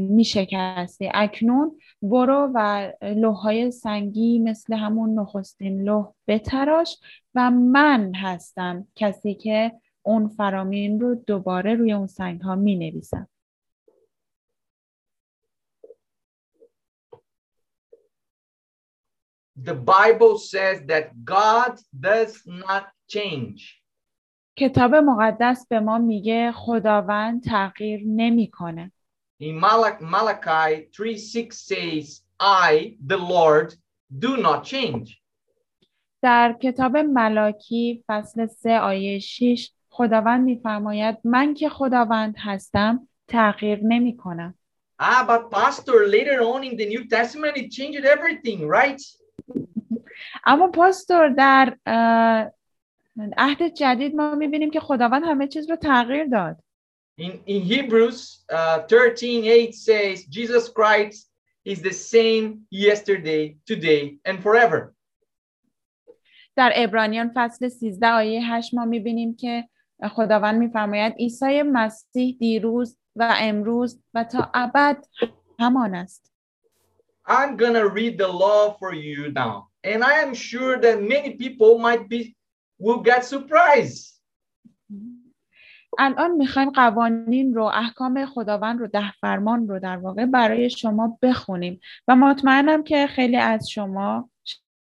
میشکستی 0.00 1.10
اکنون 1.14 1.78
برو 2.02 2.50
و 2.54 2.92
لوحهای 3.02 3.70
سنگی 3.70 4.38
مثل 4.38 4.74
همون 4.74 5.18
نخستین 5.18 5.82
لوح 5.82 6.12
بتراش 6.28 6.98
و 7.34 7.50
من 7.50 8.14
هستم 8.14 8.86
کسی 8.96 9.34
که 9.34 9.72
اون 10.02 10.28
فرامین 10.28 11.00
رو 11.00 11.14
دوباره 11.14 11.74
روی 11.74 11.92
اون 11.92 12.06
سنگ 12.06 12.40
ها 12.40 12.54
می 12.54 12.76
نویسم 12.76 13.28
The 19.64 19.74
Bible 19.74 20.36
says 20.38 20.80
that 20.86 21.06
God 21.24 21.78
does 22.00 22.44
not 22.46 22.84
change. 23.08 23.82
کتاب 24.56 24.94
مقدس 24.94 25.66
به 25.68 25.80
ما 25.80 25.98
میگه 25.98 26.52
خداوند 26.52 27.42
تغییر 27.44 28.00
نمی‌کنه. 28.06 28.92
In 29.42 29.60
Malach- 29.60 30.00
Malachi 30.00 30.88
3 30.92 31.18
6 31.18 31.52
says, 31.52 32.22
I, 32.40 32.96
the 33.08 33.18
Lord, 33.18 33.74
do 34.18 34.36
not 34.36 34.64
change. 34.64 35.22
در 36.22 36.56
کتاب 36.62 36.96
ملاکی 36.96 38.04
فصل 38.06 38.46
3 38.46 38.78
آیه 38.78 39.18
6 39.18 39.70
خداوند 39.88 40.44
میفرماید 40.44 41.18
من 41.24 41.54
که 41.54 41.68
خداوند 41.68 42.34
هستم 42.38 43.08
تغییر 43.28 43.80
نمی 43.82 44.16
کنم. 44.16 44.54
Ah, 45.02 45.24
but 45.28 45.50
pastor, 45.50 46.06
later 46.06 46.40
on 46.40 46.62
in 46.64 46.76
the 46.76 46.86
New 46.86 47.04
Testament, 47.08 47.56
it 47.56 47.70
changed 47.70 48.04
everything, 48.04 48.60
right? 48.66 49.00
اما 50.44 50.68
پاستور 50.68 51.28
در 51.28 51.76
عهد 53.36 53.74
جدید 53.74 54.14
ما 54.14 54.34
می‌بینیم 54.34 54.70
که 54.70 54.80
خداوند 54.80 55.22
همه 55.24 55.48
چیز 55.48 55.70
رو 55.70 55.76
تغییر 55.76 56.24
داد 56.24 56.56
In, 57.18 57.40
in 57.46 57.62
Hebrews 57.62 58.44
uh, 58.52 58.86
13 58.86 59.42
8 59.42 59.74
says, 59.74 60.26
Jesus 60.26 60.68
Christ 60.68 61.30
is 61.64 61.80
the 61.80 61.92
same 61.92 62.66
yesterday, 62.70 63.56
today, 63.64 64.18
and 64.24 64.42
forever. 64.42 64.94
در 66.56 66.72
عبرانیان 66.74 67.30
فصل 67.34 67.68
13 67.68 68.06
آیه 68.06 68.54
8 68.54 68.74
ما 68.74 68.84
می‌بینیم 68.84 69.36
که 69.36 69.68
خداوند 70.10 70.58
میفرماید 70.58 71.12
عیسی 71.12 71.62
مسیح 71.62 72.36
دیروز 72.40 72.98
و 73.16 73.34
امروز 73.40 74.02
و 74.14 74.24
تا 74.24 74.50
ابد 74.54 75.04
همان 75.58 75.94
است 75.94 76.35
I'm 77.25 77.55
gonna 77.55 77.87
read 77.87 78.17
the 78.17 78.27
law 78.27 78.73
for 78.79 78.93
you 78.93 79.31
now. 79.31 79.69
And 79.83 80.03
I 80.03 80.13
am 80.25 80.33
sure 80.33 80.77
that 80.79 81.01
many 81.01 81.31
people 81.43 81.79
might 81.79 82.09
be 82.09 82.35
will 82.79 83.01
get 83.01 83.25
surprised. 83.25 84.21
الان 85.97 86.31
میخوایم 86.31 86.69
قوانین 86.69 87.53
رو 87.53 87.63
احکام 87.63 88.25
خداوند 88.25 88.79
رو 88.79 88.87
ده 88.87 89.11
فرمان 89.11 89.67
رو 89.67 89.79
در 89.79 89.97
واقع 89.97 90.25
برای 90.25 90.69
شما 90.69 91.17
بخونیم 91.21 91.79
و 92.07 92.15
مطمئنم 92.15 92.83
که 92.83 93.07
خیلی 93.07 93.37
از 93.37 93.69
شما 93.69 94.29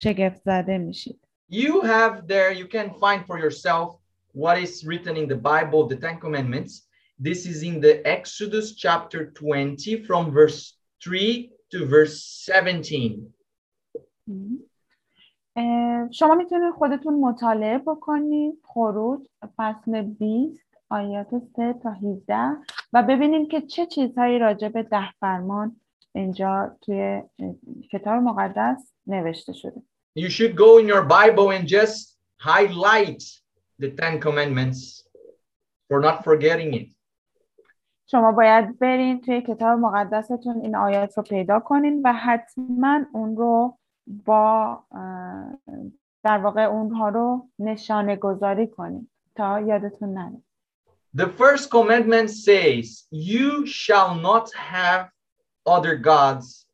شگفت 0.03 0.41
زده 0.41 0.77
میشید 0.77 1.19
You 1.51 1.81
have 1.81 2.27
there, 2.27 2.51
you 2.51 2.67
can 2.67 2.89
find 3.03 3.25
for 3.25 3.39
yourself 3.39 3.97
what 4.33 4.57
is 4.59 4.85
written 4.85 5.15
in 5.17 5.27
the 5.27 5.41
Bible, 5.51 5.87
the 5.87 5.95
Ten 5.95 6.19
Commandments. 6.19 6.87
This 7.27 7.45
is 7.45 7.63
in 7.63 7.81
the 7.81 7.95
Exodus 8.05 8.75
chapter 8.75 9.31
20 9.31 10.03
from 10.03 10.31
verse 10.31 10.75
3 11.03 11.51
to 11.74 11.86
verse 11.86 12.16
17. 12.46 13.34
اه، 15.56 16.12
شما 16.12 16.34
می‌تونید 16.34 16.74
خودتون 16.74 17.20
مطالعه 17.20 17.78
بکنید 17.78 18.54
خروج 18.64 19.20
فصل 19.56 20.02
20 20.02 20.64
آیات 20.90 21.28
3 21.56 21.72
تا 21.82 21.90
17 21.90 22.36
و 22.92 23.02
ببینید 23.02 23.50
که 23.50 23.60
چه 23.60 23.86
چیزهایی 23.86 24.38
راجع 24.38 24.68
به 24.68 24.82
ده 24.82 25.12
فرمان 25.20 25.76
اینجا 26.14 26.76
توی 26.80 27.22
کتاب 27.92 28.14
مقدس 28.22 28.92
نوشته 29.06 29.52
شده 29.52 29.82
You 30.18 30.30
should 30.30 30.54
go 30.56 30.78
in 30.78 30.86
your 30.86 31.02
Bible 31.02 31.50
and 31.56 31.66
just 31.66 32.18
highlight 32.38 33.22
the 33.82 33.90
Ten 33.90 34.20
Commandments 34.20 35.08
for 35.88 36.00
not 36.00 36.24
forgetting 36.24 36.74
it. 36.74 36.93
شما 38.06 38.32
باید 38.32 38.78
برین 38.78 39.20
توی 39.20 39.40
کتاب 39.40 39.78
مقدستون 39.78 40.60
این 40.62 40.76
آیات 40.76 41.16
رو 41.16 41.22
پیدا 41.22 41.60
کنین 41.60 42.02
و 42.04 42.12
حتما 42.12 43.00
اون 43.12 43.36
رو 43.36 43.78
با 44.06 44.78
در 46.22 46.38
واقع 46.38 46.62
اونها 46.62 47.08
رو 47.08 47.48
نشانه 47.58 48.16
گذاری 48.16 48.66
کنین 48.66 49.08
تا 49.34 49.60
یادتون 49.60 50.08
نره 50.14 50.42
The 51.16 51.28
first 51.28 51.70
commandment 51.70 52.30
says, 52.30 53.06
You 53.12 53.66
shall 53.66 54.16
not 54.16 54.46
have 54.72 55.02
other 55.64 55.94
gods 55.96 56.66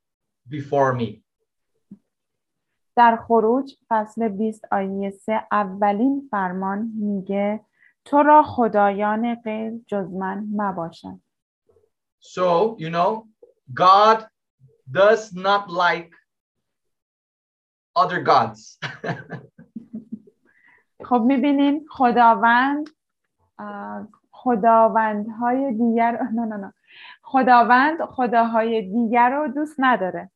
before 0.49 0.95
me. 0.95 1.23
در 2.97 3.17
خروج 3.17 3.73
فصل 3.89 4.29
20 4.29 4.65
آیه 4.73 5.11
3 5.11 5.47
اولین 5.53 6.29
فرمان 6.31 6.93
میگه 6.97 7.61
تو 8.11 8.23
را 8.23 8.43
خدایان 8.43 9.35
غیر 9.35 9.73
جز 9.87 10.13
من 10.13 10.47
مباشند 10.57 11.23
So, 12.21 12.77
you 12.79 12.91
know, 12.91 13.29
God 13.73 14.27
does 14.91 15.33
not 15.33 15.71
like 15.71 16.11
other 17.97 18.21
gods. 18.21 18.79
خب 21.09 21.23
می‌بینین 21.27 21.87
خداوند 21.91 22.89
خداوندهای 24.31 25.73
دیگر 25.73 26.19
نه 26.35 26.45
نه 26.45 26.57
نه 26.57 26.75
خداوند 27.23 28.05
خداهای 28.05 28.83
دیگر 28.83 29.31
رو 29.31 29.49
دوست 29.49 29.75
نداره 29.79 30.31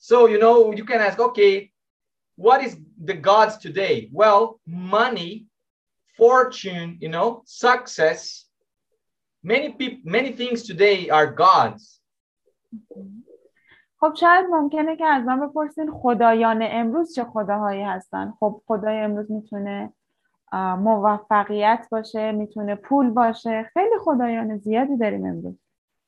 so, 0.00 0.28
you 0.28 0.38
know, 0.38 0.72
you 0.78 0.84
can 0.84 1.00
ask, 1.00 1.18
okay, 1.18 1.72
what 2.36 2.62
is 2.62 2.76
the 3.04 3.14
gods 3.14 3.56
today? 3.56 4.08
Well, 4.12 4.60
money, 4.64 5.47
fortune, 6.18 6.88
you 7.04 7.10
know, 7.14 7.28
success. 7.66 8.20
Many 9.52 9.68
people, 9.78 10.00
many 10.16 10.30
things 10.40 10.58
today 10.70 10.98
are 11.10 11.28
gods. 11.44 12.00
خب 14.00 14.14
شاید 14.14 14.46
ممکنه 14.50 14.96
که 14.96 15.04
از 15.06 15.24
من 15.24 15.48
بپرسین 15.48 15.90
خدایان 15.92 16.58
امروز 16.62 17.14
چه 17.14 17.24
خداهایی 17.24 17.82
هستن 17.82 18.34
خب 18.40 18.62
خدای 18.66 18.98
امروز 18.98 19.30
می‌تونه 19.32 19.92
موفقیت 20.52 21.86
باشه 21.90 22.32
می‌تونه 22.32 22.74
پول 22.74 23.10
باشه 23.10 23.70
خیلی 23.74 23.98
خدایان 24.04 24.58
زیادی 24.58 24.96
داریم 24.96 25.26
امروز 25.26 25.54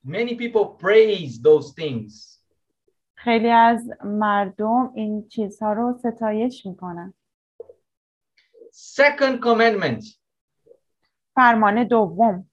Many 0.05 0.35
people 0.35 0.65
praise 0.83 1.41
those 1.41 1.73
things. 1.81 2.39
خیلی 3.15 3.49
از 3.49 3.89
مردم 4.03 4.91
این 4.95 5.27
چیزها 5.27 5.73
رو 5.73 5.97
ستایش 5.99 6.65
می‌کنن 6.65 7.13
Second 8.72 9.40
commandment. 9.40 10.04
فرمان 11.36 11.88
دوم 11.88 12.44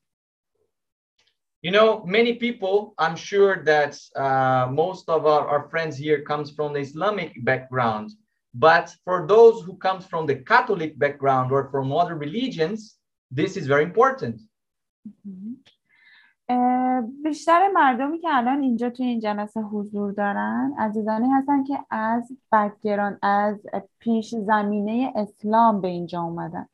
You 1.65 1.71
know, 1.71 2.03
many 2.03 2.34
people, 2.45 2.93
I'm 2.97 3.15
sure 3.15 3.63
that 3.63 3.93
uh, 4.17 4.67
most 4.84 5.08
of 5.08 5.25
our, 5.25 5.47
our 5.47 5.69
friends 5.69 5.95
here 5.95 6.21
comes 6.21 6.51
from 6.51 6.73
the 6.73 6.82
Islamic 6.88 7.32
background. 7.45 8.08
But 8.53 8.93
for 9.06 9.25
those 9.34 9.63
who 9.65 9.77
comes 9.77 10.06
from 10.06 10.25
the 10.25 10.36
Catholic 10.51 10.99
background 10.99 11.51
or 11.53 11.69
from 11.71 11.93
other 11.93 12.15
religions, 12.15 12.79
this 13.32 13.56
is 13.60 13.65
very 13.65 13.84
important. 13.84 14.36
اه، 15.06 15.56
بیشتر 17.22 17.68
مردمی 17.68 18.18
که 18.18 18.28
الان 18.30 18.62
اینجا 18.62 18.90
توی 18.90 19.06
این 19.06 19.20
جلسه 19.20 19.61
حضور 19.61 20.12
دارن 20.12 20.74
عزیزانی 20.78 21.28
هستن 21.28 21.64
که 21.64 21.78
از 21.90 22.32
background 22.52 23.18
از 23.22 23.66
پیش 23.98 24.34
زمینه 24.34 25.12
اسلام 25.16 25.80
به 25.80 25.88
اینجا 25.88 26.22
اومدن. 26.22 26.68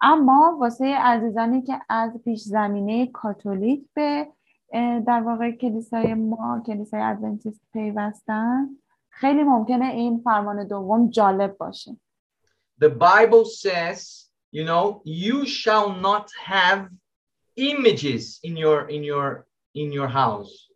اما 0.00 0.56
واسه 0.60 0.84
عزیزانی 0.84 1.62
که 1.62 1.80
از 1.88 2.10
پیش 2.24 2.42
زمینه 2.42 3.06
کاتولیک 3.06 3.84
به 3.94 4.28
در 5.06 5.20
واقع 5.20 5.50
کلیسای 5.50 6.14
ما 6.14 6.62
کلیسای 6.66 7.00
ادونتیست 7.00 7.60
پیوستن 7.72 8.68
خیلی 9.08 9.42
ممکنه 9.42 9.86
این 9.86 10.20
فرمان 10.24 10.66
دوم 10.66 11.10
جالب 11.10 11.56
باشه. 11.56 11.96
The 12.80 12.88
Bible 12.88 13.44
says, 13.44 14.28
you 14.52 14.64
know, 14.64 15.00
you 15.04 15.46
shall 15.46 15.88
not 16.08 16.30
have 16.44 16.88
images 17.55 18.39
in 18.43 18.57
your 18.57 18.89
in 18.89 19.03
your 19.03 19.45
in 19.75 19.91
your 19.91 20.07
house. 20.07 20.71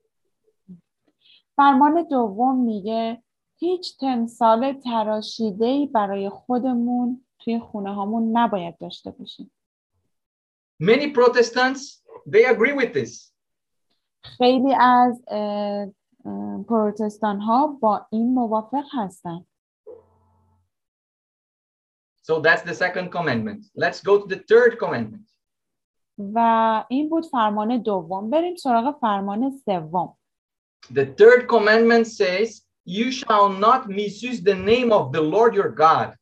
فرمان 1.56 2.08
دوم 2.12 2.64
میگه 2.66 3.24
هیچ 3.58 3.98
تمثال 3.98 4.74
تراشیده 4.74 5.90
برای 5.94 6.30
خودمون 6.30 7.26
توی 7.40 7.60
خونه 7.60 7.94
هامون 7.94 8.38
نباید 8.38 8.78
داشته 8.78 9.12
باشیم 9.12 9.52
Many 10.84 11.14
Protestants 11.14 12.04
they 12.30 12.46
agree 12.46 12.74
with 12.74 12.94
this. 12.94 13.32
خیلی 14.24 14.76
از 14.80 15.24
اه، 15.28 15.88
اه، 16.26 16.64
پروتستان 16.64 17.40
ها 17.40 17.68
با 17.68 18.08
این 18.12 18.34
موافق 18.34 18.84
هستن 18.92 19.46
So 22.28 22.42
that's 22.42 22.64
the 22.64 22.74
second 22.74 23.12
commandment. 23.12 23.62
Let's 23.76 24.02
go 24.02 24.14
to 24.22 24.28
the 24.28 24.40
third 24.52 24.80
commandment. 24.80 25.29
و 26.35 26.85
این 26.89 27.09
بود 27.09 27.27
فرمان 27.27 27.83
دوم 27.83 28.31
بریم 28.31 28.57
سراغ 28.57 28.99
فرمان 29.01 29.51
سوم 29.65 30.17
The 30.93 31.07
third 31.19 31.47
commandment 31.49 32.07
says, 32.07 32.63
You 32.85 33.13
shall 33.13 33.49
not 33.49 33.89
misuse 33.89 34.43
the 34.43 34.55
name 34.55 34.91
of 34.93 35.13
the 35.13 35.21
Lord 35.21 35.55
your 35.55 35.71
God. 35.71 36.17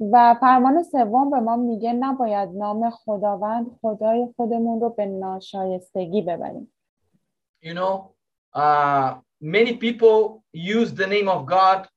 و 0.00 0.36
فرمان 0.40 0.82
سوم 0.82 1.30
به 1.30 1.40
ما 1.40 1.56
میگه 1.56 1.92
نباید 1.92 2.48
نام 2.48 2.90
خداوند 2.90 3.78
خدای 3.82 4.28
خودمون 4.36 4.80
رو 4.80 4.90
به 4.90 5.06
ناشایستگی 5.06 6.22
ببریم 6.22 6.74
You 7.62 7.74
know, 7.74 8.14
uh, 8.54 9.14
many 9.40 9.72
people 9.76 10.44
use 10.52 10.92
the 10.92 11.06
name 11.06 11.28
of 11.28 11.46
God 11.46 11.88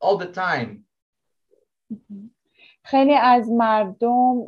all 0.00 0.16
the 0.18 0.32
time. 0.44 0.84
خیلی 2.84 3.14
از 3.14 3.50
مردم 3.50 4.42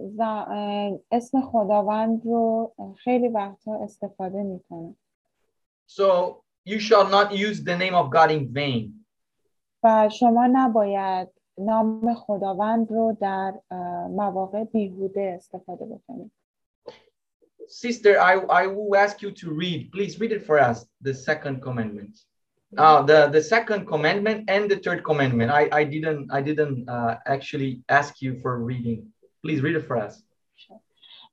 اسم 1.10 1.40
خداوند 1.40 2.26
رو 2.26 2.72
خیلی 2.96 3.28
وقتا 3.28 3.74
استفاده 3.74 4.42
می‌کنن 4.42 4.96
So 5.88 6.42
you 6.64 6.78
shall 6.78 7.08
not 7.10 7.32
use 7.32 7.62
the 7.64 7.76
name 7.76 7.94
of 7.94 8.10
God 8.10 8.30
in 8.30 8.52
vain. 8.52 9.06
و 9.82 10.08
شما 10.08 10.48
نباید 10.52 11.28
نام 11.58 12.14
خداوند 12.14 12.92
رو 12.92 13.16
در 13.20 13.54
مواقع 14.10 14.64
بیهوده 14.64 15.32
استفاده 15.36 15.84
بکنید 15.84 16.32
sister, 17.68 18.18
I, 18.20 18.34
I 18.62 18.66
will 18.66 18.94
ask 18.96 19.22
you 19.22 19.30
to 19.32 19.50
read. 19.50 19.90
Please 19.92 20.20
read 20.20 20.32
it 20.32 20.46
for 20.46 20.58
us, 20.58 20.86
the 21.00 21.14
second 21.14 21.62
commandment. 21.62 22.14
Uh, 22.76 23.02
the, 23.02 23.28
the 23.28 23.42
second 23.42 23.86
commandment 23.86 24.50
and 24.50 24.68
the 24.70 24.76
third 24.76 25.04
commandment. 25.04 25.50
I, 25.50 25.68
I 25.72 25.84
didn't 25.84 26.30
I 26.32 26.40
didn't 26.42 26.88
uh, 26.88 27.16
actually 27.24 27.82
ask 27.88 28.20
you 28.20 28.40
for 28.42 28.58
reading. 28.58 29.12
Please 29.42 29.62
read 29.62 29.76
it 29.76 29.86
for 29.86 29.96
us. 29.96 30.22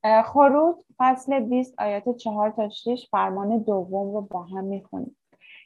اه، 0.06 0.22
خروج 0.24 0.76
فصل 0.98 1.40
20 1.40 1.76
آیات 1.78 2.18
4 2.18 2.52
تا 2.52 2.70
6 2.70 3.08
فرمان 3.12 3.58
دوم 3.58 4.14
رو 4.14 4.22
با 4.22 4.44
هم 4.44 4.64
می‌خونیم 4.64 5.16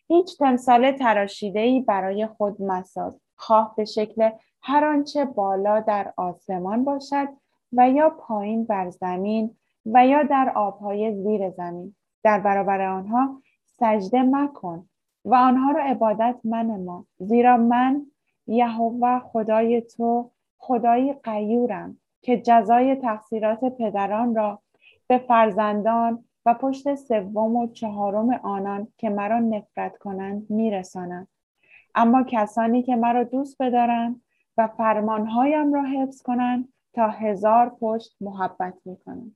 هیچ 0.08 0.38
تمثال 0.38 0.92
تراشیده 0.92 1.60
ای 1.60 1.82
برای 1.82 2.28
خود 2.28 2.62
مساز 2.62 3.20
خواه 3.36 3.74
به 3.78 3.86
شکل 3.86 4.30
هر 4.62 4.86
آنچه 4.86 5.26
بالا 5.26 5.80
در 5.80 6.14
آسمان 6.18 6.84
باشد 6.84 7.28
و 7.74 7.90
یا 7.90 8.10
پایین 8.10 8.66
بر 8.66 8.90
زمین 8.90 9.56
و 9.86 10.08
یا 10.08 10.24
در 10.24 10.52
آبهای 10.56 11.16
زیر 11.16 11.50
زمین 11.50 11.96
در 12.24 12.40
برابر 12.40 12.82
آنها 12.82 13.42
سجده 13.66 14.22
مکن 14.22 14.90
و 15.26 15.36
آنها 15.36 15.72
را 15.72 15.84
عبادت 15.84 16.40
منما 16.44 17.06
زیرا 17.18 17.58
من 17.58 18.06
یهوه 18.48 19.20
خدای 19.20 19.82
تو 19.82 20.32
خدایی 20.58 21.14
قیورم 21.14 21.98
که 22.22 22.38
جزای 22.38 22.96
تقصیرات 22.96 23.60
پدران 23.66 24.36
را 24.36 24.62
به 25.08 25.18
فرزندان 25.18 26.24
و 26.46 26.54
پشت 26.54 26.96
سوم 26.96 27.56
و 27.56 27.68
چهارم 27.68 28.30
آنان 28.30 28.88
که 28.98 29.10
مرا 29.10 29.40
نفرت 29.40 29.98
کنند 29.98 30.50
میرسانم. 30.50 31.28
اما 31.96 32.24
کسانی 32.24 32.84
که 32.84 32.96
مرا 32.96 33.24
دوست 33.24 33.62
بدارند 33.62 34.22
و 34.58 34.68
فرمانهایم 34.68 35.74
را 35.74 35.84
حفظ 35.84 36.22
کنند 36.22 36.74
تا 36.94 37.08
هزار 37.08 37.70
پشت 37.80 38.16
محبت 38.22 38.74
می‌کنند 38.86 39.36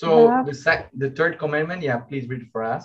So 0.00 0.08
Wow. 0.08 0.44
the 0.48 0.54
sec 0.54 0.80
the 1.02 1.10
third 1.16 1.34
commandment, 1.42 1.80
yeah, 1.82 1.98
please 2.08 2.24
read 2.32 2.44
for 2.52 2.62
us. 2.76 2.84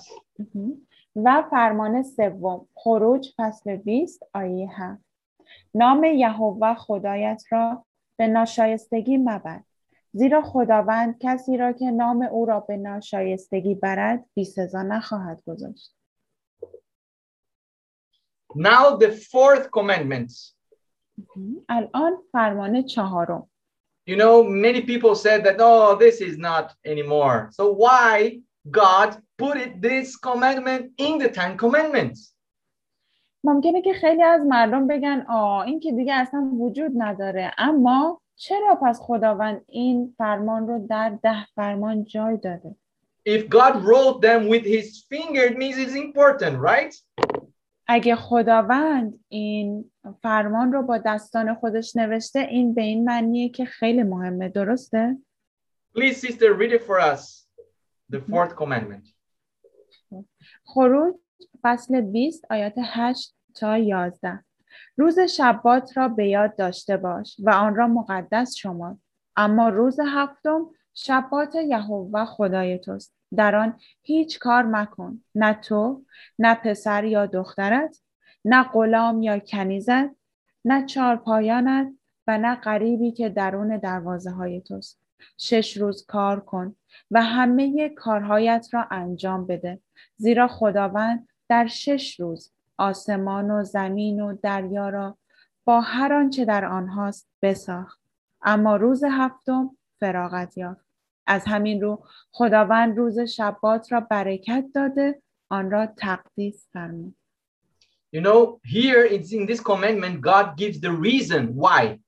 و 1.15 1.43
فرمان 1.51 2.03
سوم 2.03 2.67
خروج 2.75 3.27
فصل 3.37 3.75
20 3.75 4.23
آیه 4.33 4.69
7 4.81 5.03
نام 5.75 6.03
یهوه 6.03 6.73
خدایت 6.75 7.43
را 7.51 7.85
به 8.19 8.27
ناشایستگی 8.27 9.17
مبر 9.17 9.61
زیرا 10.13 10.41
خداوند 10.41 11.17
کسی 11.21 11.57
را 11.57 11.71
که 11.71 11.91
نام 11.91 12.21
او 12.21 12.45
را 12.45 12.59
به 12.59 12.77
ناشایستگی 12.77 13.75
برد 13.75 14.25
بی 14.33 14.45
سزا 14.45 14.81
نخواهد 14.81 15.43
گذاشت 15.47 15.95
Now 18.55 18.97
the 18.99 19.11
fourth 19.11 19.69
commandment. 19.71 20.31
الان 21.69 22.13
فرمان 22.31 22.81
چهارم 22.81 23.49
You 24.06 24.16
know, 24.16 24.42
many 24.42 24.80
people 24.82 25.14
said 25.14 25.44
that, 25.44 25.56
oh, 25.60 25.96
this 25.96 26.20
is 26.20 26.36
not 26.38 26.74
anymore. 26.84 27.50
So 27.52 27.70
why 27.70 28.40
God 28.70 29.08
put 29.38 29.56
it 29.56 29.80
this 29.80 30.16
commandment 30.16 30.92
in 30.98 31.18
the 31.18 31.28
Ten 31.28 31.56
Commandments? 31.56 32.34
ممکنه 33.44 33.82
که 33.82 33.92
خیلی 33.92 34.22
از 34.22 34.40
مردم 34.46 34.86
بگن 34.86 35.26
آه 35.28 35.66
این 35.66 35.80
که 35.80 35.92
دیگه 35.92 36.14
اصلا 36.14 36.40
وجود 36.40 36.92
نداره 36.96 37.52
اما 37.58 38.20
چرا 38.36 38.78
پس 38.82 39.00
خداوند 39.00 39.64
این 39.68 40.14
فرمان 40.18 40.68
رو 40.68 40.86
در 40.86 41.18
ده 41.22 41.46
فرمان 41.54 42.04
جای 42.04 42.36
داده 42.36 42.76
If 43.28 43.48
God 43.48 43.84
wrote 43.84 44.22
them 44.22 44.48
with 44.48 44.64
his 44.64 45.04
finger, 45.12 45.42
it 45.50 45.56
means 45.58 45.76
it's 45.76 45.94
important, 45.94 46.58
right? 46.58 46.94
اگه 47.86 48.16
خداوند 48.16 49.24
این 49.28 49.90
فرمان 50.21 50.71
رو 50.71 50.81
با 50.81 50.97
دستان 50.97 51.55
خودش 51.55 51.95
نوشته 51.95 52.39
این 52.39 52.73
به 52.73 52.81
این 52.81 53.03
معنیه 53.03 53.49
که 53.49 53.65
خیلی 53.65 54.03
مهمه 54.03 54.49
درسته؟ 54.49 55.17
Please, 55.97 56.17
sister, 56.17 56.53
read 56.53 56.71
it 56.71 56.83
for 56.83 56.99
us. 56.99 57.47
The 58.13 58.19
fourth 58.19 58.55
commandment. 58.55 59.15
خروج 60.65 61.15
فصل 61.63 62.01
20 62.01 62.45
آیات 62.49 62.73
8 62.77 63.35
تا 63.55 63.77
11 63.77 64.43
روز 64.97 65.19
شبات 65.19 65.97
را 65.97 66.07
به 66.07 66.27
یاد 66.27 66.55
داشته 66.55 66.97
باش 66.97 67.35
و 67.39 67.49
آن 67.49 67.75
را 67.75 67.87
مقدس 67.87 68.55
شمار 68.55 68.97
اما 69.35 69.69
روز 69.69 69.99
هفتم 69.99 70.65
شبات 70.93 71.55
یهوه 71.55 72.25
خدای 72.25 72.79
توست 72.79 73.15
در 73.35 73.55
آن 73.55 73.79
هیچ 74.01 74.39
کار 74.39 74.63
مکن 74.63 75.23
نه 75.35 75.53
تو 75.53 76.05
نه 76.39 76.55
پسر 76.55 77.03
یا 77.03 77.25
دخترت 77.25 78.01
نه 78.45 78.63
غلام 78.63 79.23
یا 79.23 79.39
کنیزت 79.39 80.15
نه 80.65 80.85
چارپایانت 80.85 81.93
و 82.27 82.37
نه 82.37 82.55
غریبی 82.55 83.11
که 83.11 83.29
درون 83.29 83.77
دروازه 83.77 84.31
های 84.31 84.61
توست. 84.61 84.99
شش 85.37 85.77
روز 85.77 86.05
کار 86.05 86.39
کن 86.39 86.75
و 87.11 87.23
همه 87.23 87.89
کارهایت 87.89 88.67
را 88.71 88.87
انجام 88.91 89.47
بده. 89.47 89.79
زیرا 90.17 90.47
خداوند 90.47 91.27
در 91.49 91.67
شش 91.67 92.19
روز 92.19 92.51
آسمان 92.77 93.51
و 93.51 93.63
زمین 93.63 94.21
و 94.21 94.37
دریا 94.43 94.89
را 94.89 95.17
با 95.65 95.81
هر 95.81 96.13
آنچه 96.13 96.45
در 96.45 96.65
آنهاست 96.65 97.29
بساخت. 97.41 97.99
اما 98.41 98.75
روز 98.75 99.03
هفتم 99.03 99.77
فراغت 99.99 100.57
یافت. 100.57 100.85
از 101.27 101.45
همین 101.45 101.81
رو 101.81 102.03
خداوند 102.31 102.97
روز 102.97 103.19
شبات 103.19 103.91
را 103.91 103.99
برکت 103.99 104.65
داده 104.73 105.21
آن 105.49 105.71
را 105.71 105.85
تقدیس 105.85 106.67
فرمود. 106.73 107.15
You 108.14 108.20
know, 108.20 108.60
here 108.64 109.04
it's 109.04 109.32
in 109.32 109.46
this 109.46 109.60
commandment, 109.60 110.20
God 110.20 110.56
gives 110.56 110.80
the 110.80 110.92
reason 110.92 111.54
why. 111.54 112.00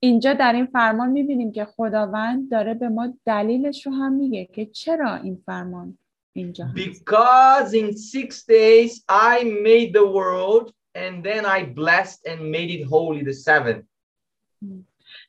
اینجا 0.00 0.32
در 0.32 0.52
این 0.52 0.66
فرمان 0.66 1.10
میبینیم 1.10 1.52
که 1.52 1.64
خداوند 1.64 2.50
داره 2.50 2.74
به 2.74 2.88
ما 2.88 3.14
دلیلش 3.26 3.86
رو 3.86 3.92
هم 3.92 4.12
میگه 4.12 4.44
که 4.44 4.66
چرا 4.66 5.16
این 5.16 5.42
فرمان 5.46 5.98
اینجا 6.32 6.64
هست. 6.64 6.76
Because 6.76 7.74
in 7.74 7.96
six 7.96 8.44
days 8.44 9.04
I 9.08 9.44
made 9.44 9.92
the 9.92 10.06
world 10.06 10.72
and 10.94 11.24
then 11.24 11.46
I 11.46 11.64
blessed 11.64 12.26
and 12.26 12.50
made 12.50 12.70
it 12.70 12.84
holy 12.84 13.22
the 13.24 13.32
seventh. 13.32 13.84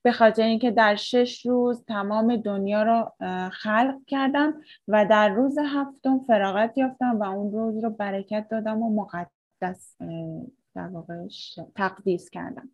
به 0.03 0.13
خاطر 0.13 0.43
اینکه 0.43 0.71
در 0.71 0.97
شش 0.97 1.47
روز 1.47 1.85
تمام 1.85 2.37
دنیا 2.37 2.83
را 2.83 3.15
اه، 3.21 3.51
خلق 3.51 3.95
کردم 4.07 4.61
و 4.89 5.07
در 5.07 5.29
روز 5.29 5.59
هفتم 5.59 6.19
فراغت 6.27 6.79
یافتم 6.79 7.19
و 7.21 7.25
اون 7.25 7.53
روز 7.53 7.85
رو 7.85 7.91
برکت 7.91 8.47
دادم 8.51 8.83
و 8.83 9.03
مقدس 9.03 9.97
در 10.75 10.89
واقع 10.89 11.15
تقدیس 11.77 12.31
کردم 12.31 12.71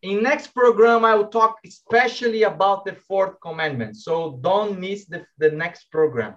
In 0.00 0.22
next 0.22 0.54
program, 0.54 1.04
I 1.04 1.16
will 1.16 1.32
talk 1.40 1.58
especially 1.64 2.44
about 2.44 2.84
the 2.84 2.94
fourth 3.08 3.34
commandment. 3.40 3.96
So 3.96 4.38
don't 4.48 4.78
miss 4.78 5.06
the, 5.06 5.26
the 5.38 5.50
next 5.50 5.90
program. 5.90 6.34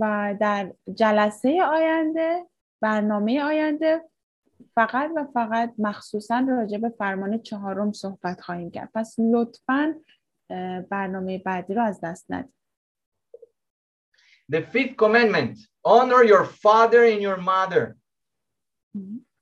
و 0.00 0.34
در 0.40 0.72
جلسه 0.94 1.62
آینده 1.62 2.46
برنامه 2.80 3.42
آینده 3.42 4.00
فقط 4.74 5.10
و 5.16 5.24
فقط 5.34 5.74
مخصوصا 5.78 6.46
راجع 6.48 6.78
به 6.78 6.88
فرمان 6.88 7.42
چهارم 7.42 7.92
صحبت 7.92 8.40
خواهیم 8.40 8.70
کرد 8.70 8.90
پس 8.94 9.16
لطفا 9.18 9.94
برنامه 10.90 11.38
بعدی 11.38 11.74
رو 11.74 11.82
از 11.82 12.00
دست 12.02 12.26
ندید 12.30 12.54
The 14.52 14.60
fifth 14.74 14.96
commandment 14.96 15.56
honor 15.86 16.22
your 16.24 16.44
father 16.44 17.02
and 17.12 17.20
your 17.22 17.38
mother. 17.40 17.96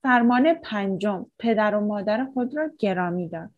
فرمان 0.03 0.53
پنجم 0.53 1.25
پدر 1.39 1.75
و 1.75 1.79
مادر 1.79 2.25
خود 2.33 2.57
را 2.57 2.69
گرامی 2.79 3.29
دار 3.29 3.49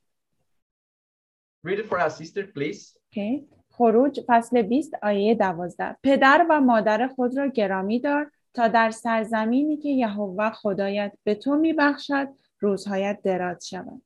Read 1.67 1.80
it 1.80 1.86
for 1.89 1.99
us, 1.99 2.17
sister, 2.17 2.43
please. 2.43 2.97
اوکی. 3.15 3.47
خروج 3.71 4.19
فصل 4.28 4.61
20 4.61 4.93
آیه 5.03 5.36
12 5.36 5.97
پدر 6.03 6.45
و 6.49 6.61
مادر 6.61 7.07
خود 7.07 7.38
را 7.38 7.47
گرامی 7.47 7.99
دار 7.99 8.32
تا 8.54 8.68
در 8.68 8.91
سرزمینی 8.91 9.78
که 9.78 9.89
یهوه 9.89 10.49
خدایت 10.49 11.18
به 11.24 11.36
تو 11.36 11.56
میبخشد 11.56 12.28
روزهایت 12.60 13.20
دراز 13.24 13.68
شود. 13.70 14.01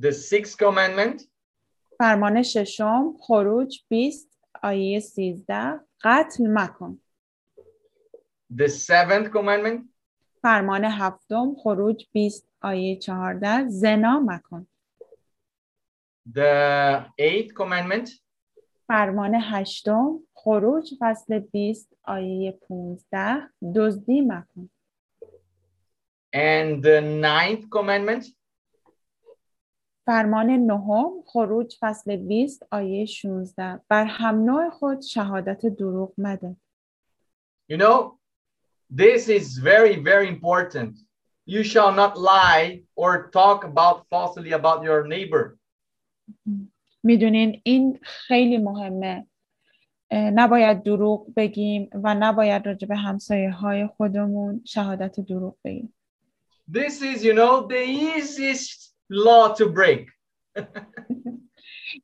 The 0.00 0.12
sixth 0.12 0.56
commandment. 0.56 1.22
فرمان 1.98 2.42
ششم 2.42 3.14
خروج 3.20 3.78
20 3.88 4.38
آیه 4.62 5.00
13 5.00 5.80
قتل 6.02 6.46
مکن. 6.46 7.00
The 8.56 8.68
seventh 8.68 9.28
commandment. 9.28 9.80
فرمان 10.42 10.84
هفتم 10.84 11.54
خروج 11.54 12.06
20 12.12 12.48
آیه 12.62 12.98
14 12.98 13.68
زنا 13.68 14.20
مکن. 14.20 14.66
The 16.28 17.04
eighth 17.20 17.52
commandment. 17.52 18.10
فرمان 18.86 19.34
هشتم 19.34 20.20
خروج 20.44 20.94
فصل 21.00 21.38
20 21.38 21.96
آیه 22.04 22.58
15 22.68 23.48
دزدی 23.74 24.20
مکن 24.20 24.70
and 26.34 26.82
the 26.82 27.00
ninth 27.00 27.64
commandment 27.70 28.34
فرمان 30.06 30.50
نهم 30.50 31.22
خروج 31.26 31.76
فصل 31.80 32.16
20 32.16 32.62
آیه 32.70 33.04
16 33.04 33.80
بر 33.88 34.04
هم 34.04 34.44
نوع 34.44 34.70
خود 34.70 35.00
شهادت 35.00 35.66
دروغ 35.66 36.12
مده 36.18 36.56
you 37.72 37.76
know 37.76 38.18
this 38.92 39.28
is 39.28 39.58
very 39.58 39.96
very 39.96 40.28
important 40.28 40.92
you 41.46 41.62
shall 41.62 41.92
not 41.92 42.18
lie 42.18 42.82
or 42.96 43.30
talk 43.30 43.64
about 43.64 44.06
falsely 44.10 44.52
about 44.52 44.82
your 44.82 45.06
neighbor. 45.06 45.58
می‌دونین 47.04 47.60
این 47.64 47.98
خیلی 48.02 48.58
مهمه 48.58 49.26
نباید 50.12 50.82
دروغ 50.82 51.34
بگیم 51.36 51.90
و 51.94 52.14
نباید 52.14 52.66
راجع 52.66 52.88
به 52.88 52.96
همسایه 52.96 53.50
های 53.50 53.86
خودمون 53.86 54.62
شهادت 54.64 55.20
دروغ 55.20 55.56
بگیم 55.64 55.94
This 56.72 57.02
is, 57.02 57.24
you 57.24 57.34
know, 57.34 57.66
the 57.66 57.82
easiest 57.82 58.94
law 59.10 59.54
to 59.54 59.64
break. 59.68 60.06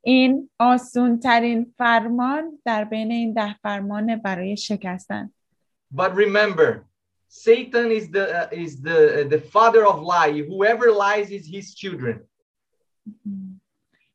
این 0.03 0.51
آسون 0.59 1.19
ترین 1.19 1.75
فرمان 1.79 2.59
در 2.65 2.85
بین 2.85 3.11
این 3.11 3.33
ده 3.33 3.55
فرمان 3.55 4.17
برای 4.17 4.57
شکستن 4.57 5.33
But 5.95 6.15
remember, 6.15 6.89
Satan 7.29 7.91
is 7.91 8.11
the 8.11 8.25
uh, 8.41 8.49
is 8.65 8.81
the 8.81 8.99
uh, 9.21 9.29
the 9.29 9.41
father 9.55 9.87
of 9.87 9.97
lie. 10.03 10.43
Whoever 10.51 10.87
lies 10.93 11.31
is 11.31 11.47
his 11.47 11.75
children. 11.75 12.17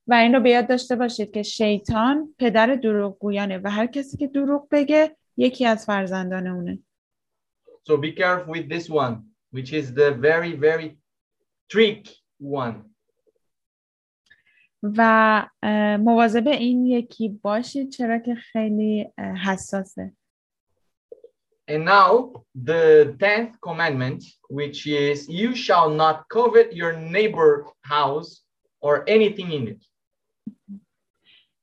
و 0.07 0.13
این 0.13 0.33
رو 0.33 0.39
به 0.39 0.49
یاد 0.49 0.67
داشته 0.67 0.95
باشید 0.95 1.31
که 1.31 1.43
شیطان 1.43 2.35
پدر 2.39 2.75
دروغگویانه 2.75 3.57
و 3.57 3.71
هر 3.71 3.85
کسی 3.85 4.17
که 4.17 4.27
دروغ 4.27 4.67
بگه 4.71 5.17
یکی 5.37 5.65
از 5.65 5.85
فرزندان 5.85 6.47
اونه 6.47 6.79
So 7.89 7.97
be 7.97 8.11
careful 8.13 8.53
with 8.53 8.69
this 8.69 8.89
one, 8.89 9.15
which 9.51 9.73
is 9.73 9.93
the 9.93 10.11
very 10.11 10.53
very 10.55 10.97
trick 11.69 12.07
one. 12.39 12.75
و 14.83 15.49
مواظب 15.99 16.47
این 16.47 16.85
یکی 16.85 17.29
باشید 17.29 17.91
چرا 17.91 18.19
که 18.19 18.35
خیلی 18.35 19.13
حساسه 19.45 20.13
And 21.71 21.85
now 21.85 22.43
the 22.55 23.15
tenth 23.19 23.53
commandment, 23.61 24.21
which 24.49 24.85
is 24.85 25.29
you 25.29 25.55
shall 25.55 25.89
not 25.89 26.27
covet 26.27 26.73
your 26.73 26.93
neighbor 27.15 27.51
house 27.83 28.43
or 28.81 28.93
anything 29.07 29.49
in 29.57 29.67
it. 29.69 29.81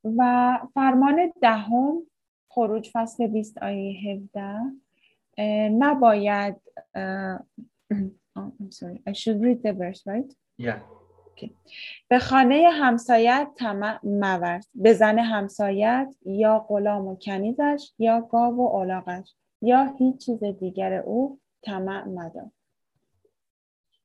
و 0.05 0.59
فرمان 0.75 1.33
دهم 1.43 2.03
خروج 2.49 2.91
فصل 2.93 3.27
20 3.27 3.59
آیه 3.59 4.11
17 4.11 4.41
اه، 5.39 5.69
نباید. 5.69 6.57
به 12.09 12.19
خانه 12.19 12.71
همسایت 12.73 13.49
طمع 13.57 13.99
مورز. 14.03 14.67
به 14.75 14.93
زن 14.93 15.19
همسایت 15.19 16.15
یا 16.27 16.67
غلام 16.69 17.07
و 17.07 17.17
کنیزش 17.17 17.93
یا 17.99 18.21
گاو 18.21 18.57
و 18.57 18.77
الاغش 18.77 19.35
یا 19.63 19.95
هیچ 19.99 20.27
چیز 20.27 20.45
دیگر 20.45 20.93
او 20.93 21.41
طمع 21.63 22.05
مدار. 22.05 22.51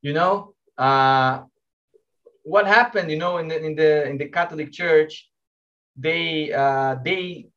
You 0.04 0.14
know, 0.14 0.54
uh, 0.78 1.44
what 2.54 2.66
happened, 2.68 3.10
you 3.10 3.20
know, 3.24 3.38
in 3.38 3.48
the 3.48 3.58
in 3.68 3.74
the 3.76 3.92
in 4.10 4.18
the 4.18 4.30
Catholic 4.38 4.72
Church, 4.72 5.14
they 5.97 6.53
uh, 6.53 6.97
they 7.05 7.51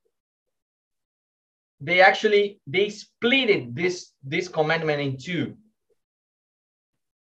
they 1.82 2.02
actually 2.02 2.60
they 2.68 2.88
splitted 2.88 3.76
this 3.76 4.12
this 4.24 4.48
commandment 4.48 5.02
in 5.02 5.18
two. 5.18 5.58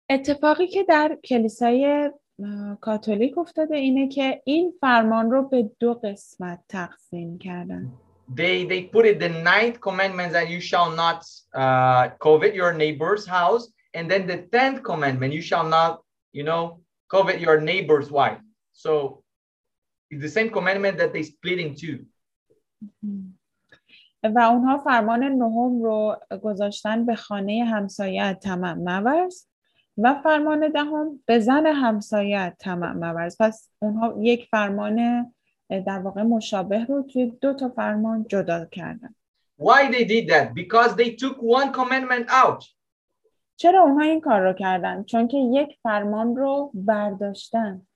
اتفاقی 0.09 0.67
که 0.67 0.83
در 0.83 1.17
کلیسای 1.23 2.11
اه، 2.43 2.77
کاتولیک 2.81 3.37
افتاده 3.37 3.75
اینه 3.75 4.07
که 4.07 4.41
این 4.45 4.73
فرمان 4.81 5.31
رو 5.31 5.49
به 5.49 5.71
دو 5.79 5.93
قسمت 5.93 6.59
تقسیم 6.69 7.37
کردن 7.37 7.91
They 8.35 8.65
they 8.65 8.81
put 8.93 9.05
it 9.05 9.19
the 9.19 9.29
ninth 9.29 9.79
commandment 9.79 10.33
that 10.33 10.49
you 10.49 10.59
shall 10.59 10.89
not 10.89 11.19
uh, 11.53 12.09
covet 12.19 12.55
your 12.55 12.73
neighbor's 12.73 13.25
house, 13.27 13.63
and 13.93 14.09
then 14.11 14.25
the 14.25 14.39
tenth 14.51 14.81
commandment 14.81 15.31
you 15.31 15.41
shall 15.41 15.67
not, 15.77 16.01
you 16.33 16.43
know, 16.43 16.81
covet 17.07 17.39
your 17.39 17.61
neighbor's 17.61 18.09
wife. 18.09 18.39
So 18.73 18.91
it's 18.91 19.18
the 20.10 20.28
same 20.28 20.50
commandment 20.50 20.98
that 20.98 21.12
they 21.12 21.22
split 21.22 21.58
in 21.58 21.74
two. 21.74 22.06
و 24.22 24.38
اونها 24.38 24.78
فرمان 24.78 25.24
نهم 25.24 25.82
رو 25.82 26.16
گذاشتن 26.42 27.06
به 27.06 27.14
خانه 27.14 27.64
همسایت 27.64 28.38
طمع 28.42 28.74
مورز 28.74 29.46
و 29.98 30.14
فرمان 30.14 30.68
دهم 30.68 31.20
به 31.26 31.38
زن 31.38 31.66
همسایت 31.66 32.56
طمع 32.58 32.92
مورز 32.92 33.36
پس 33.40 33.70
اونها 33.78 34.14
یک 34.20 34.48
فرمان 34.50 35.26
در 35.68 35.98
واقع 35.98 36.22
مشابه 36.22 36.84
رو 36.84 37.02
توی 37.02 37.26
دو 37.40 37.54
تا 37.54 37.68
فرمان 37.68 38.26
جدا 38.28 38.64
کردن 38.64 39.14
Why 39.60 39.90
they 39.92 40.04
did 40.04 40.24
that? 40.32 40.54
Because 40.54 40.96
they 40.96 41.10
took 41.22 41.36
one 41.42 41.70
commandment 41.72 42.26
out. 42.30 42.64
چرا 43.56 43.82
اونها 43.82 44.00
این 44.00 44.20
کار 44.20 44.40
رو 44.40 44.52
کردن 44.52 45.04
چون 45.04 45.28
که 45.28 45.36
یک 45.36 45.78
فرمان 45.82 46.36
رو 46.36 46.70
برداشتن 46.74 47.86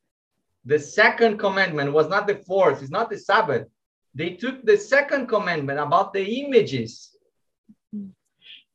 The 0.65 0.79
second 0.79 1.37
commandment 1.37 1.93
was 1.93 2.07
not 2.09 2.27
the 2.27 2.35
fourth, 2.35 2.81
it's 2.81 2.91
not 2.91 3.09
the 3.09 3.17
Sabbath. 3.17 3.67
They 4.13 4.31
took 4.31 4.65
the 4.65 4.77
second 4.77 5.27
commandment 5.27 5.79
about 5.79 6.13
the 6.13 6.23
images. 6.43 7.15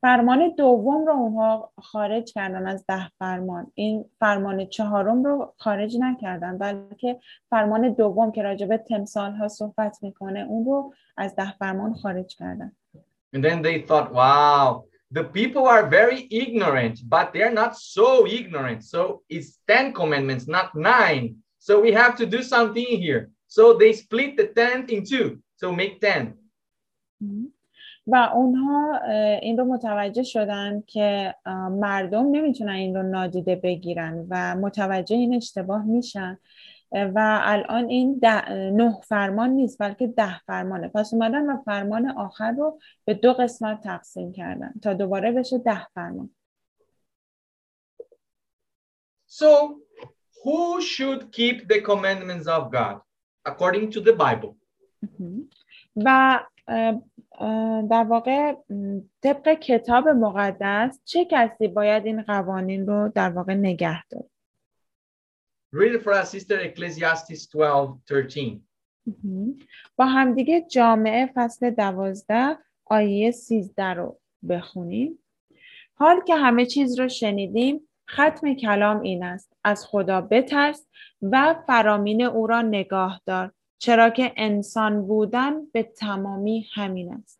فرمان 0.05 0.55
دوم 0.59 1.07
رو 1.07 1.13
اونها 1.13 1.73
خارج 1.83 2.33
کردن 2.33 2.67
از 2.67 2.87
ده 2.87 3.09
فرمان 3.19 3.73
این 3.75 4.05
فرمان 4.21 4.67
چهارم 4.67 5.25
رو 5.25 5.55
خارج 5.59 5.97
نکردن 6.01 6.59
بلکه 6.59 7.21
فرمان 7.51 7.93
دوم 7.93 8.33
که 8.33 8.43
راجع 8.43 8.67
به 8.67 8.79
تمثال 8.79 9.33
ها 9.33 9.49
صحبت 9.49 9.99
میکنه 10.03 10.41
اون 10.49 10.65
رو 10.65 10.95
از 11.17 11.37
ده 11.37 11.53
فرمان 11.59 11.95
خارج 11.95 12.37
کردن 12.37 12.73
And 13.35 13.45
then 13.45 13.63
they 13.63 13.79
thought, 13.89 14.13
wow, 14.13 14.85
the 15.11 15.25
people 15.25 15.65
are 15.75 15.87
very 16.01 16.21
ignorant, 16.31 16.97
but 17.09 17.33
they're 17.33 17.57
not 17.63 17.73
so 17.77 18.27
ignorant. 18.27 18.85
So 18.85 19.23
it's 19.29 19.59
10 19.67 19.93
commandments, 19.93 20.47
not 20.47 20.75
nine. 20.75 21.37
So 21.70 21.80
we 21.80 21.92
have 21.92 22.16
to 22.22 22.26
do 22.26 22.42
something 22.42 22.90
here. 23.06 23.30
So 23.48 23.74
they 23.82 23.94
split 23.94 24.32
the 24.38 24.48
10th 24.60 24.90
in 24.90 25.06
two. 25.06 25.28
So 25.56 25.72
make 25.72 26.00
10. 26.02 26.34
و 28.08 28.16
اونها 28.36 29.00
این 29.42 29.58
رو 29.58 29.66
متوجه 29.66 30.24
شدن 30.24 30.84
که 30.88 31.36
مردم 31.72 32.32
نمی‌تونن 32.32 32.72
این 32.72 32.96
رو 32.96 33.04
نادیده 33.04 33.56
بگیرن 33.56 34.28
و 34.30 34.56
متوجه 34.56 35.16
این 35.16 35.36
اشتباه 35.36 35.86
میشن 35.86 36.38
و 36.92 37.42
الان 37.44 37.90
این 37.90 38.20
ده- 38.22 38.50
نه 38.54 38.98
فرمان 39.08 39.50
نیست 39.50 39.78
بلکه 39.80 40.08
ده 40.08 40.40
فرمانه 40.40 40.88
پس 40.88 41.14
اومدن 41.14 41.50
و 41.50 41.62
فرمان 41.66 42.10
آخر 42.10 42.52
رو 42.52 42.80
به 43.06 43.14
دو 43.14 43.34
قسمت 43.34 43.82
تقسیم 43.82 44.32
کردن 44.32 44.74
تا 44.82 44.94
دوباره 44.94 45.32
بشه 45.32 45.58
ده 45.58 45.88
فرمان 45.94 46.30
So 49.32 49.46
who 50.44 50.82
should 50.82 51.32
keep 51.32 51.68
the 51.68 51.82
commandments 51.82 52.48
of 52.48 52.72
God 52.72 53.02
according 53.46 53.92
to 53.92 54.02
the 54.02 54.14
Bible? 54.14 54.56
و 55.96 56.40
در 57.90 58.04
واقع 58.04 58.54
طبق 59.22 59.54
کتاب 59.54 60.08
مقدس 60.08 61.00
چه 61.06 61.26
کسی 61.32 61.68
باید 61.68 62.06
این 62.06 62.22
قوانین 62.22 62.88
رو 62.88 63.12
در 63.16 63.30
واقع 63.30 63.54
نگه 63.54 64.04
داره 64.08 64.30
Read 65.76 66.02
for 66.02 66.14
us, 66.14 66.30
sister 66.32 66.58
Ecclesiastes 66.60 67.48
12, 67.52 68.00
13. 68.06 68.60
مهم. 69.06 69.60
با 69.96 70.06
همدیگه 70.06 70.62
جامعه 70.62 71.32
فصل 71.36 71.70
دوازده 71.70 72.58
آیه 72.86 73.32
سیزده 73.32 73.94
رو 73.94 74.20
بخونیم 74.50 75.20
حال 75.94 76.22
که 76.28 76.36
همه 76.36 76.66
چیز 76.66 77.00
رو 77.00 77.10
شنیدیم 77.10 77.89
ختم 78.12 78.54
کلام 78.54 79.02
این 79.02 79.24
است 79.24 79.54
از 79.64 79.86
خدا 79.86 80.22
بترس 80.22 80.88
و 81.22 81.56
فرامین 81.68 82.22
او 82.22 82.48
را 82.48 82.62
نگاه 82.62 83.22
دار 83.26 83.52
چرا 83.78 84.10
که 84.10 84.34
انسان 84.38 85.08
بودن 85.08 85.66
به 85.66 85.84
تمامی 85.84 86.68
همین 86.74 87.14
است 87.14 87.40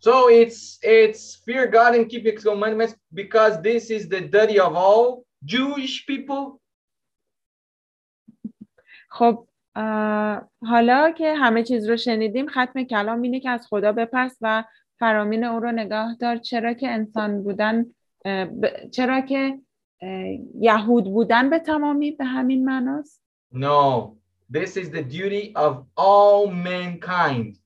So 0.00 0.28
it's 0.28 0.78
it's 0.82 1.22
fear 1.44 1.66
God 1.66 1.94
and 1.94 2.06
keep 2.10 2.24
His 2.28 2.44
commandments 2.44 2.94
because 3.22 3.54
this 3.68 3.84
is 3.96 4.02
the 4.14 4.20
duty 4.34 4.58
of 4.66 4.72
all 4.76 5.24
Jewish 5.52 6.06
people. 6.06 6.60
خب 9.10 9.46
حالا 10.62 11.10
که 11.10 11.34
همه 11.34 11.62
چیز 11.62 11.90
رو 11.90 11.96
شنیدیم 11.96 12.46
ختم 12.48 12.84
کلام 12.84 13.22
اینه 13.22 13.40
که 13.40 13.50
از 13.50 13.66
خدا 13.66 13.92
بپرس 13.92 14.36
و 14.40 14.64
فرامین 14.98 15.44
او 15.44 15.60
رو 15.60 15.72
نگاه 15.72 16.16
دار 16.20 16.36
چرا 16.36 16.74
که 16.74 16.88
انسان 16.88 17.42
بودن 17.42 17.86
چرا 18.92 19.20
که 19.20 19.58
یهود 20.60 21.04
بودن 21.04 21.50
به 21.50 21.58
تمامی 21.58 22.10
به 22.10 22.24
همین 22.24 22.64
معناست 22.64 23.24
No, 23.54 24.16
this 24.52 24.76
is 24.76 24.90
the 24.90 25.02
duty 25.02 25.52
of 25.56 25.72
all 25.96 26.50
mankind. 26.50 27.58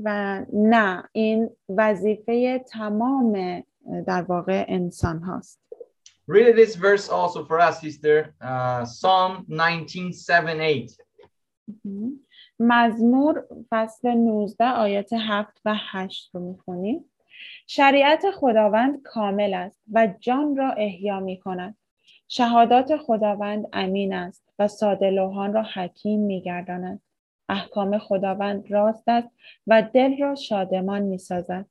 و 0.00 0.40
نه 0.52 1.08
این 1.12 1.50
وظیفه 1.68 2.58
تمام 2.58 3.62
در 4.06 4.22
واقع 4.22 4.64
انسان 4.68 5.18
هاست 5.22 5.60
Read 6.30 6.56
this 6.56 6.76
verse 6.76 7.08
also 7.08 7.44
for 7.44 7.58
us, 7.58 7.80
sister. 7.80 8.34
Uh, 8.42 8.84
Psalm 8.84 9.46
19, 9.48 10.12
7, 10.12 10.46
8. 10.60 11.00
مزمور 12.60 13.44
فصل 13.70 14.08
19 14.08 14.64
آیات 14.64 15.12
7 15.12 15.60
و 15.64 15.74
8 15.92 16.30
رو 16.34 16.40
می‌خونیم 16.40 17.04
شریعت 17.70 18.30
خداوند 18.30 19.02
کامل 19.02 19.54
است 19.54 19.82
و 19.92 20.14
جان 20.20 20.56
را 20.56 20.70
احیا 20.70 21.20
می 21.20 21.40
کند. 21.40 21.76
شهادات 22.28 22.96
خداوند 22.96 23.66
امین 23.72 24.14
است 24.14 24.44
و 24.58 24.68
ساده 24.68 25.10
لوحان 25.10 25.52
را 25.52 25.62
حکیم 25.62 26.20
می 26.20 26.42
گرداند. 26.42 27.02
احکام 27.48 27.98
خداوند 27.98 28.70
راست 28.70 29.08
است 29.08 29.28
و 29.66 29.82
دل 29.94 30.18
را 30.18 30.34
شادمان 30.34 31.02
می 31.02 31.18
سازد. 31.18 31.66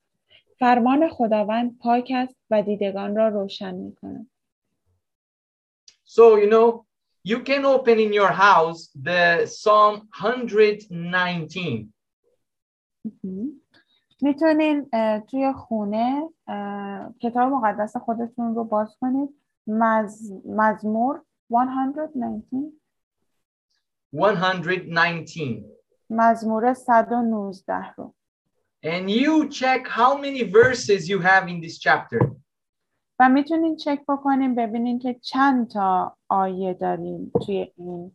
فرمان 0.59 1.09
خداوند 1.09 1.77
پاک 1.79 2.11
است 2.15 2.35
و 2.49 2.61
دیدگان 2.61 3.15
را 3.15 3.27
روشن 3.27 3.75
می 3.75 3.95
کند. 3.95 4.29
So, 6.05 6.37
you 6.37 6.49
know, 6.49 6.85
you 7.23 7.39
can 7.43 7.65
open 7.65 7.99
in 7.99 8.13
your 8.13 8.31
house 8.31 8.89
the 9.03 9.45
Psalm 9.45 10.07
119. 10.13 11.87
می‌تونین 14.21 14.89
توی 15.19 15.53
خونه 15.53 16.29
کتاب 17.21 17.51
مقدس 17.51 17.97
خودتون 17.97 18.55
رو 18.55 18.63
باز 18.63 18.97
کنید 19.01 19.29
مز... 19.67 20.31
مزمور 20.45 21.21
119 21.49 22.71
119. 24.13 25.63
مزمور 26.09 26.73
119 26.73 27.93
رو 27.97 28.13
And 28.85 29.09
you 29.09 29.49
check 29.49 29.87
how 29.87 30.17
many 30.17 30.43
verses 30.43 31.09
you 31.09 31.19
have 31.19 31.47
in 31.47 31.61
this 31.61 31.77
chapter. 31.79 32.19
و 33.19 33.29
می‌تونین 33.29 33.75
چک 33.75 34.05
بکنین 34.07 34.55
ببینین 34.55 34.99
که 34.99 35.13
چند 35.13 35.69
تا 35.69 36.17
آیه 36.29 36.73
داریم 36.73 37.31
توی 37.45 37.71
این 37.77 38.13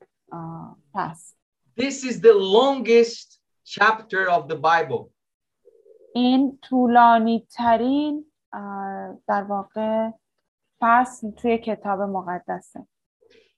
پس 0.95 1.37
This 1.81 2.05
is 2.05 2.21
the 2.21 2.35
longest 2.35 3.41
chapter 3.65 4.31
of 4.31 4.49
the 4.49 4.57
Bible. 4.57 5.13
این 6.15 6.59
طولانی 6.63 7.47
ترین 7.51 8.33
در 9.29 9.43
واقع 9.49 10.11
فصل 10.81 11.31
توی 11.31 11.59
کتاب 11.59 12.01
مقدسه 12.01 12.87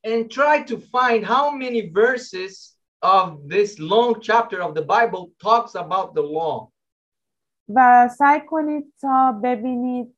And 0.07 0.31
try 0.31 0.63
to 0.63 0.77
find 0.79 1.25
how 1.25 1.51
many 1.51 1.91
verses 2.05 2.77
of 3.03 3.49
this 3.49 3.79
long 3.79 4.21
chapter 4.21 4.59
of 4.67 4.75
the 4.75 4.83
Bible 4.83 5.31
talks 5.43 5.75
about 5.75 6.15
the 6.15 6.23
law. 6.23 6.69
و 7.69 8.09
سعی 8.09 8.41
کنید 8.47 8.95
تا 9.01 9.41
ببینید 9.43 10.17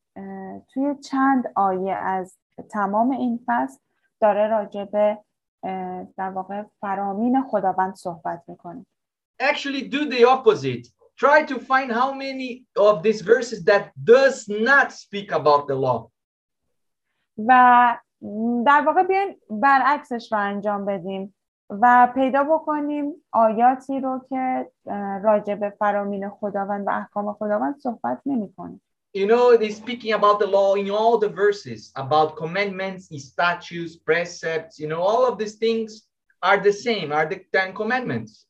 توی 0.69 0.95
چند 1.11 1.45
آیه 1.57 1.95
از 1.95 2.39
تمام 2.71 3.11
این 3.11 3.45
فصل 3.47 3.79
داره 4.21 4.49
راجع 4.49 4.85
به 4.85 5.19
در 6.17 6.31
واقع 6.31 6.63
فرامین 6.81 7.43
خداوند 7.43 7.95
صحبت 7.95 8.43
می‌کنه 8.49 8.87
Actually, 9.43 9.83
do 9.89 10.11
the 10.11 10.25
opposite. 10.25 10.89
Try 11.18 11.44
to 11.52 11.60
find 11.60 11.92
how 11.92 12.10
many 12.14 12.50
of 12.88 13.04
these 13.04 13.22
verses 13.22 13.64
that 13.70 13.84
does 14.14 14.48
not 14.70 14.88
speak 14.92 15.32
about 15.32 15.68
the 15.68 15.76
law. 15.76 16.08
و 17.38 17.52
م، 18.22 18.64
در 18.64 18.84
واقع 18.86 19.04
بیاین 19.04 19.36
برعکسش 19.50 20.32
رو 20.32 20.38
انجام 20.38 20.86
بدیم 20.86 21.36
و 21.70 22.12
پیدا 22.16 22.44
بکنیم 22.44 23.14
آیاتی 23.32 24.00
رو 24.00 24.22
که 24.30 24.72
اه، 24.86 25.18
راجع 25.22 25.56
به 25.56 25.70
فرامین 25.70 26.30
خداوند 26.30 26.88
و 26.88 26.90
احکام 26.90 27.34
خداوند 27.34 27.80
صحبت 27.80 28.22
نمیکنه 28.26 28.82
You 29.14 29.28
know, 29.28 29.52
it 29.52 29.62
is 29.62 29.76
speaking 29.76 30.14
about 30.14 30.40
the 30.40 30.48
law 30.48 30.76
in 30.76 30.90
all 30.90 31.18
the 31.18 31.28
verses, 31.28 31.92
about 31.96 32.38
commandments, 32.38 33.04
statutes, 33.32 33.94
precepts. 33.98 34.80
You 34.80 34.88
know, 34.88 35.02
all 35.02 35.24
of 35.30 35.38
these 35.38 35.56
things 35.66 36.08
are 36.42 36.60
the 36.68 36.72
same, 36.72 37.12
are 37.12 37.28
the 37.34 37.40
Ten 37.56 37.74
Commandments. 37.74 38.45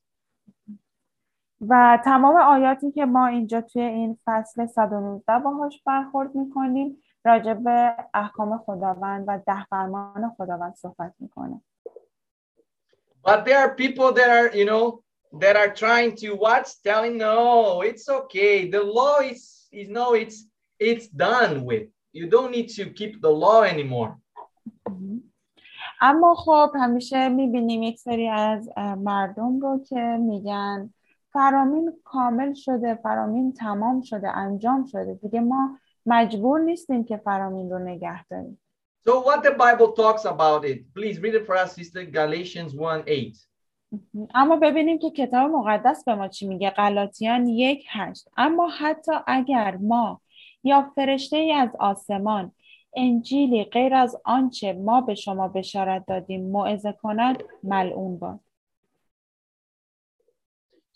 و 1.61 1.99
تمام 2.05 2.35
آیاتی 2.35 2.91
که 2.91 3.05
ما 3.05 3.27
اینجا 3.27 3.61
توی 3.61 3.81
این 3.81 4.17
فصل 4.25 4.65
119 4.65 5.39
باهاش 5.39 5.83
برخورد 5.85 6.35
می‌کنیم 6.35 7.03
راجع 7.25 7.53
به 7.53 7.93
احکام 8.13 8.57
خداوند 8.57 9.25
و 9.27 9.39
ده 9.47 9.65
فرمان 9.65 10.31
خداوند 10.37 10.75
صحبت 10.75 11.13
می‌کنه 11.19 11.61
But 13.27 13.43
there 13.45 13.57
are 13.57 13.75
people 13.75 14.09
that 14.13 14.29
are, 14.29 14.49
you 14.59 14.65
know, 14.71 15.03
that 15.43 15.55
are 15.61 15.73
trying 15.83 16.15
to 16.21 16.27
what's 16.35 16.73
telling 16.89 17.17
no, 17.17 17.81
it's 17.81 18.07
okay. 18.19 18.69
The 18.75 18.83
law 18.99 19.17
is 19.31 19.67
is 19.79 19.89
no, 19.89 20.13
it's 20.13 20.37
it's 20.79 21.07
done 21.07 21.65
with. 21.69 21.87
You 22.13 22.25
don't 22.35 22.51
need 22.57 22.69
to 22.77 22.83
keep 22.99 23.21
the 23.21 23.33
law 23.43 23.63
anymore. 23.63 24.11
اما 26.01 26.35
خب 26.35 26.71
همیشه 26.75 27.29
می‌بینیم 27.29 27.83
یک 27.83 27.99
سری 27.99 28.29
از 28.29 28.69
مردم 28.97 29.59
رو 29.59 29.83
که 29.89 30.17
میگن 30.19 30.93
فرامین 31.33 31.93
کامل 32.03 32.53
شده 32.53 32.95
فرامین 32.95 33.53
تمام 33.53 34.01
شده 34.01 34.29
انجام 34.29 34.85
شده. 34.85 35.13
دیگه 35.13 35.39
ما 35.39 35.77
مجبور 36.05 36.59
نیستیم 36.59 37.03
که 37.03 37.17
فرامین 37.17 37.71
رو 37.71 37.79
نگه 37.79 38.25
داریم. 38.25 38.59
So 39.07 39.11
what 39.11 39.43
the 39.43 39.51
Bible 39.51 39.91
talks 39.93 40.25
about 40.25 40.65
it, 40.65 40.77
please 40.93 41.17
read 41.19 41.35
it 41.35 41.45
for 41.45 41.55
us, 41.55 41.71
sister. 41.75 42.03
Galatians 42.05 42.73
1 42.73 43.07
8. 43.07 43.47
اما 44.35 44.55
ببینیم 44.55 44.99
که 44.99 45.09
کتاب 45.09 45.51
مقدس 45.51 46.05
به 46.05 46.15
ما 46.15 46.27
چی 46.27 46.47
میگه. 46.47 46.69
غلاطیان 46.69 47.47
یک 47.47 47.85
هشت. 47.89 48.29
اما 48.37 48.69
حتی 48.69 49.11
اگر 49.27 49.77
ما 49.81 50.21
یا 50.63 50.91
فرشته 50.95 51.37
ای 51.37 51.53
از 51.53 51.69
آسمان 51.79 52.51
انجیلی 52.95 53.63
غیر 53.63 53.95
از 53.95 54.15
آنچه 54.25 54.73
ما 54.73 55.01
به 55.01 55.15
شما 55.15 55.47
بشارت 55.47 56.05
دادیم 56.07 56.51
موعظه 56.51 56.91
کند 56.91 57.43
ملعون 57.63 58.19
باد. 58.19 58.39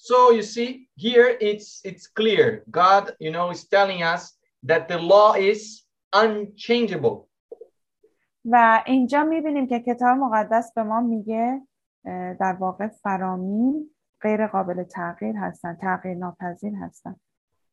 So 0.01 0.31
you 0.31 0.43
see 0.43 0.89
here 0.97 1.37
it's 1.41 1.81
it's 1.85 2.07
clear. 2.07 2.65
God, 2.71 3.05
you 3.19 3.31
know, 3.31 3.51
is 3.51 3.65
telling 3.69 4.03
us 4.03 4.23
that 4.63 4.89
the 4.89 4.99
law 4.99 5.35
is 5.35 5.83
unchangeable. 6.13 7.29
و 8.45 8.83
اینجا 8.87 9.25
میبینیم 9.25 9.67
که 9.67 9.81
کتاب 9.81 10.19
مقدس 10.19 10.73
به 10.75 10.83
ما 10.83 11.01
میگه 11.01 11.63
اه، 12.05 12.35
در 12.35 12.53
واقع 12.53 12.89
فرامین 12.89 13.91
غیر 14.23 14.47
قابل 14.47 14.83
تغییر 14.83 15.37
هستن 15.37 15.79
تغییر 15.81 16.17
ناپذیر 16.17 16.73
هستن 16.83 17.17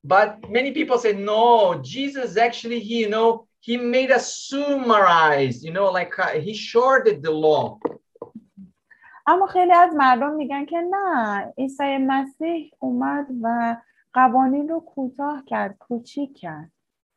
But 0.05 0.49
many 0.49 0.71
people 0.71 0.97
say, 0.97 1.13
no, 1.13 1.75
Jesus 1.81 2.35
actually, 2.35 2.81
he, 2.81 2.99
you 2.99 3.09
know, 3.09 3.47
he 3.61 3.77
made 3.77 4.11
us 4.11 4.25
summarize, 4.49 5.63
you 5.63 5.71
know, 5.71 5.89
like 5.89 6.19
uh, 6.19 6.31
he 6.47 6.53
shorted 6.53 7.23
the 7.23 7.31
law. 7.31 7.79
اما 9.27 9.45
خیلی 9.45 9.71
از 9.71 9.95
مردم 9.95 10.33
میگن 10.33 10.65
که 10.65 10.77
نه 10.77 11.53
عیسی 11.57 11.97
مسیح 11.97 12.71
اومد 12.79 13.27
و 13.41 13.77
قوانین 14.13 14.69
رو 14.69 14.79
کوتاه 14.79 15.43
کرد 15.45 15.77
کوچیک 15.79 16.37
کرد 16.37 16.71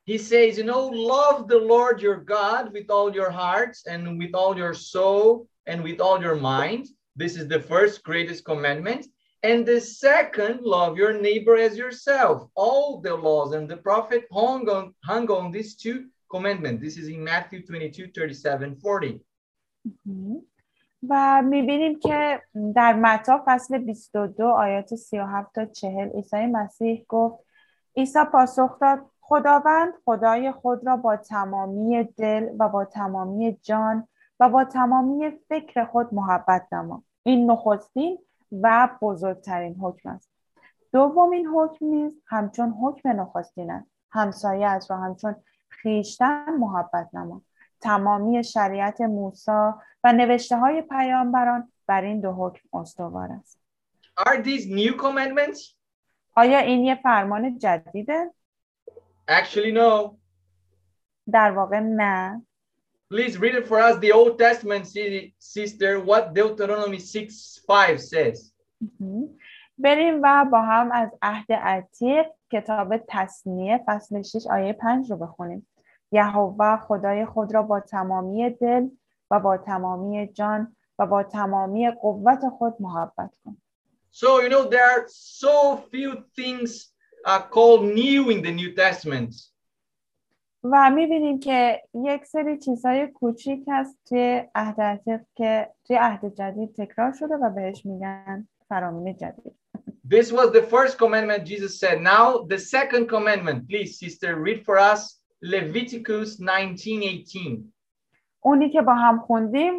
He 0.07 0.18
says, 0.18 0.57
you 0.57 0.62
know, 0.62 0.87
love 0.87 1.49
the 1.49 1.59
Lord 1.59 2.01
your 2.01 2.18
God 2.37 2.72
with 2.72 2.89
all 2.91 3.12
your 3.12 3.33
hearts 3.43 3.87
and 3.93 4.16
with 4.20 4.35
all 4.41 4.57
your 4.57 4.72
soul 4.72 5.49
and 5.66 5.83
with 5.83 6.01
all 6.01 6.22
your 6.22 6.37
mind. 6.37 6.87
This 7.16 7.35
is 7.37 7.49
the 7.49 7.61
first 7.61 8.05
greatest 8.05 8.45
commandment. 8.45 9.03
And 9.43 9.66
the 9.66 9.81
second, 9.81 10.61
love 10.62 10.97
your 10.97 11.12
neighbor 11.20 11.57
as 11.57 11.77
yourself. 11.77 12.49
All 12.55 13.01
the 13.01 13.16
laws 13.16 13.53
and 13.53 13.68
the 13.68 13.79
prophet 13.79 14.22
hung 14.33 14.68
on, 14.68 14.95
hung 15.05 15.29
on 15.29 15.51
these 15.51 15.74
two 15.74 16.07
commandments. 16.31 16.83
This 16.85 16.97
is 16.99 17.09
in 17.09 17.24
Matthew 17.24 17.66
22, 17.66 18.12
37, 18.14 18.77
40. 18.77 19.20
و 21.10 21.41
می‌بینیم 21.41 21.99
که 21.99 22.41
در 22.76 22.93
متا 22.93 23.43
فصل 23.45 23.78
22 23.78 24.47
آیات 24.47 24.95
37 24.95 25.54
تا 25.56 25.66
40 25.66 26.10
عیسی 26.10 26.45
مسیح 26.45 27.06
گفت 27.08 27.43
عیسی 27.95 28.20
پاسخ 28.32 28.80
داد 28.80 28.99
خداوند 29.22 29.93
خدای 30.06 30.52
خود 30.52 30.88
را 30.88 30.97
با 30.97 31.18
تمامی 31.18 32.04
دل 32.04 32.49
و 32.60 32.70
با 32.70 32.86
تمامی 32.86 33.60
جان 33.62 34.08
و 34.39 34.49
با 34.49 34.64
تمامی 34.64 35.32
فکر 35.49 35.86
خود 35.86 36.14
محبت 36.14 36.74
نما. 36.74 37.04
این 37.24 37.52
نخستین 37.52 38.18
و 38.52 38.89
بزرگترین 39.02 39.76
حکم 39.76 40.10
است. 40.10 40.30
دومین 40.93 41.47
حکم 41.47 41.86
نیز 41.86 42.22
همچون 42.28 42.70
حکم 42.70 43.22
نخستین 43.22 43.72
است. 43.72 43.91
همسایه 44.12 44.80
را 44.89 44.97
همچون 44.97 45.36
خیشتن 45.70 46.56
محبت 46.60 47.10
نما. 47.14 47.41
تمامی 47.82 48.44
شریعت 48.44 49.02
موسی 49.02 49.52
و 50.04 50.14
نوشته 50.14 50.58
های 50.58 50.82
پیامبران 50.82 51.72
بر 51.88 52.02
این 52.04 52.20
دو 52.22 52.32
حکم 52.32 52.78
استوار 52.78 53.30
است 53.32 53.62
Are 54.20 54.44
these 54.44 54.66
new 54.68 55.02
commandments? 55.02 55.76
آیا 56.36 56.60
این 56.60 56.84
یه 56.84 56.96
فرمان 57.04 57.58
جدیده؟ 57.58 58.32
Actually, 59.32 59.74
no. 59.78 60.12
در 61.32 61.52
واقع 61.52 61.80
نه 61.80 62.42
Please 63.14 63.36
read 63.36 63.56
it 63.56 63.66
for 63.68 63.80
us, 63.88 63.96
the 64.00 64.12
Old 64.14 64.40
Testament 64.40 64.86
si- 64.88 65.34
sister, 65.40 66.00
what 66.00 66.34
Deuteronomy 66.34 67.00
6 67.00 67.60
5 67.68 68.00
says. 68.00 68.52
بریم 69.78 70.20
و 70.24 70.46
با 70.52 70.62
هم 70.62 70.92
از 70.92 71.10
عهد 71.22 71.52
عتیق 71.54 72.26
کتاب 72.52 72.94
تصنیه 73.10 73.84
فصل 73.88 74.22
6 74.22 74.48
آیه 74.52 74.74
5 74.74 75.12
رو 75.12 75.18
بخونیم 75.18 75.68
یهوه 76.12 76.78
خدای 76.78 77.26
خود 77.26 77.53
را 77.53 77.64
با 77.64 77.80
تمامی 77.80 78.49
دل 78.49 78.88
و 79.32 79.39
با 79.39 79.57
تمامی 79.57 80.28
جان 80.28 80.76
و 80.99 81.05
با 81.05 81.24
تمامی 81.24 81.91
قوت 81.91 82.49
خود 82.49 82.76
محبت 82.80 83.32
کن 83.45 83.57
So, 84.14 84.41
you 84.41 84.49
know, 84.49 84.64
there 84.68 84.88
are 84.93 85.05
so 85.07 85.78
few 85.91 86.12
things 86.36 86.91
uh, 87.26 87.41
called 87.55 87.84
new 88.01 88.30
in 88.30 88.41
the 88.41 88.51
New 88.51 88.76
Testament. 88.76 89.51
و 90.64 90.89
می‌بینیم 90.89 91.39
که 91.39 91.82
یک 91.93 92.26
سری 92.26 92.57
چیزهای 92.57 93.07
کوچیک 93.07 93.64
هست 93.68 93.97
توی 94.05 94.43
عهد 94.55 94.82
عتیق 94.82 95.22
که 95.36 95.70
توی 95.86 95.95
عهد 95.95 96.36
جدید 96.36 96.76
تکرار 96.76 97.14
شده 97.14 97.36
و 97.36 97.49
بهش 97.49 97.86
میگن 97.86 98.47
فرامین 98.70 99.18
جدید 99.18 99.53
This 100.07 100.32
was 100.32 100.51
the 100.51 100.64
first 100.64 100.97
commandment 100.97 101.45
Jesus 101.45 101.80
said. 101.80 102.01
Now, 102.01 102.43
the 102.53 102.59
second 102.59 103.07
commandment, 103.07 103.70
please, 103.70 103.97
sister, 103.97 104.36
read 104.36 104.66
for 104.66 104.78
us 104.78 105.20
Leviticus 105.44 106.39
19:18. 106.39 107.64
اونی 108.42 108.70
که 108.70 108.82
با 108.82 108.94
هم 108.94 109.20
خوندیم 109.20 109.74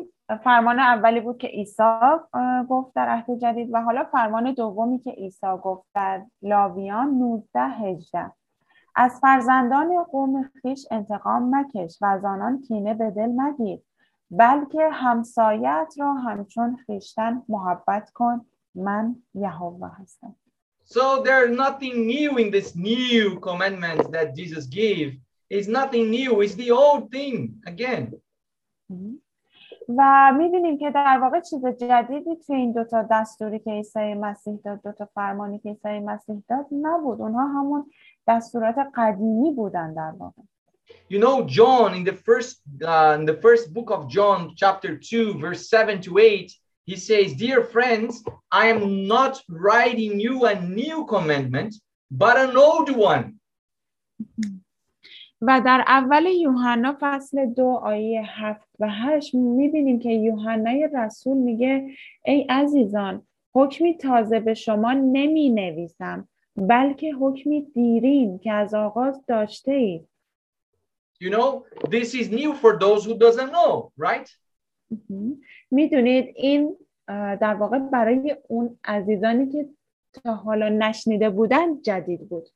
فرمان 0.44 0.78
اولی 0.78 1.20
بود 1.20 1.38
که 1.38 1.48
عیسی 1.48 1.82
گفت 2.68 2.94
در 2.94 3.08
عهد 3.08 3.38
جدید 3.38 3.68
و 3.72 3.80
حالا 3.80 4.04
فرمان 4.04 4.54
دومی 4.54 4.98
که 4.98 5.10
عیسی 5.10 5.46
گفت 5.62 5.86
در 5.94 6.22
لاویان 6.42 7.08
19 7.08 7.60
18 7.60 8.32
از 8.94 9.18
فرزندان 9.20 10.02
قوم 10.02 10.50
خیش 10.62 10.86
انتقام 10.90 11.56
مکش 11.56 11.98
و 12.00 12.06
از 12.06 12.24
آنان 12.24 12.60
کینه 12.60 12.94
به 12.94 13.10
دل 13.10 13.28
مگیر 13.36 13.78
بلکه 14.30 14.88
همسایت 14.92 15.94
را 15.98 16.14
همچون 16.14 16.76
خیشتن 16.86 17.42
محبت 17.48 18.10
کن 18.10 18.46
من 18.74 19.16
یهوه 19.34 19.90
هستم 20.00 20.36
So 20.84 21.22
there's 21.22 21.56
nothing 21.56 22.06
new 22.06 22.30
in 22.42 22.50
this 22.50 22.74
new 22.74 23.38
commandment 23.40 24.10
that 24.12 24.34
Jesus 24.38 24.66
gave. 24.66 25.08
It's 25.51 25.67
nothing 25.67 26.09
new. 26.09 26.41
It's 26.41 26.55
the 26.55 26.71
old 26.71 27.11
thing 27.11 27.61
again. 27.65 28.21
و 29.89 30.33
میبینیم 30.37 30.77
که 30.77 30.91
در 30.91 31.19
واقع 31.21 31.39
چیز 31.39 31.65
جدیدی 31.65 32.35
توی 32.35 32.55
این 32.55 32.71
دوتا 32.71 33.07
دستوری 33.11 33.59
که 33.59 33.71
عیسی 33.71 34.13
مسیح 34.13 34.59
داد 34.65 34.81
دوتا 34.83 35.05
فرمانی 35.15 35.59
که 35.59 35.69
عیسی 35.69 35.99
مسیح 35.99 36.43
داد 36.49 36.65
نبود 36.71 37.21
اونها 37.21 37.47
همون 37.47 37.91
دستورات 38.27 38.75
قدیمی 38.95 39.51
بودن 39.51 39.93
در 39.93 40.13
واقع 40.17 40.41
You 41.09 41.19
know, 41.19 41.43
John 41.43 41.93
in 41.95 42.03
the 42.05 42.17
first 42.27 42.61
uh, 42.81 43.13
in 43.19 43.25
the 43.25 43.39
first 43.45 43.73
book 43.73 43.89
of 43.91 44.01
John, 44.15 44.39
chapter 44.55 44.91
two, 45.09 45.37
verse 45.45 45.69
seven 45.75 45.99
to 46.07 46.17
eight, 46.17 46.49
he 46.85 46.95
says, 46.95 47.27
"Dear 47.33 47.59
friends, 47.75 48.23
I 48.51 48.65
am 48.73 48.81
not 49.15 49.33
writing 49.49 50.13
you 50.25 50.45
a 50.45 50.55
new 50.79 51.05
commandment, 51.05 51.71
but 52.09 52.35
an 52.45 52.55
old 52.55 52.89
one." 53.13 53.25
و 55.42 55.60
در 55.60 55.84
اول 55.86 56.26
یوحنا 56.26 56.96
فصل 57.00 57.46
دو 57.46 57.66
آیه 57.66 58.22
هفت 58.26 58.68
و 58.78 58.88
هشت 58.90 59.34
می‌بینیم 59.34 59.98
که 59.98 60.10
یوحنای 60.10 60.88
رسول 60.94 61.36
میگه 61.36 61.88
ای 62.24 62.46
عزیزان 62.50 63.26
حکمی 63.54 63.96
تازه 63.96 64.40
به 64.40 64.54
شما 64.54 64.92
نمی 64.92 65.50
نویسم 65.50 66.28
بلکه 66.56 67.12
حکمی 67.12 67.60
دیرین 67.60 68.38
که 68.38 68.52
از 68.52 68.74
آغاز 68.74 69.26
داشته 69.26 69.72
اید 69.72 70.08
You 71.24 71.30
know, 71.30 71.50
this 71.94 72.14
is 72.20 72.26
new 72.30 72.52
for 72.62 72.72
those 72.84 73.04
who 73.06 73.14
doesn't 73.14 73.52
know, 73.56 73.92
right? 73.96 74.28
می‌دونید 75.70 76.32
این 76.36 76.76
در 77.40 77.54
واقع 77.54 77.78
برای 77.78 78.36
اون 78.48 78.78
عزیزانی 78.84 79.52
که 79.52 79.68
تا 80.12 80.34
حالا 80.34 80.68
نشنیده 80.68 81.30
بودن 81.30 81.82
جدید 81.82 82.28
بود. 82.28 82.48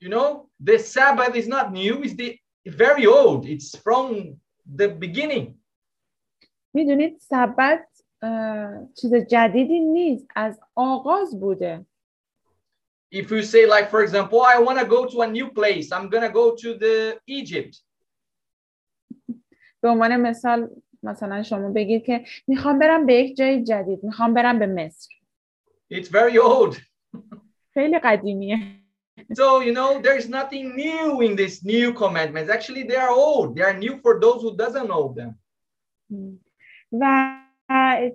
You 0.00 0.08
know, 0.08 0.48
the 0.68 0.78
Sabbath 0.78 1.34
is 1.36 1.46
not 1.48 1.72
new; 1.72 2.02
it's 2.02 2.14
the 2.14 2.38
very 2.66 3.06
old. 3.06 3.46
It's 3.46 3.70
from 3.76 4.06
the 4.76 4.88
beginning. 4.88 5.58
میدونید 6.74 7.18
سبت 7.20 7.88
اه، 8.22 8.88
چیز 9.00 9.14
جدیدی 9.14 9.80
نیست 9.80 10.26
از 10.36 10.60
آغاز 10.74 11.40
بوده 11.40 11.86
If 13.14 13.30
you 13.30 13.42
say, 13.42 13.66
like, 13.66 13.90
for 13.90 14.02
example, 14.02 14.40
I 14.40 14.58
want 14.58 14.78
to 14.78 14.86
go 14.86 15.04
to 15.12 15.20
a 15.20 15.26
new 15.26 15.48
place, 15.58 15.92
I'm 15.92 16.08
gonna 16.08 16.32
go 16.32 16.54
to 16.62 16.68
the 16.78 17.20
Egypt. 17.26 17.82
به 19.80 19.88
عنوان 19.88 20.16
مثال 20.16 20.70
مثلا 21.02 21.42
شما 21.42 21.68
بگید 21.68 22.04
که 22.04 22.24
میخوام 22.46 22.78
برم 22.78 23.06
به 23.06 23.14
یک 23.14 23.36
جای 23.36 23.64
جدید 23.64 24.04
میخوام 24.04 24.34
برم 24.34 24.58
به 24.58 24.66
مصر 24.66 25.14
It's 25.94 26.08
very 26.08 26.38
old. 26.38 26.76
خیلی 27.74 27.98
قدیمیه 27.98 28.58
So, 29.34 29.60
you 29.60 29.72
know, 29.72 30.00
there's 30.00 30.28
nothing 30.28 30.74
new 30.74 31.20
in 31.20 31.36
this 31.36 31.64
new 31.64 31.92
commandments. 31.92 32.50
Actually, 32.50 32.84
they 32.84 32.96
are 32.96 33.10
old. 33.10 33.56
They 33.56 33.62
are 33.62 33.76
new 33.76 33.98
for 34.02 34.20
those 34.20 34.42
who 34.42 34.56
doesn't 34.56 34.88
know 34.88 35.14
them. 35.16 35.38
و 36.92 37.38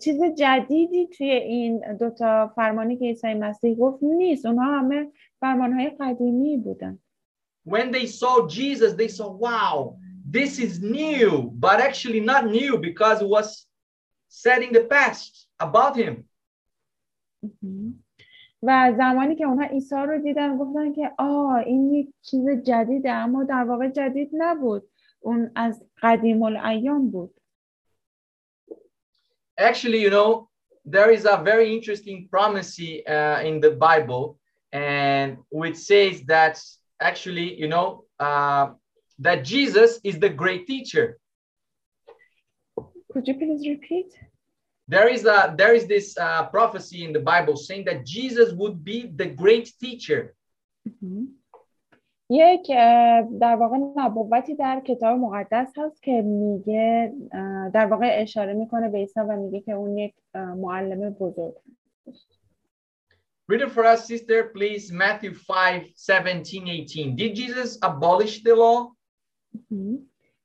چیز 0.02 0.22
جدیدی 0.38 1.08
توی 1.08 1.32
این 1.32 1.98
دوتا 2.00 2.48
فرمانی 2.56 2.98
که 2.98 3.06
عیسی 3.06 3.34
مسیح 3.34 3.76
گفت 3.76 4.04
نیست 4.04 4.46
اونها 4.46 4.80
همه 4.80 5.12
فرمانهای 5.40 5.92
قدیمی 6.00 6.58
بودن 6.58 7.00
When 7.66 7.92
they 7.92 8.06
saw 8.06 8.48
Jesus, 8.48 8.94
they 8.94 9.10
saw, 9.10 9.28
wow, 9.30 9.98
this 10.32 10.58
is 10.58 10.80
new, 10.80 11.52
but 11.66 11.82
actually 11.82 12.22
not 12.22 12.46
new 12.46 12.78
because 12.78 13.22
it 13.22 13.28
was 13.28 13.68
said 14.30 14.62
in 14.64 14.72
the 14.72 14.86
past 14.86 15.50
about 15.60 15.96
him. 15.98 16.24
و 18.64 18.94
زمانی 18.98 19.36
که 19.36 19.46
اونها 19.46 19.66
عیسی 19.66 19.96
رو 19.96 20.22
دیدن 20.22 20.58
گفتن 20.58 20.94
که 20.94 21.12
آه 21.18 21.56
این 21.56 21.94
یک 21.94 22.10
چیز 22.22 22.50
جدیده 22.50 23.12
اما 23.12 23.44
در 23.44 23.64
واقع 23.64 23.90
جدید 23.90 24.30
نبود 24.34 24.84
اون 25.20 25.52
از 25.56 25.86
قدیم 26.02 26.44
الایام 26.44 27.10
بود 27.12 27.34
Actually, 29.60 30.02
you 30.06 30.12
know, 30.12 30.50
there 30.86 31.10
is 31.10 31.26
a 31.26 31.42
very 31.44 31.74
interesting 31.76 32.28
prophecy 32.30 33.06
uh, 33.08 33.42
in 33.42 33.60
the 33.60 33.72
Bible, 33.72 34.38
and 34.72 35.38
which 35.50 35.78
says 35.78 36.22
that 36.34 36.56
actually, 37.00 37.60
you 37.62 37.68
know, 37.68 38.06
uh, 38.20 38.68
that 39.20 39.44
Jesus 39.44 40.00
is 40.04 40.20
the 40.20 40.30
great 40.30 40.68
teacher. 40.68 41.18
Could 43.12 43.28
you 43.28 43.34
please 43.34 43.68
repeat? 43.68 44.14
There 44.92 45.10
is 45.16 45.26
a 45.26 45.54
there 45.58 45.74
is 45.74 45.86
this 45.88 46.18
uh, 46.18 46.44
prophecy 46.48 47.04
in 47.04 47.12
the 47.12 47.20
Bible 47.20 47.56
saying 47.58 47.86
that 47.86 48.06
Jesus 48.06 48.54
would 48.54 48.84
be 48.84 49.12
the 49.22 49.28
great 49.42 49.68
teacher. 49.80 50.36
یک 52.30 52.72
اه، 52.76 53.22
در 53.42 53.56
واقع 53.56 53.78
نبوتی 53.98 54.56
در 54.56 54.82
کتاب 54.86 55.20
مقدس 55.20 55.74
هست 55.78 56.04
که 56.04 56.22
میگه 56.22 57.14
اه، 57.32 57.70
در 57.70 57.86
واقع 57.86 58.22
اشاره 58.22 58.54
میکنه 58.54 58.90
به 58.90 58.98
عیسی 58.98 59.20
و 59.20 59.36
میگه 59.36 59.62
که 59.62 59.72
اون 59.72 59.98
یک 59.98 60.14
اه، 60.34 60.54
معلم 60.54 61.10
بزرگ 61.10 61.54
Read 63.50 63.62
it 63.62 63.72
for 63.72 63.86
us, 63.86 64.06
sister, 64.06 64.52
please. 64.56 64.92
Matthew 64.92 65.34
5, 65.34 65.94
17, 65.96 66.68
18. 66.68 67.16
Did 67.16 67.34
Jesus 67.34 67.78
abolish 67.82 68.44
the 68.44 68.54
law? 68.56 68.92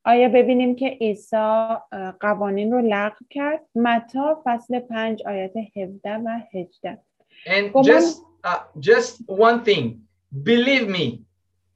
آیا 0.08 0.30
ببینیم 0.30 0.76
که 0.76 0.88
عیسی 0.88 1.68
قوانین 2.20 2.72
رو 2.72 2.82
لغو 2.82 3.26
کرد؟ 3.30 3.66
متا 3.76 4.42
فصل 4.46 4.80
5 4.80 5.24
آیات 5.26 5.54
17 5.76 6.18
و 6.18 6.40
18 6.54 6.98
And 7.46 7.74
Come 7.74 7.84
just 7.84 8.22
uh, 8.44 8.62
just 8.90 9.14
one 9.28 9.60
thing, 9.64 9.84
believe 10.52 10.88
me, 10.98 11.06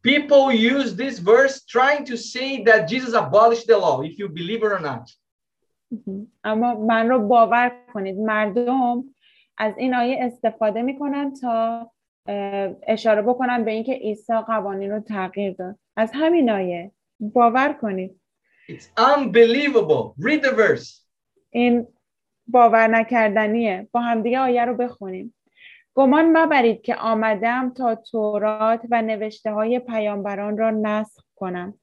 people 0.09 0.43
use 0.75 0.89
this 1.03 1.19
verse 1.19 1.55
trying 1.75 2.03
to 2.11 2.15
say 2.33 2.63
that 2.67 2.79
Jesus 2.91 3.13
abolished 3.23 3.67
the 3.67 3.77
law, 3.85 3.97
if 4.09 4.13
you 4.19 4.27
believe 4.39 4.61
it 4.67 4.71
or 4.77 4.83
not. 4.89 5.05
اما 6.43 6.73
من 6.73 7.09
رو 7.09 7.27
باور 7.27 7.71
کنید 7.93 8.17
مردم 8.17 9.03
از 9.57 9.73
این 9.77 9.95
آیه 9.95 10.17
استفاده 10.21 10.81
می‌کنن 10.81 11.33
تا 11.33 11.91
اشاره 12.87 13.21
بکنن 13.21 13.63
به 13.63 13.71
اینکه 13.71 13.93
عیسی 13.93 14.33
قوانین 14.47 14.91
رو 14.91 14.99
تغییر 14.99 15.53
داد. 15.53 15.75
از 15.95 16.11
همین 16.13 16.49
آیه 16.49 16.91
باور 17.19 17.73
کنید. 17.73 18.20
It's 18.71 18.87
unbelievable. 18.97 20.03
Read 20.25 20.41
the 20.43 20.53
verse. 20.55 21.05
این 21.49 21.87
باور 22.47 22.87
نکردنیه. 22.87 23.87
با 23.91 24.01
همدیگه 24.01 24.39
آیه 24.39 24.65
رو 24.65 24.75
بخونیم. 24.75 25.33
گمان 25.93 26.37
مبرید 26.37 26.81
که 26.81 26.95
آمدم 26.95 27.73
تا 27.73 27.95
تورات 27.95 28.81
و 28.91 29.01
نوشته 29.01 29.51
های 29.51 29.79
پیامبران 29.79 30.57
را 30.57 30.71
نسخ 30.71 31.23
کنم. 31.35 31.73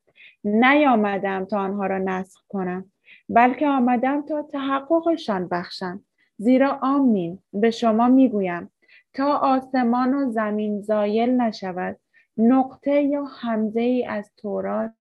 نیامدم 0.44 1.44
تا 1.44 1.58
آنها 1.58 1.86
را 1.86 1.98
نسخ 1.98 2.40
کنم 2.48 2.92
بلکه 3.28 3.68
آمدم 3.68 4.22
تا 4.22 4.42
تحققشان 4.42 5.48
بخشم. 5.48 6.04
زیرا 6.36 6.78
آمین 6.82 7.38
به 7.52 7.70
شما 7.70 8.08
می‌گویم. 8.08 8.70
تا 9.14 9.36
آسمان 9.36 10.14
و 10.14 10.30
زمین 10.30 10.80
زایل 10.80 11.30
نشود 11.30 11.96
نقطه 12.36 13.02
یا 13.02 13.24
حمزه 13.24 13.80
ای 13.80 14.06
از 14.06 14.30
تورات 14.36 14.92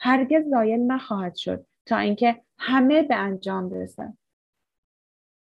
هرگز 0.00 0.50
زایل 0.50 0.80
نخواهد 0.80 1.34
شد 1.34 1.66
تا 1.86 1.98
اینکه 1.98 2.42
همه 2.58 3.02
به 3.02 3.14
انجام 3.14 3.68
برسند 3.68 4.18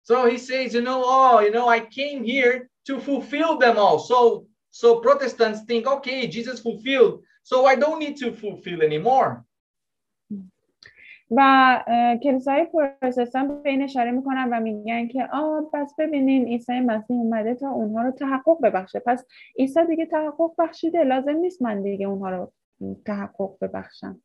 So 0.07 0.27
he 0.27 0.37
says, 0.37 0.75
you 0.75 0.83
know, 0.89 1.01
oh, 1.03 1.39
you 1.45 1.51
know, 1.57 1.67
I 1.67 1.79
came 1.79 2.23
here 2.23 2.69
to 2.87 2.93
fulfill 2.99 3.57
them 3.57 3.75
all. 3.83 3.97
So 4.11 4.45
so 4.69 4.87
Protestants 4.99 5.61
think, 5.69 5.83
okay, 5.95 6.27
Jesus 6.27 6.59
fulfilled, 6.67 7.13
so 7.49 7.55
I 7.71 7.75
don't 7.83 7.99
need 8.03 8.15
to 8.23 8.27
fulfill 8.43 8.79
anymore. 8.89 9.45
و 11.31 11.83
کلیسای 12.23 12.65
پروتستان 12.65 13.63
به 13.63 13.69
این 13.69 13.81
اشاره 13.81 14.11
می‌کنن 14.11 14.49
و 14.51 14.59
میگن 14.59 15.07
که 15.07 15.27
آه 15.33 15.69
پس 15.73 15.95
ببینین 15.99 16.45
عیسی 16.45 16.79
مسیح 16.79 17.17
اومده 17.17 17.55
تا 17.55 17.69
اونها 17.69 18.01
رو 18.01 18.11
تحقق 18.11 18.61
ببخشه 18.63 18.99
پس 19.05 19.25
عیسی 19.59 19.85
دیگه 19.85 20.05
تحقق 20.05 20.51
بخشیده 20.57 21.03
لازم 21.03 21.35
نیست 21.35 21.61
من 21.61 21.81
دیگه 21.81 22.07
اونها 22.07 22.29
رو 22.29 22.51
تحقق 23.05 23.57
ببخشم 23.61 24.21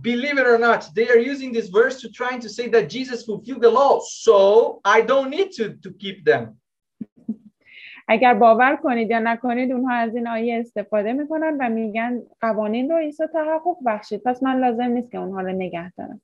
Believe 0.00 0.38
it 0.38 0.46
or 0.46 0.58
not, 0.58 0.88
they 0.94 1.08
are 1.08 1.18
using 1.32 1.52
this 1.52 1.68
verse 1.68 2.00
to 2.00 2.08
trying 2.10 2.40
to 2.40 2.48
say 2.48 2.66
that 2.68 2.88
Jesus 2.88 3.24
fulfilled 3.24 3.62
the 3.62 3.70
law, 3.70 4.00
so 4.00 4.80
I 4.84 5.02
don't 5.02 5.28
need 5.28 5.52
to, 5.58 5.64
to 5.84 5.90
keep 5.92 6.24
them. 6.24 6.58
اگر 8.08 8.34
باور 8.34 8.76
کنید 8.76 9.10
یا 9.10 9.18
نکنید 9.18 9.72
اونها 9.72 9.94
از 9.94 10.16
این 10.16 10.28
آیه 10.28 10.58
استفاده 10.60 11.12
میکنن 11.12 11.56
و 11.60 11.68
میگن 11.68 12.22
قوانین 12.40 12.90
رو 12.90 12.98
عیسی 12.98 13.26
تحقق 13.32 13.76
بخشید 13.86 14.22
پس 14.22 14.42
من 14.42 14.60
لازم 14.60 14.82
نیست 14.82 15.10
که 15.10 15.18
اونها 15.18 15.40
رو 15.40 15.52
نگه 15.52 15.92
دارم 15.96 16.20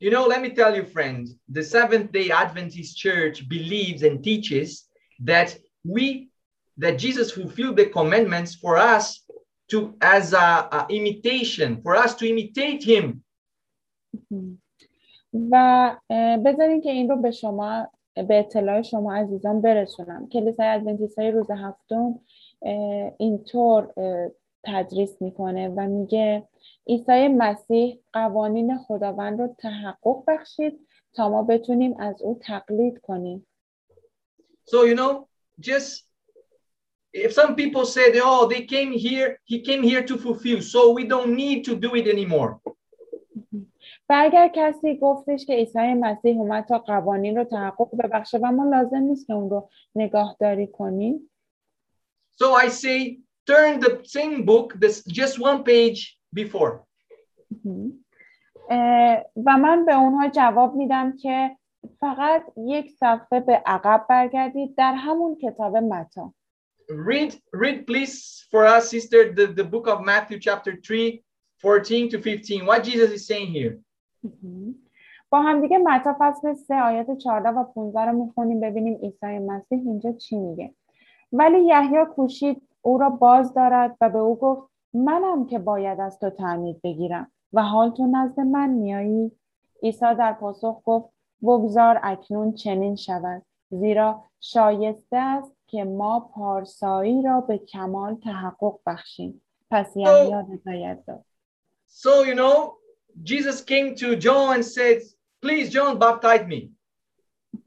You 0.00 0.10
know, 0.10 0.26
let 0.26 0.42
me 0.42 0.50
tell 0.50 0.74
you, 0.76 0.84
friends, 0.84 1.26
the 1.48 1.62
Seventh 1.62 2.12
day 2.12 2.30
Adventist 2.30 2.98
Church 2.98 3.48
believes 3.48 4.02
and 4.02 4.22
teaches 4.22 4.68
that 5.24 5.56
we, 5.84 6.28
that 6.76 6.98
Jesus 6.98 7.30
fulfilled 7.30 7.76
the 7.78 7.86
commandments 7.86 8.54
for 8.54 8.76
us 8.76 9.19
to, 9.71 9.95
as 10.01 10.33
a, 10.33 10.67
a 10.77 10.85
imitation, 10.89 11.81
for 11.83 11.95
us 11.95 12.15
to 12.15 12.25
imitate 12.25 12.83
him. 12.83 13.23
و 15.51 15.97
بذارین 16.45 16.81
که 16.81 16.91
این 16.91 17.09
رو 17.09 17.15
به 17.15 17.31
شما 17.31 17.87
به 18.13 18.39
اطلاع 18.39 18.81
شما 18.81 19.15
عزیزان 19.15 19.61
برسونم 19.61 20.29
کلیسای 20.29 20.67
ادونتیست 20.67 21.19
های 21.19 21.31
روز 21.31 21.51
هفتم 21.51 22.19
اینطور 23.17 23.93
تدریس 24.63 25.21
می‌کنه 25.21 25.69
و 25.69 25.87
میگه 25.87 26.47
عیسی 26.87 27.27
مسیح 27.27 27.99
قوانین 28.13 28.77
خداوند 28.77 29.41
رو 29.41 29.55
تحقق 29.57 30.23
بخشید 30.27 30.87
تا 31.13 31.29
ما 31.29 31.43
بتونیم 31.43 31.97
از 31.99 32.21
او 32.21 32.39
تقلید 32.41 33.01
کنیم 33.01 33.47
So, 34.65 34.85
you 34.85 34.95
know, 34.95 35.27
just 35.59 36.10
if 37.13 37.33
some 37.33 37.55
people 37.55 37.85
said, 37.85 38.13
oh, 38.15 38.47
they 38.47 38.61
came 38.61 38.91
here, 38.91 39.39
he 39.43 39.61
came 39.61 39.83
here 39.83 40.03
to 40.03 40.17
fulfill, 40.17 40.61
so 40.61 40.91
we 40.91 41.05
don't 41.05 41.35
need 41.35 41.65
to 41.65 41.75
do 41.75 41.95
it 41.95 42.07
anymore. 42.07 42.59
و 44.09 44.13
اگر 44.17 44.51
کسی 44.55 44.97
گفتش 44.97 45.45
که 45.45 45.53
عیسی 45.53 45.93
مسیح 45.93 46.37
اومد 46.37 46.65
تا 46.65 46.77
قوانین 46.77 47.37
رو 47.37 47.43
تحقق 47.43 47.89
ببخشه 47.97 48.37
و 48.37 48.51
ما 48.51 48.69
لازم 48.69 48.97
نیست 48.97 49.27
که 49.27 49.33
اون 49.33 49.49
رو 49.49 49.69
نگاهداری 49.95 50.67
کنیم 50.67 51.29
So 52.41 52.53
I 52.53 52.69
say, 52.69 53.19
turn 53.45 53.79
the 53.79 54.01
same 54.03 54.45
book, 54.45 54.73
this 54.79 55.03
just 55.03 55.39
one 55.39 55.63
page 55.63 56.17
before. 56.33 56.79
و 59.45 59.57
من 59.57 59.85
به 59.85 59.95
اونها 59.95 60.29
جواب 60.29 60.75
میدم 60.75 61.17
که 61.17 61.57
فقط 61.99 62.43
یک 62.57 62.91
صفحه 62.91 63.39
به 63.39 63.63
عقب 63.65 64.05
برگردید 64.09 64.75
در 64.75 64.93
همون 64.93 65.35
کتاب 65.35 65.77
متا 65.77 66.33
Read, 66.91 67.39
read 67.53 67.87
please 67.87 68.45
for 68.51 68.65
us, 68.65 68.89
sister, 68.89 69.31
the, 69.33 69.47
the 69.47 69.63
book 69.63 69.87
of 69.87 70.03
Matthew 70.03 70.39
chapter 70.39 70.75
3, 70.75 71.23
14 71.59 72.09
to 72.09 72.21
15. 72.21 72.65
What 72.65 72.83
Jesus 72.83 73.11
is 73.11 73.25
saying 73.27 73.47
here. 73.47 73.79
با 75.29 75.41
هم 75.41 75.61
دیگه 75.61 75.77
متا 75.77 76.15
فصل 76.19 76.53
3 76.53 76.81
آیات 76.81 77.17
14 77.17 77.49
و 77.49 77.63
15 77.63 77.99
رو 77.99 78.25
می‌خونیم 78.25 78.59
ببینیم 78.59 78.99
عیسی 79.03 79.39
مسیح 79.39 79.79
اینجا 79.79 80.11
چی 80.11 80.37
میگه 80.37 80.73
ولی 81.33 81.65
یحیی 81.65 82.05
کوشید 82.15 82.61
او 82.81 82.97
را 82.97 83.09
باز 83.09 83.53
دارد 83.53 83.97
و 84.01 84.09
به 84.09 84.19
او 84.19 84.35
گفت 84.35 84.69
منم 84.93 85.45
که 85.45 85.59
باید 85.59 85.99
از 85.99 86.19
تو 86.19 86.29
تعمید 86.29 86.81
بگیرم 86.81 87.31
و 87.53 87.63
حال 87.63 87.91
تو 87.91 88.07
نزد 88.07 88.39
من 88.39 88.69
میایی 88.69 89.31
عیسی 89.83 90.15
در 90.19 90.33
پاسخ 90.33 90.81
گفت 90.85 91.09
بگذار 91.41 91.99
اکنون 92.03 92.53
چنین 92.53 92.95
شود 92.95 93.41
زیرا 93.69 94.23
شایسته 94.39 95.17
است 95.17 95.60
که 95.71 95.83
ما 95.83 96.19
پارسایی 96.19 97.21
را 97.21 97.41
به 97.41 97.57
کمال 97.57 98.15
تحقق 98.15 98.79
بخشیم 98.85 99.41
پس 99.71 99.97
یحیی 99.97 100.33
رضایت 100.53 101.03
داد 101.07 101.25
So, 101.93 102.23
you 102.23 102.35
know, 102.35 102.77
Jesus 103.23 103.61
came 103.61 103.95
to 103.95 104.15
John 104.15 104.55
and 104.55 104.65
said, 104.65 104.97
Please, 105.41 105.69
John, 105.69 105.99
baptize 105.99 106.45
me. 106.47 106.69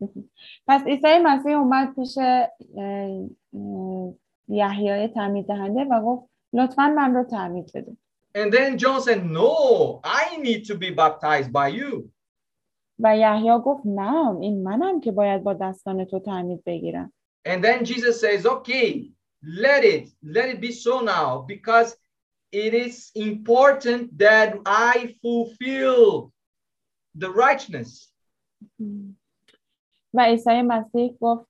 پس 0.68 0.82
عیسی 0.86 1.18
مسیح 1.22 1.56
اومد 1.56 1.94
پیش 1.94 2.18
یحیای 4.48 5.08
تعمید 5.08 5.46
دهنده 5.46 5.84
و 5.84 6.00
گفت 6.00 6.30
لطفا 6.52 6.88
من 6.88 7.14
رو 7.14 7.24
تعمید 7.24 7.70
بده 7.74 7.96
And 8.36 8.52
then 8.52 8.78
John 8.78 9.00
said, 9.00 9.20
No, 9.26 9.50
I 10.04 10.36
need 10.46 10.64
to 10.68 10.74
be 10.74 10.90
baptized 10.90 11.52
by 11.52 11.68
you. 11.68 12.10
و 12.98 13.16
یحیی 13.16 13.58
گفت 13.64 13.82
نه 13.86 14.36
این 14.40 14.62
منم 14.62 15.00
که 15.00 15.12
باید 15.12 15.42
با 15.42 15.54
دستان 15.54 16.04
تو 16.04 16.20
تعمید 16.20 16.64
بگیرم 16.64 17.12
And 17.45 17.63
then 17.63 17.85
Jesus 17.85 18.19
says, 18.19 18.45
Okay, 18.45 19.11
let 19.43 19.83
it, 19.83 20.09
let 20.23 20.49
it 20.49 20.59
be 20.61 20.71
so 20.71 20.99
now, 20.99 21.45
because 21.47 21.95
it 22.51 22.73
is 22.73 23.11
important 23.15 24.17
that 24.17 24.57
I 24.65 25.15
fulfill 25.21 26.31
the 27.15 27.29
righteousness. 27.31 28.11
و 30.13 30.21
عیسی 30.21 30.61
مسیح 30.61 31.17
گفت 31.21 31.49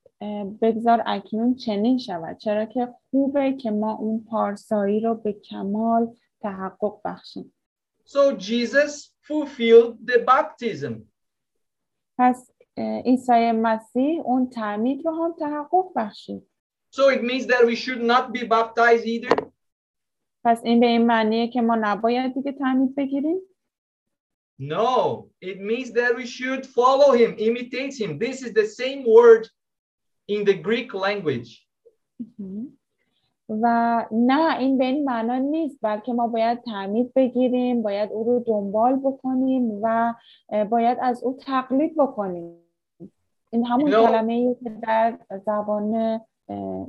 بگذار 0.61 1.03
اکنون 1.05 1.55
چنین 1.55 1.97
شود 1.97 2.37
چرا 2.37 2.65
که 2.65 2.93
خوبه 3.09 3.53
که 3.53 3.71
ما 3.71 3.93
اون 3.93 4.25
پارسایی 4.29 4.99
رو 4.99 5.15
به 5.15 5.33
کمال 5.33 6.15
تحقق 6.41 7.01
بخشیم 7.05 7.53
So 8.05 8.35
Jesus 8.35 9.13
fulfilled 9.21 10.05
the 10.05 10.19
baptism. 10.25 10.93
پس 12.17 12.51
عیسی 12.76 13.52
مسیح 13.52 14.20
اون 14.24 14.50
تعمید 14.50 15.04
رو 15.04 15.12
هم 15.12 15.34
تحقق 15.38 15.92
بخشید 15.96 16.48
So 16.90 17.08
it 17.08 17.22
means 17.24 17.46
that 17.46 17.66
we 17.66 17.74
should 17.74 18.02
not 18.02 18.32
be 18.32 18.44
baptized 18.44 19.06
either. 19.06 19.50
پس 20.44 20.60
این 20.64 20.80
به 20.80 20.86
این 20.86 21.06
معنیه 21.06 21.48
که 21.48 21.60
ما 21.60 21.76
نباید 21.80 22.34
دیگه 22.34 22.52
تعمید 22.52 22.94
بگیریم 22.94 23.36
No, 24.60 25.26
it 25.40 25.58
means 25.58 25.90
that 25.92 26.14
we 26.16 26.26
should 26.26 26.64
follow 26.64 27.10
him, 27.12 27.34
imitate 27.38 27.94
him. 28.00 28.18
This 28.18 28.40
is 28.46 28.52
the 28.52 28.66
same 28.80 29.02
word 29.04 29.48
in 30.28 30.44
the 30.44 30.54
Greek 30.54 30.94
language. 30.94 31.50
و 33.48 34.06
نه 34.12 34.58
این 34.58 34.78
به 34.78 34.84
این 34.84 35.04
معنا 35.04 35.38
نیست 35.38 35.78
بلکه 35.82 36.12
ما 36.12 36.28
باید 36.28 36.62
تعمید 36.62 37.14
بگیریم 37.14 37.82
باید 37.82 38.12
او 38.12 38.24
رو 38.24 38.44
دنبال 38.46 38.96
بکنیم 38.96 39.80
و 39.82 40.14
باید 40.70 40.98
از 41.02 41.24
او 41.24 41.36
تقلید 41.40 41.96
بکنیم 41.96 42.63
این 43.53 43.65
همون 43.65 43.91
You 43.91 43.93
know- 43.93 44.07
کلمه 44.07 44.33
ایه 44.33 44.55
که 44.63 44.69
در 44.69 45.19
زبان 45.45 45.95
اه، 46.49 46.87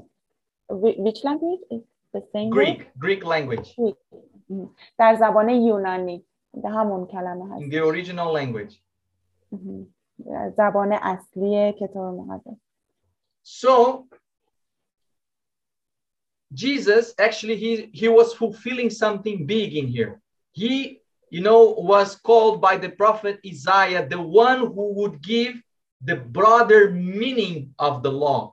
whi- 0.70 0.98
which 0.98 1.18
language 1.24 1.74
is 1.76 1.82
the 2.16 2.20
same 2.32 2.50
word? 2.50 2.56
Greek, 2.56 2.80
Greek 2.98 3.24
language, 3.24 3.80
در 4.98 5.16
زبان 5.20 5.48
یونانی 5.48 6.24
ده 6.62 6.68
همون 6.68 7.06
کلمه 7.06 7.54
هست 7.54 7.62
in 7.64 7.70
the 7.70 7.80
original 7.80 8.32
language. 8.38 8.74
مهم. 9.52 9.94
زبان 10.56 10.92
اصلی 10.92 11.72
کتاب 11.72 12.14
مقدس 12.14 12.56
So 13.44 14.04
Jesus 16.52 17.14
actually 17.18 17.56
he 17.64 17.70
he 18.00 18.08
was 18.08 18.28
fulfilling 18.34 18.90
something 18.90 19.46
big 19.46 19.70
in 19.80 19.86
here. 19.96 20.12
He 20.60 20.72
you 21.36 21.42
know 21.46 21.60
was 21.94 22.08
called 22.28 22.56
by 22.68 22.74
the 22.84 22.90
prophet 23.02 23.34
Isaiah 23.52 24.02
the 24.14 24.22
one 24.46 24.60
who 24.74 24.84
would 24.98 25.16
give 25.32 25.54
the 26.05 26.15
broader 26.15 26.91
meaning 26.91 27.73
of 27.79 28.03
the 28.03 28.11
law. 28.11 28.51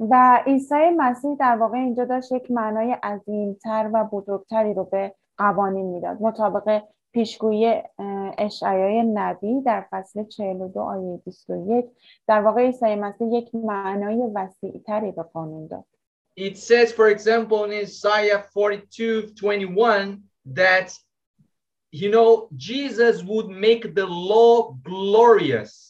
و 0.00 0.42
عیسی 0.46 0.90
مسیح 0.96 1.36
در 1.40 1.56
واقع 1.56 1.78
اینجا 1.78 2.04
داشت 2.04 2.32
یک 2.32 2.50
معنای 2.50 2.92
عظیمتر 2.92 3.90
و 3.94 4.04
بزرگتری 4.04 4.74
رو 4.74 4.84
به 4.84 5.14
قوانین 5.38 5.86
می‌داد 5.86 6.22
مطابق 6.22 6.82
پیشگویی 7.12 7.66
اه، 7.66 8.34
اشعیای 8.38 9.02
نبی 9.02 9.60
در 9.60 9.86
فصل 9.90 10.24
42 10.24 10.80
آیه 10.80 11.22
21 11.26 11.86
در 12.26 12.40
واقع 12.40 12.60
عیسی 12.60 12.94
مسیح 12.94 13.28
یک 13.32 13.54
معنای 13.54 14.22
وسیعتری 14.34 15.12
به 15.12 15.22
قانون 15.22 15.66
داد 15.66 15.84
It 16.38 16.56
says, 16.56 16.92
for 16.92 17.08
example, 17.08 17.64
in 17.64 17.72
Isaiah 17.72 18.44
42 18.54 19.34
21, 19.34 20.22
that 20.54 20.92
you 21.90 22.10
know 22.10 22.48
Jesus 22.56 23.22
would 23.22 23.48
make 23.48 23.94
the 23.94 24.06
law 24.06 24.72
glorious. 24.84 25.88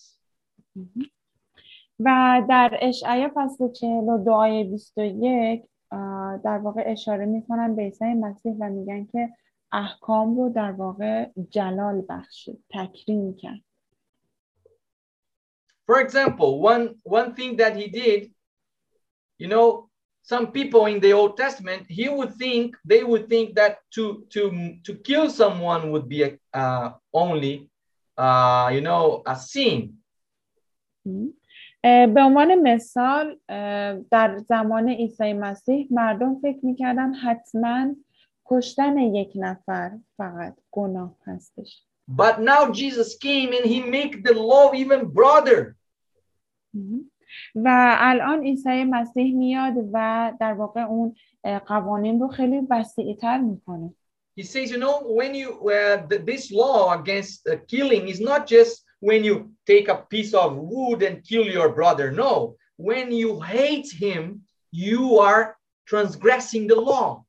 و 2.00 2.42
در 2.48 2.78
اشعیا 2.82 3.30
فصل 3.34 3.72
42 3.72 4.32
آیه 4.32 4.64
21 4.64 5.62
اه، 5.90 6.36
در 6.44 6.58
واقع 6.58 6.82
اشاره 6.86 7.26
می‌کنن 7.26 7.76
به 7.76 7.82
عیسی 7.82 8.04
مسیح 8.04 8.52
و 8.60 8.68
میگن 8.70 9.04
که 9.04 9.28
احکام 9.72 10.36
رو 10.36 10.48
در 10.48 10.72
واقع 10.72 11.28
جلال 11.50 12.02
بخشید 12.08 12.64
تکریم 12.70 13.36
کرد 13.36 13.60
For 15.90 16.00
example, 16.00 16.60
one 16.60 17.00
one 17.04 17.34
thing 17.34 17.56
that 17.56 17.74
he 17.74 17.88
did, 17.88 18.30
you 19.38 19.48
know, 19.48 19.87
some 20.27 20.47
people 20.51 20.85
in 20.85 20.99
the 20.99 21.13
Old 21.13 21.35
Testament, 21.37 21.85
he 21.89 22.07
would 22.07 22.33
think 22.35 22.77
they 22.85 23.03
would 23.03 23.27
think 23.27 23.55
that 23.55 23.79
to 23.95 24.25
to 24.33 24.41
to 24.85 24.95
kill 24.95 25.29
someone 25.29 25.91
would 25.91 26.07
be 26.07 26.23
a, 26.23 26.31
uh, 26.53 26.93
only, 27.13 27.69
uh, 28.17 28.69
you 28.73 28.81
know, 28.81 29.21
a 29.25 29.35
sin. 29.35 29.99
اه، 31.83 32.07
به 32.07 32.21
عنوان 32.21 32.55
مثال 32.55 33.39
اه، 33.49 33.93
در 34.11 34.37
زمان 34.37 34.89
عیسی 34.89 35.33
مسیح 35.33 35.87
مردم 35.91 36.39
فکر 36.41 36.65
میکردن 36.65 37.13
حتما 37.13 37.95
کشتن 38.45 38.97
یک 38.97 39.31
نفر 39.35 39.91
فقط 40.17 40.57
گناه 40.71 41.15
هستش 41.25 41.83
But 42.07 42.41
now 42.41 42.71
Jesus 42.71 43.15
came 43.15 43.53
and 43.53 43.65
he 43.65 43.79
make 43.79 44.23
the 44.23 44.33
law 44.33 44.73
even 44.73 45.05
broader. 45.05 45.77
و 47.54 47.96
الان 47.98 48.42
عیسی 48.42 48.84
مسیح 48.84 49.34
میاد 49.34 49.74
و 49.92 50.32
در 50.40 50.52
واقع 50.52 50.80
اون 50.80 51.14
قوانین 51.66 52.20
رو 52.20 52.28
خیلی 52.28 52.60
وسیعتر 52.70 53.38
می‌کنه 53.38 53.94
He 54.38 54.44
says, 54.44 54.70
you 54.70 54.78
know, 54.78 54.96
when 55.20 55.34
you 55.34 55.48
uh, 55.68 55.96
th- 56.08 56.24
this 56.30 56.52
law 56.52 56.80
against 56.98 57.48
uh, 57.48 57.56
killing 57.66 58.04
is 58.06 58.20
not 58.20 58.46
just 58.46 58.84
when 59.00 59.24
you 59.24 59.34
take 59.66 59.88
a 59.88 59.98
piece 60.12 60.32
of 60.32 60.48
wood 60.56 61.02
and 61.02 61.24
kill 61.30 61.46
your 61.56 61.68
brother. 61.78 62.06
No, 62.12 62.54
when 62.76 63.10
you 63.10 63.40
hate 63.40 63.90
him, 64.04 64.22
you 64.70 65.18
are 65.18 65.56
transgressing 65.90 66.66
the 66.68 66.80
law. 66.90 67.24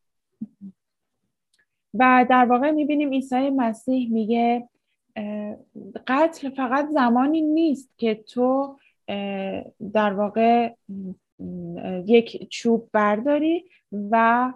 و 1.93 2.26
در 2.30 2.45
واقع 2.45 2.72
می‌بینیم 2.72 3.10
عیسی 3.10 3.50
مسیح 3.50 4.12
میگه 4.12 4.70
قتل 6.08 6.50
فقط 6.50 6.88
زمانی 6.89 7.41
نیست 7.41 7.89
که 7.97 8.16
تو 8.16 8.78
در 9.93 10.14
واقع 10.14 10.74
یک 12.05 12.49
چوب 12.49 12.89
برداری 12.93 13.66
و 14.12 14.53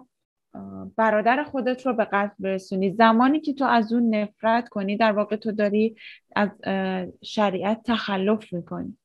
برادر 0.96 1.44
خودت 1.44 1.86
رو 1.86 1.92
به 1.92 2.04
قتل 2.04 2.34
برسونی 2.38 2.92
زمانی 2.92 3.40
که 3.40 3.54
تو 3.54 3.64
از 3.64 3.92
اون 3.92 4.14
نفرت 4.14 4.68
کنی 4.68 4.96
در 4.96 5.12
واقع 5.12 5.36
تو 5.36 5.52
داری 5.52 5.96
از 6.36 6.50
شریعت 7.22 7.82
تخلف 7.84 8.52
می‌کنی 8.52 8.98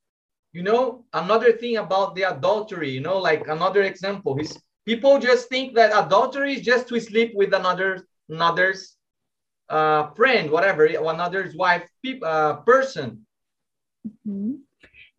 You 0.52 0.64
know, 0.64 1.04
another 1.12 1.52
thing 1.52 1.76
about 1.76 2.16
the 2.16 2.24
adultery, 2.24 2.90
you 2.90 3.00
know, 3.00 3.18
like 3.18 3.46
another 3.46 3.82
example 3.84 4.32
is 4.40 4.50
people 4.84 5.20
just 5.20 5.48
think 5.48 5.76
that 5.76 5.90
adultery 6.04 6.54
is 6.54 6.62
just 6.62 6.88
to 6.88 6.98
sleep 6.98 7.30
with 7.40 7.54
another 7.54 7.90
another's 8.28 8.96
uh, 9.68 10.10
friend, 10.18 10.50
whatever, 10.50 10.86
another's 10.86 11.54
wife, 11.54 11.84
peop- 12.02 12.24
uh, 12.24 12.56
person. 12.70 13.26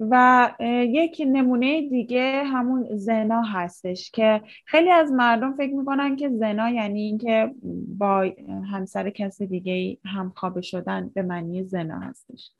و 0.09 0.51
یک 0.89 1.21
نمونه 1.27 1.89
دیگه 1.89 2.43
همون 2.43 2.87
زنا 2.95 3.41
هستش 3.41 4.11
که 4.11 4.41
خیلی 4.65 4.91
از 4.91 5.11
مردم 5.11 5.53
فکر 5.53 5.73
می‌کنن 5.73 6.15
که 6.15 6.29
زنا 6.29 6.69
یعنی 6.69 7.01
اینکه 7.01 7.51
با 7.97 8.31
همسر 8.71 9.09
کسی 9.09 9.47
دیگه 9.47 9.97
همخوابه 10.05 10.61
شدن 10.61 11.11
به 11.13 11.21
معنی 11.21 11.63
زنا 11.63 11.99
هستش 11.99 12.51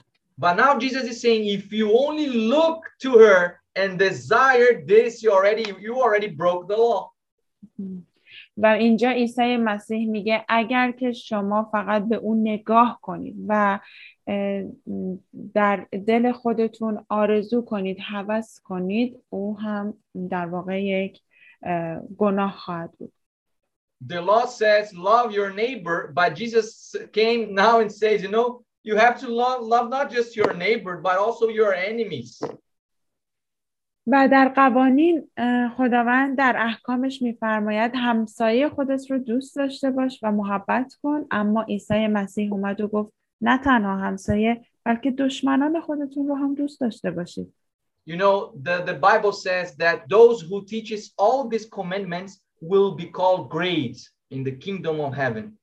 But 0.41 0.55
now 0.55 0.73
Jesus 0.79 1.03
is 1.03 1.21
saying, 1.21 1.43
if 1.57 1.71
you 1.71 1.87
only 2.05 2.27
look 2.53 2.79
to 3.03 3.09
her 3.23 3.61
and 3.75 3.99
desire 3.99 4.73
this, 4.93 5.21
you 5.21 5.29
already 5.37 5.65
you 5.85 5.93
already 6.01 6.29
broke 6.41 6.67
the 6.67 6.77
law. 6.77 7.11
و 8.57 8.65
اینجا 8.65 9.09
عیسی 9.09 9.57
مسیح 9.57 10.09
میگه 10.09 10.45
اگر 10.49 10.91
که 10.91 11.11
شما 11.11 11.69
فقط 11.71 12.03
به 12.03 12.15
اون 12.15 12.41
نگاه 12.41 12.99
کنید 13.01 13.35
و 13.47 13.79
در 15.53 15.87
دل 16.07 16.31
خودتون 16.31 17.05
آرزو 17.09 17.61
کنید 17.61 17.97
هوس 18.01 18.59
کنید 18.59 19.23
او 19.29 19.59
هم 19.59 19.93
در 20.29 20.45
واقع 20.45 20.83
یک 20.83 21.21
اه، 21.63 21.99
گناه 22.17 22.51
خواهد 22.51 22.91
بود 22.91 23.13
The 24.07 24.19
law 24.19 24.45
says 24.47 24.93
love 24.95 25.31
your 25.31 25.51
neighbor, 25.53 26.11
but 26.15 26.33
Jesus 26.33 26.95
came 27.13 27.53
now 27.53 27.81
and 27.81 27.91
says, 27.91 28.23
you 28.23 28.31
know, 28.35 28.47
you 28.83 28.95
have 28.95 29.19
to 29.19 29.27
love 29.27 29.59
love 29.73 29.89
not 29.89 30.09
just 30.09 30.35
your 30.35 30.53
neighbor, 30.55 30.97
but 30.97 31.17
also 31.17 31.49
your 31.49 31.73
enemies. 31.73 32.41
و 34.07 34.27
در 34.31 34.49
قوانین 34.49 35.29
خداوند 35.77 36.37
در 36.37 36.55
احکامش 36.59 37.21
میفرماید 37.21 37.91
همسایه 37.95 38.69
خودت 38.69 39.11
رو 39.11 39.17
دوست 39.17 39.55
داشته 39.55 39.91
باش 39.91 40.19
و 40.23 40.31
محبت 40.31 40.93
کن 41.03 41.25
اما 41.31 41.61
عیسی 41.61 42.07
مسیح 42.07 42.53
اومد 42.53 42.81
و 42.81 42.87
گفت 42.87 43.13
نه 43.41 43.57
تنها 43.57 43.97
همسایه 43.97 44.65
بلکه 44.83 45.11
دشمنان 45.11 45.81
خودتون 45.81 46.27
رو 46.27 46.35
هم 46.35 46.55
دوست 46.55 46.81
داشته 46.81 47.11
باشید 47.11 47.53
You 48.05 48.17
know, 48.17 48.35
the, 48.67 48.75
the 48.91 48.97
Bible 49.09 49.31
says 49.31 49.75
that 49.83 49.97
those 50.09 50.41
who 50.41 50.65
teaches 50.65 51.13
all 51.23 51.47
these 51.47 51.67
commandments 51.77 52.41
will 52.59 52.91
be 53.01 53.07
called 53.17 53.43
great 53.57 53.97
in 54.31 54.43
the 54.43 54.55
kingdom 54.65 54.99
of 54.99 55.13
heaven. 55.13 55.57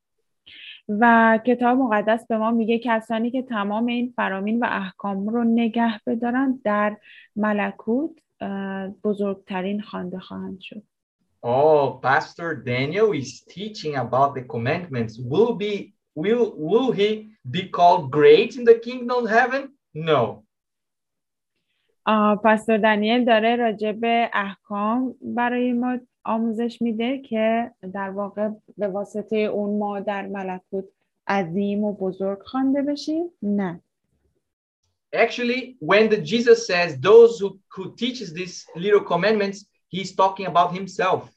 و 0.88 1.38
کتاب 1.46 1.78
مقدس 1.78 2.26
به 2.26 2.38
ما 2.38 2.50
میگه 2.50 2.78
کسانی 2.78 3.30
که 3.30 3.42
تمام 3.42 3.86
این 3.86 4.12
فرامین 4.16 4.58
و 4.60 4.66
احکام 4.70 5.28
رو 5.28 5.44
نگه 5.44 6.00
بدارن 6.06 6.60
در 6.64 6.96
ملکوت 7.36 8.10
بزرگترین 9.04 9.82
خوانده 9.82 10.18
خواهند 10.18 10.60
شد 10.60 10.82
Oh, 11.40 12.00
Pastor 12.02 12.56
Daniel 12.56 13.12
is 13.12 13.42
teaching 13.42 13.94
about 13.94 14.34
the 14.34 14.42
commandments. 14.42 15.20
Will 15.20 15.54
be 15.54 15.94
will 16.17 16.53
will 16.55 16.91
he 16.91 17.29
be 17.49 17.69
called 17.69 18.11
great 18.11 18.55
in 18.55 18.63
the 18.63 18.75
kingdom 18.75 19.23
of 19.23 19.29
heaven? 19.29 19.77
No. 19.93 20.43
آه، 22.05 22.35
پاستور 22.35 22.77
دانیل 22.77 23.25
داره 23.25 23.55
راجع 23.55 23.91
به 23.91 24.29
احکام 24.33 25.15
برای 25.21 25.73
ما 25.73 25.99
آموزش 26.23 26.81
میده 26.81 27.19
که 27.19 27.71
در 27.93 28.09
واقع 28.09 28.49
به 28.77 28.87
واسطه 28.87 29.35
اون 29.37 29.79
ما 29.79 29.99
در 29.99 30.27
ملکوت 30.27 30.85
عظیم 31.27 31.83
و 31.83 31.93
بزرگ 31.93 32.39
خوانده 32.45 32.81
بشیم 32.81 33.29
نه 33.41 33.81
Actually, 35.15 35.77
when 35.79 36.09
the 36.09 36.17
Jesus 36.17 36.65
says 36.65 36.97
those 36.97 37.37
who, 37.39 37.59
who 37.75 37.95
teaches 37.95 38.33
these 38.33 38.65
little 38.75 39.03
commandments, 39.11 39.57
he's 39.89 40.15
talking 40.15 40.47
about 40.47 40.73
himself. 40.73 41.29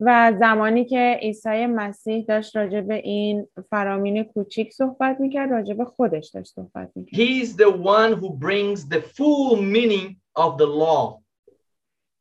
و 0.00 0.32
زمانی 0.40 0.84
که 0.84 1.18
عیسی 1.22 1.66
مسیح 1.66 2.24
داشت 2.24 2.56
راجع 2.56 2.80
به 2.80 2.94
این 2.94 3.48
فرامین 3.70 4.22
کوچیک 4.22 4.72
صحبت 4.72 5.20
می‌کرد 5.20 5.50
راجع 5.50 5.74
به 5.74 5.84
خودش 5.84 6.30
داشت 6.30 6.54
صحبت 6.54 6.90
می‌کرد 6.94 7.20
He's 7.20 7.48
the 7.48 7.70
one 7.70 8.20
who 8.20 8.30
brings 8.30 8.88
the 8.88 9.00
full 9.00 9.56
meaning 9.56 10.16
of 10.38 10.58
the 10.58 10.66
law. 10.66 11.22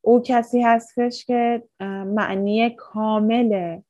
او 0.02 0.22
کسی 0.26 0.62
هستش 0.62 1.26
که 1.26 1.64
معنی 2.06 2.70
کامل 2.70 3.82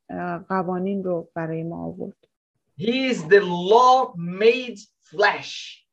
قوانین 0.50 1.04
رو 1.04 1.30
برای 1.36 1.64
ما 1.64 1.86
آورد 1.86 2.18
He 2.80 3.14
is 3.14 3.18
the 3.18 3.42
law 3.72 4.14
made 4.18 4.80
flesh. 5.02 5.86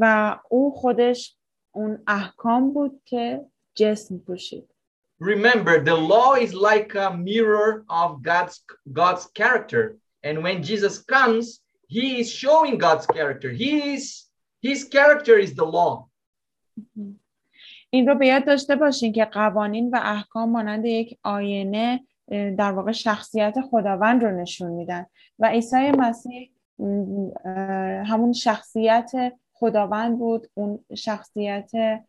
و 0.00 0.36
او 0.50 0.74
خودش 0.74 1.36
اون 1.72 2.02
احکام 2.06 2.72
بود 2.72 3.00
که 3.04 3.46
جسم 3.74 4.18
پوشید 4.18 4.75
Remember, 5.18 5.82
the 5.82 5.94
law 5.96 6.34
is 6.34 6.52
like 6.54 6.94
a 6.94 7.16
mirror 7.16 7.84
of 7.88 8.22
God's 8.22 8.62
God's 8.92 9.26
character. 9.34 9.96
And 10.22 10.42
when 10.42 10.62
Jesus 10.62 10.98
comes, 11.14 11.60
he 11.88 12.20
is 12.20 12.30
showing 12.30 12.76
God's 12.78 13.06
character. 13.06 13.50
He 13.50 13.94
is 13.94 14.26
his 14.60 14.84
character 14.84 15.38
is 15.38 15.54
the 15.54 15.64
law. 15.64 16.08
این 17.90 18.08
رو 18.08 18.14
به 18.14 18.26
یاد 18.26 18.46
داشته 18.46 18.76
باشین 18.76 19.12
که 19.12 19.24
قوانین 19.24 19.90
و 19.90 20.00
احکام 20.02 20.50
مانند 20.50 20.84
یک 20.84 21.18
آینه 21.22 22.00
اه، 22.28 22.50
در 22.50 22.72
واقع 22.72 22.92
شخصیت 22.92 23.54
خداوند 23.70 24.24
رو 24.24 24.40
نشون 24.40 24.70
میدن 24.70 25.06
و 25.38 25.48
عیسی 25.48 25.90
مسیح 25.90 26.50
م، 26.78 27.28
اه، 27.44 27.52
همون 28.04 28.32
شخصیت 28.32 29.12
خداوند 29.52 30.18
بود 30.18 30.50
اون 30.54 30.84
شخصیت 30.96 31.70
اه، 31.74 32.00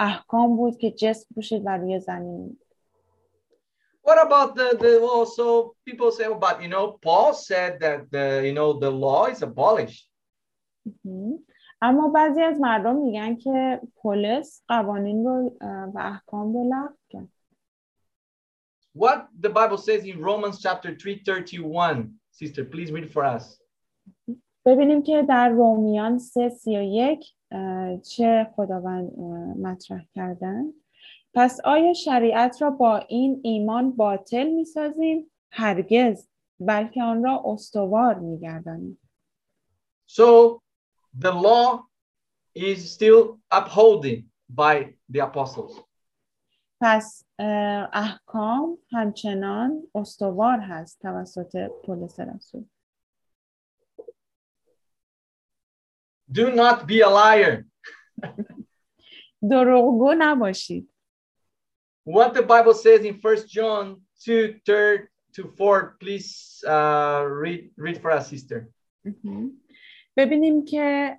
احکام 0.00 0.56
بود 0.56 0.76
که 0.76 0.90
جسم 0.90 1.26
پوشید 1.34 1.62
و 1.66 1.68
روی 1.68 2.00
زمین 2.00 2.58
What 4.08 4.18
about 4.26 4.54
the, 4.54 4.68
the 4.84 4.92
also 5.18 5.74
people 5.84 6.12
say, 6.12 6.26
oh, 6.26 6.38
but 6.46 6.62
you 6.62 6.68
know, 6.68 6.84
Paul 7.06 7.34
said 7.34 7.72
that 7.84 7.98
the 8.14 8.26
you 8.46 8.54
know 8.58 8.68
the 8.84 8.90
law 9.06 9.26
is 9.26 9.42
abolished. 9.42 10.10
مهم. 11.04 11.46
اما 11.82 12.08
بعضی 12.08 12.42
از 12.42 12.60
مردم 12.60 12.96
میگن 12.96 13.36
که 13.36 13.80
پولس 13.96 14.62
قوانین 14.68 15.24
رو 15.24 15.56
اه، 15.60 15.68
و 15.94 15.98
احکام 15.98 16.52
رو 16.52 16.64
لغو 16.64 16.94
کرد 17.08 17.28
What 18.98 19.28
the 19.40 19.50
Bible 19.50 19.78
says 19.78 20.04
in 20.04 20.18
Romans 20.20 20.60
chapter 20.62 20.98
3, 20.98 21.22
31. 21.24 22.18
Sister, 22.30 22.64
please 22.64 22.90
read 22.92 23.12
for 23.12 23.24
us. 23.24 23.60
ببینیم 24.66 25.02
که 25.02 25.22
در 25.28 25.48
رومیان 25.48 26.18
سه 26.18 26.48
سی 26.48 26.76
و 26.76 26.82
یک 26.82 27.24
اه، 27.39 27.39
چه 28.09 28.47
خداوند 28.55 29.19
مطرح 29.59 30.05
کردن 30.15 30.65
پس 31.33 31.59
آیا 31.63 31.93
شریعت 31.93 32.61
را 32.61 32.69
با 32.69 32.97
این 32.97 33.39
ایمان 33.43 33.91
باطل 33.91 34.49
می‌سازیم؟ 34.49 35.31
هرگز 35.51 36.27
بلکه 36.59 37.03
آن 37.03 37.23
را 37.23 37.43
استوار 37.45 38.19
میگردانیم 38.19 38.97
So 40.07 40.59
the 41.19 41.31
law 41.31 41.83
is 42.55 42.91
still 42.91 43.39
upholding 43.51 44.21
by 44.49 44.75
the 45.13 45.19
apostles. 45.19 45.81
پس 46.81 47.25
احکام 47.93 48.77
همچنان 48.91 49.83
استوار 49.95 50.59
هست 50.59 50.99
توسط 51.01 51.69
پولس 51.85 52.19
رسول 52.19 52.65
Do 56.31 56.51
not 56.55 56.87
be 56.87 57.01
a 57.01 57.09
liar. 57.09 57.65
دروغگو 59.49 60.13
نباشید 60.17 60.89
What 62.05 62.33
the 62.33 62.41
Bible 62.41 62.73
says 62.73 63.05
in 63.05 63.19
First 63.19 63.47
John 63.47 64.01
2, 64.25 64.55
3 64.65 65.07
to 65.35 65.43
4, 65.57 65.97
please 65.99 66.63
uh, 66.67 67.23
read, 67.27 67.69
read 67.77 68.01
for 68.01 68.11
us, 68.11 68.27
sister. 68.29 68.69
ببینیم 70.17 70.65
که 70.65 71.17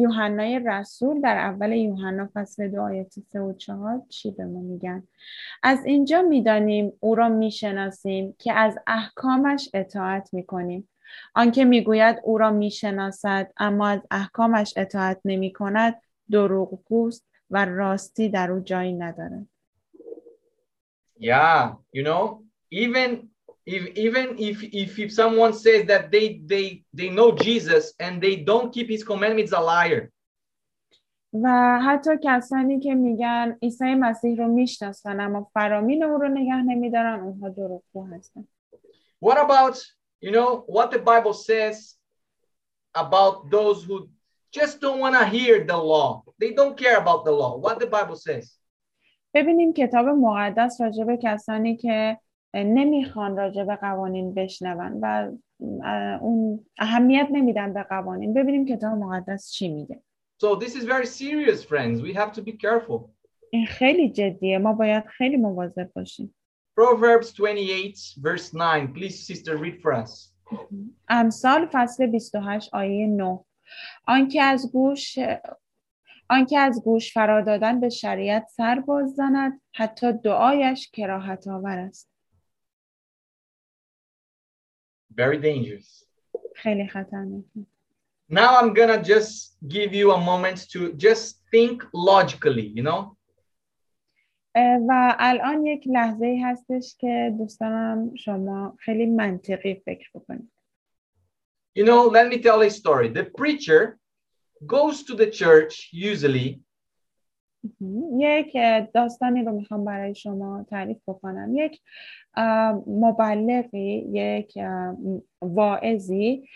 یوحنای 0.00 0.60
رسول 0.66 1.20
در 1.20 1.36
اول 1.36 1.72
یوحنا 1.72 2.28
فصل 2.34 2.68
دو 2.68 2.80
آیات 2.80 3.14
سه 3.32 3.40
و 3.40 3.52
چهار 3.52 4.02
چی 4.08 4.30
به 4.30 4.44
ما 4.44 4.60
میگن 4.60 5.08
از 5.62 5.84
اینجا 5.84 6.22
می‌دانیم 6.22 6.92
او 7.00 7.14
را 7.14 7.28
می‌شناسیم 7.28 8.34
که 8.38 8.52
از 8.52 8.78
احکامش 8.86 9.68
اطاعت 9.74 10.34
می‌کنیم 10.34 10.88
آنکه 11.34 11.64
می‌گوید 11.64 12.16
او 12.22 12.38
را 12.38 12.50
می‌شناسد 12.50 13.52
اما 13.56 13.88
از 13.88 14.00
احکامش 14.10 14.74
اطاعت 14.76 15.20
نمی 15.24 15.52
کند 15.52 16.02
دروغگوست 16.30 17.26
و 17.50 17.64
راستی 17.64 18.28
در 18.28 18.50
او 18.50 18.60
جایی 18.60 18.92
ندارد 18.92 19.46
Yeah, 21.20 21.74
you 21.92 22.02
know, 22.02 22.22
even 22.70 23.28
if 23.66 23.82
even 24.06 24.26
if 24.38 24.56
if, 24.82 24.98
if 24.98 25.12
someone 25.12 25.52
says 25.52 25.82
that 25.86 26.10
they 26.14 26.26
they 26.52 26.66
they 26.98 27.08
know 27.10 27.30
Jesus 27.32 27.84
and 28.04 28.14
they 28.24 28.36
don't 28.36 28.72
keep 28.74 28.88
his 28.88 29.04
commandments, 29.04 29.52
a 29.52 29.60
liar. 29.60 30.10
و 31.32 31.78
حتی 31.86 32.10
کسانی 32.24 32.80
که 32.80 32.94
میگن 32.94 33.58
عیسی 33.62 33.94
مسیح 33.94 34.38
رو 34.38 34.48
می‌شناسن 34.48 35.20
اما 35.20 35.50
فرامین 35.54 36.04
او 36.04 36.18
رو 36.18 36.28
نگه 36.28 36.62
نمیدارن 36.62 37.20
اونها 37.20 37.48
دروغگو 37.48 38.06
هستن 38.06 38.48
What 39.24 39.36
about, 39.36 39.76
you 40.21 40.31
know, 40.31 40.63
what 40.67 40.91
the 40.91 40.99
Bible 40.99 41.33
says 41.33 41.95
about 42.93 43.49
those 43.51 43.83
who 43.83 44.09
just 44.51 44.79
don't 44.81 44.99
want 44.99 45.15
to 45.19 45.25
hear 45.25 45.63
the 45.63 45.77
law? 45.77 46.23
They 46.39 46.51
don't 46.53 46.77
care 46.77 46.97
about 46.97 47.25
the 47.25 47.31
law. 47.31 47.57
What 47.57 47.79
the 47.79 47.87
Bible 47.87 48.15
says. 48.15 48.59
ببینیم 49.33 49.73
کتاب 49.73 50.05
مقدس 50.07 50.81
راجع 50.81 51.03
به 51.03 51.17
کسانی 51.17 51.77
که 51.77 52.17
نمیخوان 52.53 53.37
راجع 53.37 53.63
به 53.63 53.75
قوانین 53.75 54.33
بشنون 54.33 54.99
و 55.01 55.31
اه، 55.83 56.23
اون 56.23 56.65
اهمیت 56.77 57.27
نمیدن 57.31 57.73
به 57.73 57.83
قوانین 57.83 58.33
ببینیم 58.33 58.65
کتاب 58.65 58.93
مقدس 58.93 59.51
چی 59.51 59.67
میگه 59.67 60.01
So 60.43 60.55
this 60.55 60.75
is 60.75 60.83
very 60.83 61.05
serious, 61.05 61.63
friends. 61.63 62.01
We 62.01 62.13
have 62.13 62.31
to 62.33 62.41
be 62.41 62.51
careful. 62.51 63.09
این 63.49 63.65
خیلی 63.65 64.09
جدیه 64.09 64.57
ما 64.57 64.73
باید 64.73 65.05
خیلی 65.05 65.37
مواظب 65.37 65.93
باشیم 65.93 66.35
Proverbs 66.79 67.31
28, 67.31 68.15
verse 68.17 68.53
9. 68.53 68.93
Please, 68.93 69.25
sister, 69.25 69.57
read 69.57 69.81
for 69.81 69.93
us. 69.93 70.31
امثال 71.09 71.67
فصل 71.71 72.07
28 72.07 72.73
آیه 72.73 73.07
9 73.07 73.39
آنکه 74.07 74.41
از 74.41 74.71
گوش 74.71 75.19
آنکه 76.29 76.59
از 76.59 76.81
گوش 76.83 77.13
فرا 77.13 77.41
دادن 77.41 77.79
به 77.79 77.89
شریعت 77.89 78.47
سر 78.47 78.79
باز 78.79 79.13
زند 79.15 79.61
حتی 79.75 80.13
دعایش 80.13 80.91
کراهت 80.91 81.47
آور 81.47 81.77
است 81.77 82.09
Very 85.21 85.37
dangerous. 85.37 86.05
خیلی 86.55 86.87
خطرناکه 86.87 87.65
Now 88.31 88.59
I'm 88.59 88.73
going 88.73 88.89
to 88.89 89.01
just 89.03 89.57
give 89.67 89.93
you 89.93 90.11
a 90.11 90.19
moment 90.19 90.57
to 90.73 90.93
just 90.93 91.41
think 91.51 91.83
logically, 91.93 92.67
you 92.77 92.83
know? 92.83 93.15
و 94.54 95.16
الان 95.18 95.66
یک 95.66 95.84
لحظه 95.86 96.26
ای 96.26 96.38
هستش 96.38 96.96
که 96.98 97.34
دوست 97.38 97.60
دارم 97.60 98.14
شما 98.14 98.76
خیلی 98.78 99.06
منطقی 99.06 99.74
فکر 99.74 100.08
بکنید. 100.14 100.52
You 101.78 101.84
know, 101.84 102.08
let 102.08 102.28
me 102.32 102.38
tell 102.42 102.60
a 102.62 102.70
story. 102.70 103.08
The 103.08 103.24
preacher 103.40 103.98
goes 104.66 105.04
to 105.04 105.14
the 105.14 105.30
church 105.30 105.92
usually. 105.92 106.60
یک 108.18 108.56
داستانی 108.94 109.42
رو 109.42 109.52
می‌خوام 109.52 109.84
برای 109.84 110.14
شما 110.14 110.66
تعریف 110.70 110.98
بکنم. 111.08 111.54
یک 111.54 111.80
مبلغی 112.86 114.06
یک 114.12 114.58
واعظی 115.42 116.48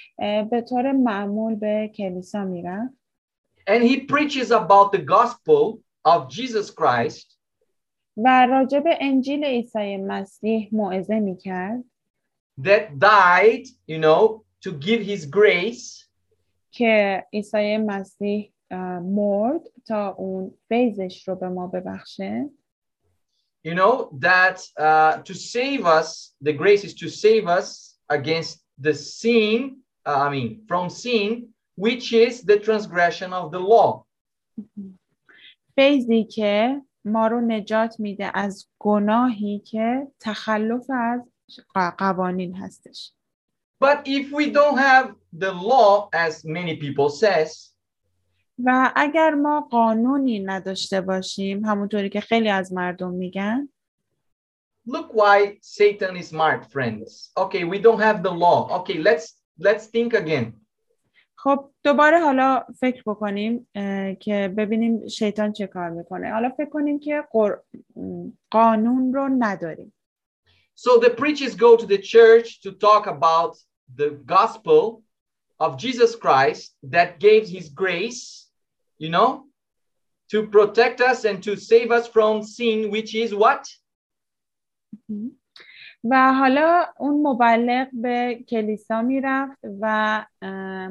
به 0.51 0.65
طور 0.69 0.93
معمول 0.93 1.55
به 1.55 1.91
کلیسا 1.95 2.45
می‌رفت 2.45 2.95
and 3.67 3.83
he 3.83 4.01
preaches 4.01 4.51
about 4.51 4.93
the 4.93 4.99
gospel 4.99 5.81
of 6.05 6.29
Jesus 6.29 6.71
Christ. 6.71 7.34
و 8.17 8.47
راجع 8.47 8.81
به 8.81 8.99
انجیل 9.01 9.45
عیسی 9.45 9.97
مسیح 9.97 10.69
موعظه 10.73 11.21
می‌کرد 11.21 11.85
that 12.61 12.99
died, 12.99 13.67
you 13.89 13.99
know, 13.99 14.45
to 14.61 14.71
give 14.71 15.03
his 15.03 15.27
grace 15.27 16.09
که 16.71 17.25
عیسی 17.33 17.77
مسیح 17.77 18.53
مرد 19.03 19.61
تا 19.87 20.09
اون 20.09 20.55
فیضش 20.69 21.29
رو 21.29 21.35
به 21.35 21.49
ما 21.49 21.67
ببخشه 21.67 22.51
you 23.67 23.75
know 23.75 24.11
that 24.21 24.59
uh, 24.79 25.23
to 25.23 25.35
save 25.35 25.87
us 25.87 26.35
the 26.43 26.53
grace 26.53 26.85
is 26.85 26.95
to 26.95 27.09
save 27.09 27.47
us 27.59 27.99
against 28.11 28.59
the 28.79 28.95
sin 28.95 29.79
uh, 30.07 30.21
i 30.27 30.29
mean 30.35 30.51
from 30.69 30.91
sin 30.91 31.49
which 31.85 32.13
is 32.13 32.43
the 32.51 32.59
transgression 32.67 33.33
of 33.33 33.51
the 33.53 33.59
law 33.59 34.05
فیضی 35.75 36.25
که 36.25 36.83
ما 37.05 37.27
رو 37.27 37.41
نجات 37.41 38.01
میده 38.01 38.31
از 38.35 38.69
گناهی 38.79 39.59
که 39.59 40.09
تخلف 40.21 40.91
از 40.91 41.21
قوانین 41.99 42.57
هستش 42.57 43.13
but 43.85 43.99
if 44.07 44.33
we 44.33 44.51
don't 44.51 44.79
have 44.79 45.15
the 45.39 45.53
law 45.53 46.09
as 46.13 46.45
many 46.45 46.77
people 46.77 47.09
says 47.11 47.75
و 48.59 48.93
اگر 48.97 49.35
ما 49.35 49.61
قانونی 49.61 50.41
نداشته 50.41 51.01
باشیم 51.01 51.65
همونطوری 51.65 52.09
که 52.09 52.21
خیلی 52.21 52.49
از 52.49 52.73
مردم 52.73 53.11
میگن 53.11 53.69
look 54.89 55.13
why 55.13 55.59
satan 55.63 56.17
is 56.17 56.29
smart 56.29 56.65
friends 56.73 57.33
okay 57.37 57.65
we 57.65 57.79
don't 57.79 58.01
have 58.01 58.23
the 58.23 58.31
law 58.31 58.81
okay 58.81 58.99
let's 58.99 59.27
let's 59.61 59.87
think 59.87 60.15
again 60.15 60.64
خب 61.44 61.72
دوباره 61.84 62.20
حالا 62.20 62.64
فکر 62.80 63.04
بکنیم 63.06 63.68
اه، 63.76 64.16
که 64.16 64.54
ببینیم 64.58 65.08
شیطان 65.08 65.54
چه 65.54 65.68
کار 65.68 65.90
میکنه 65.90 66.32
حالا 66.32 66.50
فکر 66.50 66.70
کنیم 66.70 67.00
که 67.00 67.24
قر- 67.32 67.60
م، 67.96 68.30
قانون 68.52 69.14
رو 69.14 69.30
نداریم 69.40 69.94
so 70.76 71.00
the 71.00 71.10
preachers 71.10 71.56
go 71.56 71.76
to 71.78 71.86
the 71.86 71.98
church 71.98 72.62
to 72.62 72.72
talk 72.72 73.08
about 73.08 73.54
the 73.98 74.10
gospel 74.36 75.04
of 75.66 75.78
jesus 75.78 76.16
christ 76.16 76.66
that 76.96 77.10
gave 77.20 77.44
his 77.56 77.66
grace 77.84 78.50
you 79.04 79.10
know 79.16 79.30
to 80.32 80.48
protect 80.48 80.98
us 81.02 81.20
and 81.26 81.38
to 81.48 81.56
save 81.72 81.90
us 81.98 82.06
from 82.16 82.34
sin 82.44 82.78
which 82.96 83.12
is 83.24 83.32
what 83.44 83.62
و 86.11 86.33
حالا 86.33 86.87
اون 86.99 87.27
مبلغ 87.27 87.89
به 87.93 88.45
کلیسا 88.49 89.03
می‌رفت 89.03 89.59
و 89.81 90.27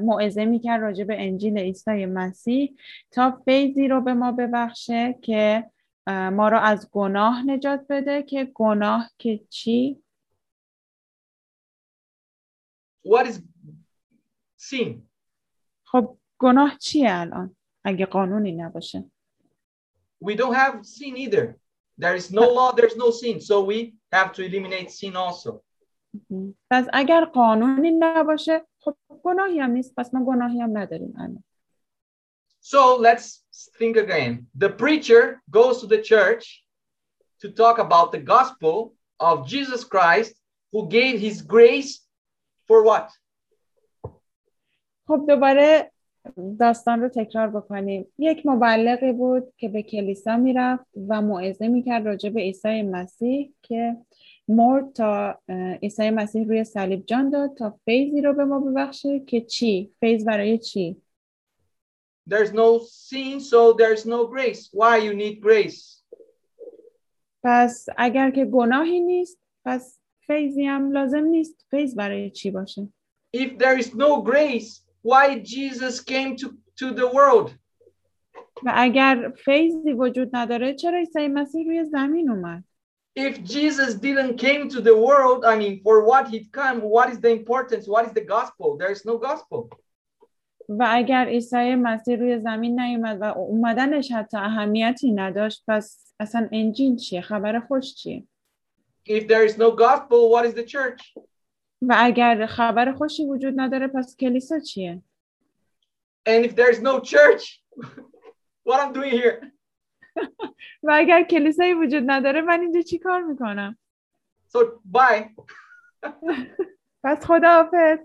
موعظه 0.01 0.45
می‌کرد 0.45 0.82
راجع 0.82 1.03
به 1.03 1.16
انجیل 1.28 1.57
عیسی 1.57 2.05
مسیح 2.05 2.76
تا 3.11 3.41
فیضی 3.45 3.88
رو 3.88 4.01
به 4.01 4.14
ما 4.14 4.32
ببخشه 4.32 5.20
که 5.22 5.70
ما 6.07 6.49
رو 6.49 6.59
از 6.59 6.89
گناه 6.91 7.43
نجات 7.47 7.86
بده. 7.89 8.24
که 8.24 8.51
گناه 8.53 9.09
که 9.18 9.39
چی؟ 9.49 10.03
what 13.07 13.26
is 13.26 13.39
sin? 14.57 14.95
خب 15.84 16.18
گناه 16.38 16.78
چیه 16.78 17.09
الان؟ 17.11 17.55
اگه 17.84 18.05
قانونی 18.05 18.51
نباشه. 18.51 19.03
We 20.26 20.36
don't 20.36 20.55
have 20.55 20.84
sin 20.84 21.16
either. 21.18 21.62
there 22.03 22.14
is 22.14 22.30
no 22.30 22.45
law 22.59 22.72
there's 22.72 22.97
no 22.97 23.11
sin 23.11 23.41
so 23.41 23.62
we 23.64 23.95
have 24.12 24.32
to 24.32 24.43
eliminate 24.43 24.91
sin 24.91 25.16
also 25.16 25.62
پس 26.70 26.86
اگر 26.93 27.24
قانونی 27.24 27.91
نباشه 27.91 28.66
خب 28.78 28.97
گناهی 29.22 29.61
هم 29.61 29.70
نیست 29.70 29.95
پس 29.97 30.14
ما 30.14 30.24
گناهی 30.24 30.61
هم 30.61 30.78
نداریم 30.78 31.14
الان 31.18 31.45
So 32.61 32.97
let's 32.97 33.45
think 33.78 33.97
again. 33.97 34.47
The 34.55 34.68
preacher 34.68 35.43
goes 35.51 35.80
to 35.80 35.86
the 35.86 36.03
church 36.03 36.64
to 37.41 37.49
talk 37.51 37.78
about 37.78 38.12
the 38.12 38.18
gospel 38.18 38.95
of 39.20 39.47
Jesus 39.47 39.84
Christ 39.84 40.34
who 40.72 40.89
gave 40.89 41.18
his 41.20 41.41
grace 41.41 41.93
for 42.66 42.82
what? 42.82 43.09
خب 45.09 45.26
دوباره 45.28 45.91
داستان 46.59 47.01
رو 47.01 47.09
تکرار 47.09 47.49
بکنیم 47.49 48.07
یک 48.17 48.45
مبلغی 48.45 49.11
بود 49.11 49.53
که 49.57 49.69
به 49.69 49.84
کلیسا 49.84 50.38
می‌رفت 50.38 50.86
و 51.07 51.21
موعظه 51.21 51.67
می‌کرد 51.67 52.05
راجع 52.05 52.30
به 52.30 52.41
عیسی 52.41 52.82
مسیح 52.82 53.53
که 53.61 53.97
مرد 54.47 54.93
تا 54.93 55.39
عیسی 55.82 56.09
مسیح 56.09 56.47
روی 56.47 56.63
صلیب 56.63 57.05
جان 57.05 57.30
داد 57.30 57.53
تا 57.57 57.80
فیضی 57.86 58.21
رو 58.21 58.34
به 58.34 58.45
ما 58.45 58.59
ببخشه 58.59 59.19
که 59.19 59.41
چی؟ 59.41 59.91
فیض 59.99 60.26
برای 60.26 60.57
چی؟ 60.57 61.01
There's 62.30 62.53
no 62.53 62.80
sin, 62.80 63.39
so 63.41 63.74
there's 63.74 64.05
no 64.05 64.28
grace. 64.28 64.69
Why 64.71 64.97
you 64.97 65.13
need 65.13 65.41
grace? 65.41 66.03
پس 67.43 67.86
اگر 67.97 68.32
که 68.32 68.45
گناهی 68.45 68.99
نیست 68.99 69.39
پس 69.65 69.99
فیضی 70.28 70.63
هم 70.63 70.91
لازم 70.91 71.24
نیست 71.24 71.65
فیض 71.69 71.95
برای 71.95 72.30
چی 72.30 72.51
باشه 72.51 72.88
If 73.38 73.57
there 73.57 73.78
is 73.82 73.88
no 73.88 74.21
grace, 74.21 74.82
why 75.03 75.39
Jesus 75.39 76.01
came 76.01 76.36
to, 76.36 76.47
to 76.80 76.95
the 76.95 77.07
world? 77.07 77.51
و 78.62 78.72
اگر 78.74 79.32
فیضی 79.45 79.93
وجود 79.93 80.36
نداره 80.36 80.74
چرا 80.74 80.99
عیسی 80.99 81.28
مسیح 81.28 81.66
روی 81.66 81.84
زمین 81.84 82.30
اومد 82.30 82.64
If 83.18 83.43
Jesus 83.43 83.95
didn't 83.95 84.36
came 84.39 84.68
to 84.68 84.80
the 84.80 84.97
world, 85.07 85.45
I 85.45 85.55
mean, 85.62 85.82
for 85.82 85.97
what 86.11 86.28
he'd 86.28 86.53
come, 86.53 86.78
what 86.97 87.11
is 87.12 87.18
the 87.20 87.32
importance? 87.39 87.84
What 87.95 88.05
is 88.07 88.12
the 88.12 88.26
gospel? 88.36 88.76
There 88.80 88.93
is 88.93 89.05
no 89.05 89.18
gospel. 89.18 89.68
و 90.68 90.86
اگر 90.91 91.24
عیسی 91.28 91.74
مسیح 91.74 92.16
روی 92.16 92.39
زمین 92.39 92.80
نیومد 92.80 93.20
و 93.20 93.24
اومدنش 93.24 94.12
حتی 94.12 94.36
اهمیتی 94.36 95.12
نداشت 95.12 95.64
پس 95.68 96.14
اصلا 96.20 96.49
انجیل 96.53 96.97
چیه 96.97 97.20
خبر 97.20 97.61
خوش 97.61 97.95
چیه 97.95 98.22
If 99.09 99.26
there 99.26 99.45
is 99.49 99.57
no 99.57 99.70
gospel, 99.70 100.30
what 100.30 100.45
is 100.45 100.55
the 100.55 100.64
church? 100.64 101.01
و 101.82 101.95
اگر 101.99 102.47
خبر 102.47 102.93
خوشی 102.93 103.24
وجود 103.26 103.55
نداره 103.57 103.86
پس 103.86 104.16
کلیسا 104.16 104.59
چیه 104.61 105.03
And 106.28 106.45
if 106.45 106.55
there 106.57 106.70
is 106.70 106.80
no 106.80 107.01
church, 107.01 107.62
what 108.64 108.80
I'm 108.80 108.93
doing 108.93 109.11
here? 109.11 109.53
و 110.82 110.91
اگر 110.95 111.22
کلیسایی 111.22 111.74
وجود 111.74 112.03
نداره 112.07 112.41
من 112.41 112.61
اینجا 112.61 112.82
چی 112.82 112.99
کار 112.99 113.22
میکنم 113.22 113.78
So 114.57 114.59
bye. 114.93 115.34
پس 117.05 117.26
خداحافظ 117.26 117.99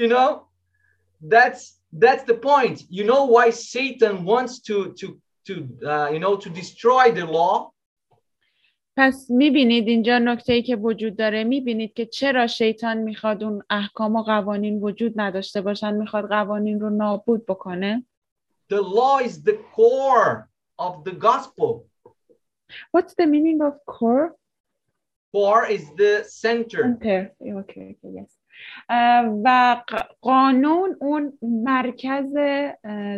You 0.00 0.08
know, 0.08 0.48
that's 1.34 1.62
that's 2.04 2.24
the 2.24 2.34
point. 2.50 2.76
You 2.90 3.04
know 3.04 3.22
why 3.34 3.50
Satan 3.50 4.24
wants 4.24 4.54
to 4.68 4.76
to 5.00 5.06
to 5.46 5.52
uh, 5.92 6.08
you 6.14 6.20
know 6.24 6.34
to 6.44 6.48
destroy 6.50 7.04
the 7.12 7.26
law 7.38 7.54
پس 8.97 9.29
می‌بینید 9.29 9.87
اینجا 9.87 10.19
نکته 10.19 10.53
ای 10.53 10.63
که 10.63 10.75
وجود 10.75 11.15
داره 11.15 11.43
می‌بینید 11.43 11.93
که 11.93 12.05
چرا 12.05 12.47
شیطان 12.47 12.97
می‌خواد 12.97 13.43
اون 13.43 13.63
احکام 13.69 14.15
و 14.15 14.23
قوانین 14.23 14.79
وجود 14.81 15.13
نداشته 15.15 15.61
باشن 15.61 15.93
می‌خواد 15.93 16.29
قوانین 16.29 16.79
رو 16.79 16.89
نابود 16.89 17.45
بکنه 17.45 18.05
the 18.73 18.81
law 18.81 19.25
is 19.27 19.43
the 19.43 19.57
core 19.75 20.49
of 20.79 21.03
the 21.03 21.15
gospel. 21.27 21.85
What's 22.91 23.13
the 23.19 23.27
meaning 23.33 23.61
of 23.61 23.73
core? 23.85 24.35
Core 25.33 25.65
is 25.77 25.85
the 26.01 26.13
center. 26.43 26.81
Center. 26.81 27.31
Okay, 27.61 27.89
okay, 27.93 28.13
yes. 28.17 28.31
و 29.43 29.75
قانون 30.21 30.97
اون 30.99 31.33
مرکز 31.41 32.33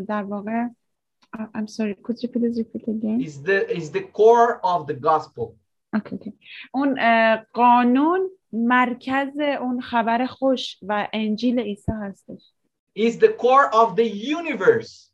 در 0.08 0.24
واقع 0.24 0.66
Uh, 1.38 1.46
I'm 1.54 1.68
sorry, 1.68 1.96
could 2.06 2.18
you 2.24 2.30
please 2.30 2.58
repeat 2.58 2.88
again? 2.88 3.22
Is 3.22 3.44
the 3.44 3.60
is 3.80 3.92
the 3.92 4.02
core 4.02 4.52
of 4.74 4.88
the 4.90 4.98
gospel. 5.10 5.56
Okay, 5.97 6.15
okay. 6.17 6.33
اون 6.75 6.97
اه، 7.01 7.47
قانون 7.53 8.31
مرکز 8.53 9.39
اون 9.61 9.81
خبر 9.81 10.27
خوش 10.27 10.79
و 10.83 11.09
انجیل 11.13 11.59
عیسی 11.61 11.93
هستش 12.03 12.43
Is 12.99 13.19
the 13.19 13.33
core 13.43 13.71
of 13.75 13.97
the 13.97 14.09
universe. 14.39 15.11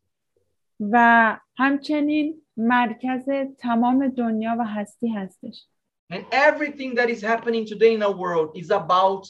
و 0.80 1.36
همچنین 1.56 2.42
مرکز 2.56 3.28
تمام 3.58 4.08
دنیا 4.08 4.56
و 4.58 4.64
هستی 4.64 5.08
هستش 5.08 5.66
And 6.12 6.24
everything 6.32 6.94
that 6.96 7.08
is 7.08 7.20
happening 7.22 7.64
today 7.66 7.94
in 7.94 8.02
our 8.02 8.16
world 8.24 8.56
is 8.56 8.70
about 8.70 9.26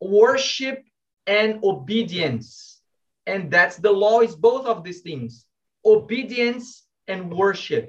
worship 0.00 0.84
and 1.26 1.58
obedience. 1.64 2.80
And 3.26 3.50
that's 3.50 3.76
the 3.76 3.92
law 4.04 4.20
is 4.20 4.34
both 4.36 4.64
of 4.66 4.84
these 4.84 5.00
things. 5.00 5.46
Obedience 5.84 6.66
and 7.08 7.20
worship. 7.32 7.86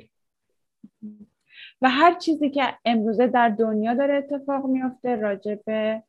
و 1.83 1.91
هر 1.91 2.19
چیزی 2.19 2.51
که 2.51 2.79
امروزه 2.85 3.27
در 3.27 3.49
دنیا 3.49 3.95
داره 3.95 4.15
اتفاق 4.15 4.65
میفته 4.65 5.17
راجع 5.17 5.55
به 5.67 6.03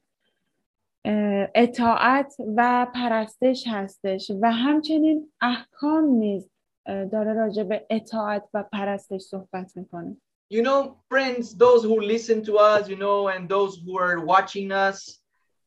اطاعت 1.56 2.36
و 2.56 2.88
پرستش 2.96 3.68
هستش 3.68 4.32
و 4.42 4.52
همچنین 4.52 5.32
احکام 5.42 6.04
نیز 6.04 6.50
داره 6.86 7.34
راجع 7.34 7.64
به 7.64 7.86
اطاعت 7.90 8.50
و 8.54 8.64
پرستش 8.64 9.22
صحبت 9.22 9.78
می‌کنه. 9.78 10.18
You 10.54 10.64
know, 10.64 10.96
friends, 11.10 11.56
those 11.58 11.84
who 11.84 12.00
listen 12.00 12.42
to 12.46 12.54
us, 12.58 12.88
you 12.88 12.96
know, 12.96 13.28
and 13.28 13.50
those 13.50 13.74
who 13.84 13.94
are 14.00 14.20
watching 14.34 14.72
us, 14.72 14.98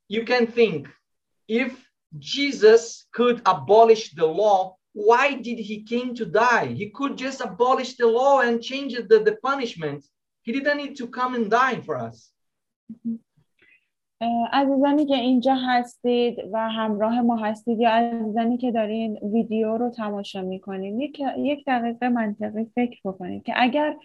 you 0.09 0.25
can 0.25 0.47
think 0.47 0.89
if 1.49 1.73
Jesus 2.19 3.07
could 3.13 3.39
abolish 3.55 4.15
the 4.15 4.27
law, 4.27 4.77
why 5.09 5.35
did 5.47 5.59
he 5.71 5.77
came 5.93 6.11
to 6.21 6.25
die? 6.27 6.67
He 6.81 6.87
could 6.99 7.15
just 7.17 7.41
abolish 7.41 7.97
the 7.97 8.09
law 8.21 8.41
and 8.47 8.63
change 8.71 8.93
the, 9.11 9.19
the 9.29 9.37
punishment. 9.49 10.01
He 10.43 10.51
didn't 10.53 10.79
need 10.83 10.95
to 10.97 11.07
come 11.19 11.33
and 11.39 11.51
die 11.51 11.81
for 11.87 11.97
us. 12.09 12.33
اه، 14.23 14.49
عزیزانی 14.53 15.07
که 15.07 15.15
اینجا 15.15 15.55
هستید 15.55 16.39
و 16.53 16.71
همراه 16.71 17.21
ما 17.21 17.37
هستید 17.37 17.81
یا 17.81 17.91
عزیزانی 17.91 18.59
که 18.59 18.73
دارین 18.73 19.19
ویدیو 19.33 19.77
رو 19.77 19.91
تماشا 19.91 20.43
می‌کنید 20.43 21.01
یک, 21.01 21.21
یک 21.39 21.65
دقیقه 21.67 22.09
منطقی 22.09 22.65
فکر 22.75 23.01
بکنید 23.05 23.43
که 23.43 23.53
اگر 23.57 23.97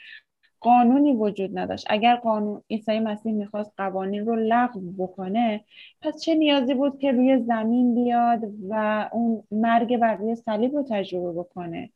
قانونی 0.65 1.13
وجود 1.13 1.57
نداشت. 1.57 1.85
اگر 1.89 2.15
قانون 2.15 2.61
عیسی 2.69 2.99
مسیح 2.99 3.33
می‌خواست 3.33 3.71
قوانین 3.77 4.25
رو 4.25 4.35
لغو 4.35 4.81
بکنه 4.97 5.63
پس 6.01 6.21
چه 6.21 6.35
نیازی 6.35 6.73
بود 6.73 6.99
که 6.99 7.11
روی 7.11 7.43
زمین 7.43 7.95
بیاد 7.95 8.39
و 8.69 9.09
اون 9.13 9.43
مرگ 9.51 9.97
بر 9.97 10.15
روی 10.15 10.35
صلیب 10.35 10.75
رو 10.75 10.85
تجربه 10.89 11.31
بکنه؟ 11.31 11.89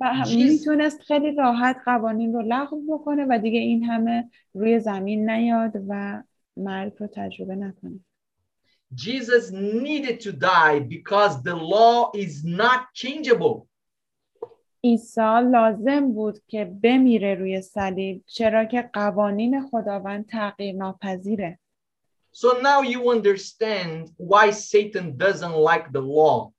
و 0.00 0.12
می‌تونست 0.36 1.00
خیلی 1.00 1.32
راحت 1.32 1.76
قوانین 1.84 2.32
رو 2.32 2.42
لغو 2.46 2.80
بکنه 2.88 3.26
و 3.28 3.38
دیگه 3.38 3.58
این 3.58 3.84
همه 3.84 4.30
روی 4.54 4.80
زمین 4.80 5.30
نیاد 5.30 5.72
و 5.88 6.22
مرگ 6.56 6.92
رو 6.98 7.06
تجربه 7.06 7.56
نکنه. 7.56 8.00
Jesus 8.94 9.44
needed 9.52 10.20
to 10.20 10.32
die 10.32 10.80
because 10.80 11.42
the 11.42 11.56
law 11.74 12.10
is 12.24 12.44
not 12.44 12.80
changeable. 12.94 13.69
عیسی 14.84 15.40
لازم 15.52 16.12
بود 16.12 16.38
که 16.48 16.64
بمیره 16.82 17.34
روی 17.34 17.62
صلیب 17.62 18.24
چرا 18.26 18.64
که 18.64 18.90
قوانین 18.92 19.68
خداوند 19.68 20.26
تغییر 20.26 20.76
ناپذیره 20.76 21.58
So 22.32 22.60
now 22.60 22.80
you 22.82 23.10
understand 23.10 24.10
why 24.16 24.50
Satan 24.50 25.16
doesn't 25.16 25.56
like 25.68 25.90
the 25.92 26.00
law. 26.00 26.52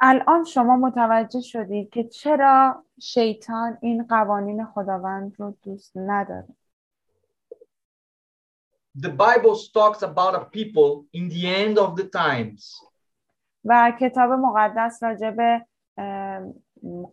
الان 0.00 0.44
شما 0.44 0.76
متوجه 0.76 1.40
شدید 1.40 1.90
که 1.90 2.04
چرا 2.04 2.84
شیطان 3.00 3.78
این 3.82 4.06
قوانین 4.06 4.64
خداوند 4.64 5.34
رو 5.38 5.56
دوست 5.62 5.92
نداره 5.96 6.48
The 8.98 9.08
Bible 9.08 9.56
talks 9.74 10.02
about 10.02 10.34
a 10.34 10.44
people 10.44 11.06
in 11.12 11.28
the 11.28 11.46
end 11.46 11.78
of 11.78 11.96
the 11.96 12.04
times. 12.04 12.84
و 13.64 13.92
کتاب 14.00 14.30
مقدس 14.30 15.02
راجع 15.02 15.30
به 15.30 15.66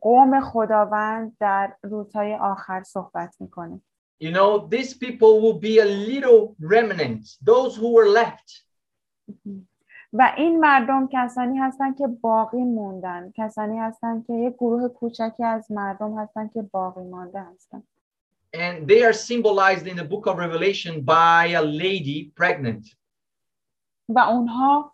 قوم 0.02 0.40
خداوند 0.42 1.38
در 1.40 1.76
روزهای 1.84 2.36
آخر 2.36 2.84
صحبت 2.84 3.36
می‌کنه 3.40 3.82
You 4.24 4.32
know, 4.32 4.68
these 4.70 4.94
people 4.94 5.42
will 5.42 5.60
be 5.60 5.80
a 5.80 5.86
little 6.12 6.56
remnant, 6.60 7.24
those 7.44 7.76
who 7.76 7.90
were 7.98 8.10
left. 8.20 8.66
و 10.14 10.34
این 10.38 10.60
مردم 10.60 11.10
کسانی 11.12 11.58
هستند 11.58 11.98
که 11.98 12.08
باقی 12.08 12.64
موندن 12.64 13.32
کسانی 13.36 13.80
هستند 13.80 14.28
که 14.28 14.34
یک 14.34 14.54
گروه 14.54 14.88
کوچکی 14.88 15.44
از 15.44 15.72
مردم 15.72 16.20
هستند 16.20 16.54
که 16.54 16.62
باقی 16.62 17.04
مانده 17.04 17.42
هستند 17.42 17.84
And 18.54 18.88
they 18.88 19.02
are 19.04 19.14
symbolized 19.14 19.88
in 19.88 19.96
the 19.96 20.04
book 20.04 20.28
of 20.28 20.36
Revelation 20.38 20.94
by 21.02 21.46
a 21.56 21.62
lady 21.62 22.32
pregnant. 22.36 22.96
و 24.10 24.20
اونها 24.20 24.94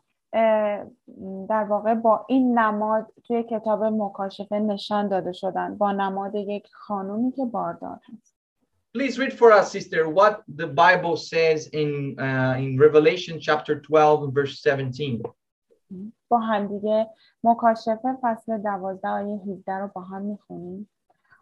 در 1.49 1.63
واقع 1.63 1.93
با 1.93 2.25
این 2.29 2.59
نماد 2.59 3.13
توی 3.23 3.43
کتاب 3.43 3.83
مکاشفه 3.83 4.59
نشان 4.59 5.07
داده 5.07 5.31
شدن 5.31 5.77
با 5.77 5.91
نماد 5.91 6.35
یک 6.35 6.67
خانومی 6.73 7.31
که 7.31 7.45
باردار 7.45 7.99
هست. 8.13 8.37
Please 8.97 9.19
read 9.19 9.33
for 9.33 9.51
us, 9.51 9.71
sister, 9.71 10.09
what 10.09 10.41
the 10.61 10.67
Bible 10.83 11.15
says 11.17 11.67
in 11.81 11.91
uh, 12.19 12.55
in 12.63 12.79
Revelation 12.79 13.39
chapter 13.39 13.75
12 13.75 14.23
and 14.23 14.33
verse 14.33 14.61
17. 14.63 15.21
با 16.29 16.39
همدیگه 16.39 17.09
مکاشفه 17.43 18.17
فصل 18.21 18.57
دوازده 18.57 19.07
آیه 19.07 19.35
17 19.35 19.73
رو 19.73 19.89
با 19.93 20.01
هم 20.01 20.21
می‌خونیم. 20.21 20.89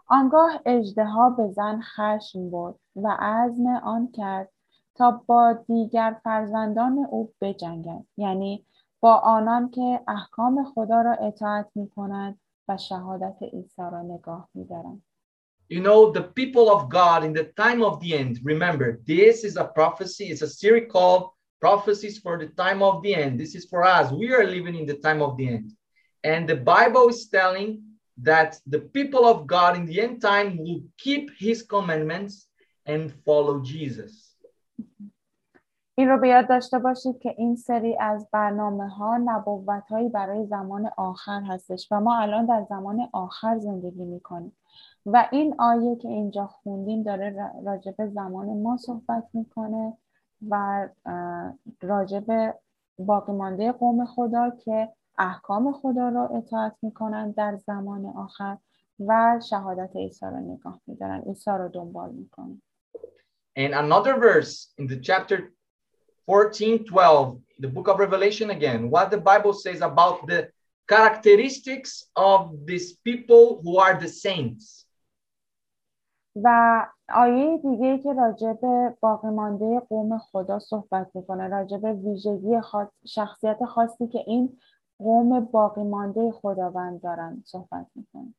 آنگاه 0.08 0.62
اژدها 0.66 1.30
به 1.30 1.48
زن 1.48 1.82
خشم 1.82 2.50
برد 2.50 2.76
و 2.96 3.18
عزم 3.20 3.68
آن 3.68 4.12
کرد 4.12 4.50
تا 4.96 5.24
با 5.28 5.54
دیگر 5.54 6.16
فرزندان 6.24 7.08
او 7.12 7.34
بجنگد. 7.42 8.06
یعنی 8.18 8.66
با 9.05 9.15
آنان 9.15 9.71
که 9.71 10.01
احکام 10.09 10.65
خدا 10.75 11.01
را 11.01 11.13
اطاعت 11.13 11.71
میکنند 11.75 12.41
و 12.69 12.77
شهادت 12.77 13.37
عیسی 13.53 13.83
را 13.93 14.03
نگاه 14.03 14.49
میدارند 14.55 15.03
You 15.73 15.81
know, 15.81 16.11
the 16.11 16.27
people 16.41 16.69
of 16.69 16.89
God 16.89 17.23
in 17.23 17.33
the 17.33 17.45
time 17.65 17.81
of 17.85 18.01
the 18.01 18.11
end, 18.23 18.41
remember, 18.43 19.01
this 19.07 19.45
is 19.45 19.57
a 19.57 19.67
prophecy, 19.79 20.25
it's 20.33 20.43
a 20.43 20.49
series 20.49 20.91
called 20.91 21.31
Prophecies 21.61 22.19
for 22.19 22.39
the 22.39 22.49
Time 22.65 22.83
of 22.83 23.03
the 23.03 23.15
End. 23.15 23.39
This 23.39 23.55
is 23.55 23.67
for 23.67 23.85
us. 23.85 24.11
We 24.11 24.33
are 24.33 24.47
living 24.47 24.75
in 24.75 24.87
the 24.87 24.95
time 24.95 25.21
of 25.23 25.37
the 25.37 25.47
end. 25.47 25.73
And 26.25 26.49
the 26.49 26.57
Bible 26.57 27.09
is 27.09 27.29
telling 27.29 27.83
that 28.23 28.59
the 28.67 28.81
people 28.81 29.25
of 29.27 29.47
God 29.47 29.77
in 29.77 29.87
the 29.87 30.01
end 30.01 30.21
time 30.21 30.59
will 30.59 30.83
keep 30.99 31.31
his 31.39 31.63
commandments 31.63 32.49
and 32.87 33.13
follow 33.25 33.61
Jesus. 33.61 34.34
این 35.98 36.10
رو 36.10 36.18
به 36.18 36.28
یاد 36.28 36.48
داشته 36.50 36.80
باشید 36.80 37.20
که 37.20 37.36
این 37.38 37.56
سری 37.56 37.98
از 38.00 38.28
برنامه 38.32 38.90
ها 38.90 39.18
نبوت 39.18 39.88
هایی 39.90 40.10
برای 40.10 40.46
زمان 40.46 40.90
آخر 40.98 41.42
هستش 41.42 41.88
و 41.92 42.00
ما 42.00 42.18
الان 42.18 42.46
در 42.46 42.66
زمان 42.70 43.10
آخر 43.14 43.60
زندگی 43.60 44.06
می‌کنیم. 44.06 44.58
و 45.06 45.28
این 45.32 45.56
آیه 45.60 45.96
که 45.96 46.08
اینجا 46.08 46.48
خوندیم 46.48 47.04
داره 47.04 47.52
راجب 47.66 48.08
زمان 48.08 48.62
ما 48.62 48.78
صحبت 48.78 49.24
می‌کنه 49.34 49.98
و 50.50 50.88
راجب 51.82 52.56
باقی 53.00 53.34
مانده 53.34 53.72
قوم 53.72 54.06
خدا 54.06 54.50
که 54.50 54.90
احکام 55.18 55.72
خدا 55.72 56.10
را 56.10 56.28
اطاعت 56.28 56.76
می‌کنن 56.82 57.32
در 57.32 57.58
زمان 57.58 58.06
آخر 58.06 58.58
و 59.00 59.40
شهادت 59.50 59.96
عیسی 59.96 60.26
را 60.26 60.40
نگاه 60.40 60.80
میدارن. 60.88 61.22
عیسی 61.22 61.52
را 61.52 61.68
دنبال 61.68 62.12
می‌کنن. 62.12 62.62
And 63.58 63.74
another 63.74 64.16
verse 64.20 64.74
in 64.80 64.88
the 64.88 65.00
chapter 65.00 65.55
14, 66.27 66.85
12, 66.85 67.41
the 67.59 67.69
book 67.69 67.89
of 67.89 67.99
Revelation 67.99 68.51
again, 68.51 68.91
what 68.91 69.11
the 69.11 69.19
Bible 69.19 69.53
says 69.53 69.81
about 69.81 70.27
the 70.27 70.49
characteristics 70.89 72.05
of 72.17 72.67
these 72.67 72.93
people 73.05 73.61
who 73.63 73.79
are 73.79 73.99
the 74.01 74.09
saints. 74.09 74.87
و 76.37 76.87
آیه 77.09 77.59
دیگه 77.59 77.99
که 77.99 78.13
راجع 78.13 78.53
به 78.53 78.97
باقی 79.01 79.29
مانده 79.29 79.81
قوم 79.81 80.19
خدا 80.19 80.59
صحبت 80.59 81.11
میکنه 81.15 81.49
راجع 81.49 81.77
به 81.77 81.93
ویژگی 81.93 82.61
خاص، 82.61 82.89
شخصیت 83.07 83.65
خاصی 83.65 84.07
که 84.07 84.19
این 84.27 84.59
قوم 84.99 85.41
باقی 85.41 85.83
مانده 85.83 86.33
خداوند 86.33 87.01
دارن 87.01 87.43
صحبت 87.47 87.87
میکنه 87.95 88.35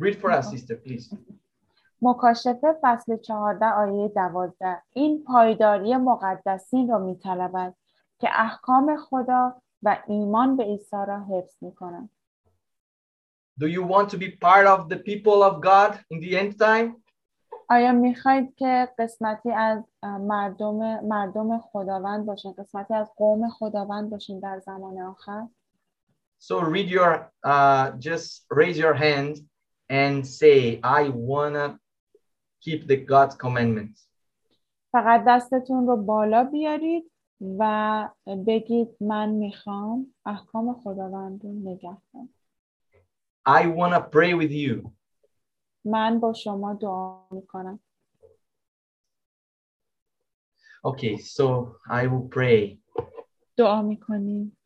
Read 0.00 0.16
for 0.16 0.30
us, 0.30 0.50
sister, 0.50 0.76
please. 0.76 1.14
مکاشفه 2.01 2.75
فصل 2.81 3.17
چهارده 3.17 3.65
آیه 3.65 4.07
دوازده. 4.07 4.81
این 4.93 5.23
پایداری 5.23 5.95
مقدسین 5.95 6.89
را 6.89 6.99
میطلبد 6.99 7.75
که 8.19 8.29
احکام 8.31 8.97
خدا 8.97 9.61
و 9.83 9.97
ایمان 10.07 10.57
به 10.57 10.63
عیسی 10.63 10.95
را 11.07 11.25
حفظ 11.29 11.63
می‌کنند. 11.63 12.09
Do 13.59 13.67
you 13.67 13.83
want 13.83 14.09
to 14.09 14.17
be 14.17 14.29
part 14.45 14.65
of 14.67 14.89
the 14.89 14.97
people 14.97 15.39
of 15.49 15.61
God 15.61 15.99
in 16.11 16.19
the 16.19 16.37
end 16.37 16.59
time? 16.59 17.01
آیا 17.69 17.91
می‌خواید 17.91 18.55
که 18.55 18.89
قسمتی 18.99 19.51
از 19.51 19.83
مردم 20.03 20.99
مردم 20.99 21.59
خداوند 21.59 22.25
باشین؟ 22.25 22.53
قسمتی 22.53 22.93
از 22.93 23.11
قوم 23.17 23.49
خداوند 23.49 24.09
باشین 24.09 24.39
در 24.39 24.59
زمان 24.59 25.01
آخر؟ 25.01 25.47
So 26.39 26.61
read 26.61 26.89
your, 26.89 27.31
uh, 27.43 27.91
just 27.99 28.45
raise 28.51 28.77
your 28.77 28.93
hand 28.93 29.33
and 29.89 30.27
say, 30.27 30.79
I 30.83 31.09
wanna 31.09 31.79
keep 32.64 32.86
the 32.86 32.96
God's 32.96 33.34
commandments. 33.36 34.06
فقط 34.92 35.24
دستتون 35.28 35.86
رو 35.86 35.96
بالا 35.96 36.44
بیارید 36.44 37.10
و 37.58 38.08
بگید 38.46 38.88
من 39.00 39.28
میخوام 39.28 40.14
احکام 40.26 40.74
خداوند 40.74 41.44
رو 41.44 41.52
نگه 41.52 41.96
دارم 42.14 42.28
I 43.48 43.62
wanna 43.76 44.00
pray 44.00 44.34
with 44.34 44.52
you. 44.52 44.90
من 45.84 46.20
با 46.20 46.32
شما 46.32 46.74
دعا 46.74 47.26
میکنم 47.30 47.80
Okay, 50.86 51.16
so 51.18 51.76
I 51.90 52.06
will 52.06 52.28
pray. 52.36 52.78
دعا 53.56 53.82
میکنیم 53.82 54.56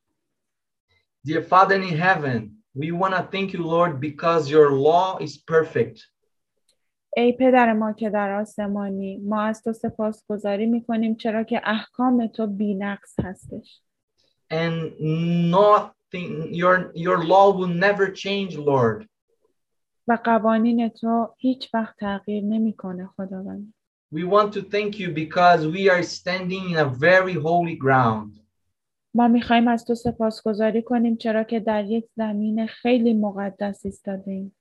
Dear 1.26 1.42
Father 1.42 1.80
in 1.80 1.96
heaven, 2.06 2.62
we 2.74 2.92
wanna 2.92 3.22
thank 3.32 3.52
you, 3.54 3.62
Lord, 3.74 3.98
because 4.00 4.50
your 4.50 4.72
law 4.72 5.18
is 5.18 5.38
perfect. 5.38 5.98
ای 7.17 7.33
پدر 7.33 7.73
ما 7.73 7.93
که 7.93 8.09
در 8.09 8.39
آسمانی 8.39 9.17
ما 9.17 9.41
از 9.41 9.63
تو 9.63 9.73
سپاسگزاری 9.73 10.65
می‌کنیم 10.65 11.15
چرا 11.15 11.43
که 11.43 11.61
احکام 11.63 12.27
تو 12.27 12.47
بینقص 12.47 13.19
هستش. 13.23 13.81
And 14.51 14.93
nothing 15.51 16.53
your 16.53 16.91
your 16.95 17.23
law 17.23 17.51
will 17.57 17.73
never 17.87 18.11
change 18.11 18.55
lord. 18.57 19.07
و 20.07 20.17
قوانین 20.23 20.89
تو 20.89 21.35
هیچ 21.37 21.73
وقت 21.73 21.95
تغییر 21.99 22.43
نمی‌کنه 22.43 23.09
خداوند. 23.17 23.73
We 24.15 24.23
want 24.23 24.53
to 24.53 24.61
thank 24.61 24.99
you 24.99 25.09
because 25.13 25.67
we 25.67 25.89
are 25.89 26.03
standing 26.03 26.63
in 26.71 26.77
a 26.77 26.89
very 26.89 27.33
holy 27.33 27.75
ground. 27.75 28.39
ما 29.13 29.27
می‌خوایم 29.27 29.67
از 29.67 29.85
تو 29.85 29.95
سپاسگزاری 29.95 30.81
کنیم 30.81 31.17
چرا 31.17 31.43
که 31.43 31.59
در 31.59 31.85
یک 31.85 32.05
زمین 32.15 32.67
خیلی 32.67 33.13
مقدس 33.13 33.85
ایستادیم 33.85 34.55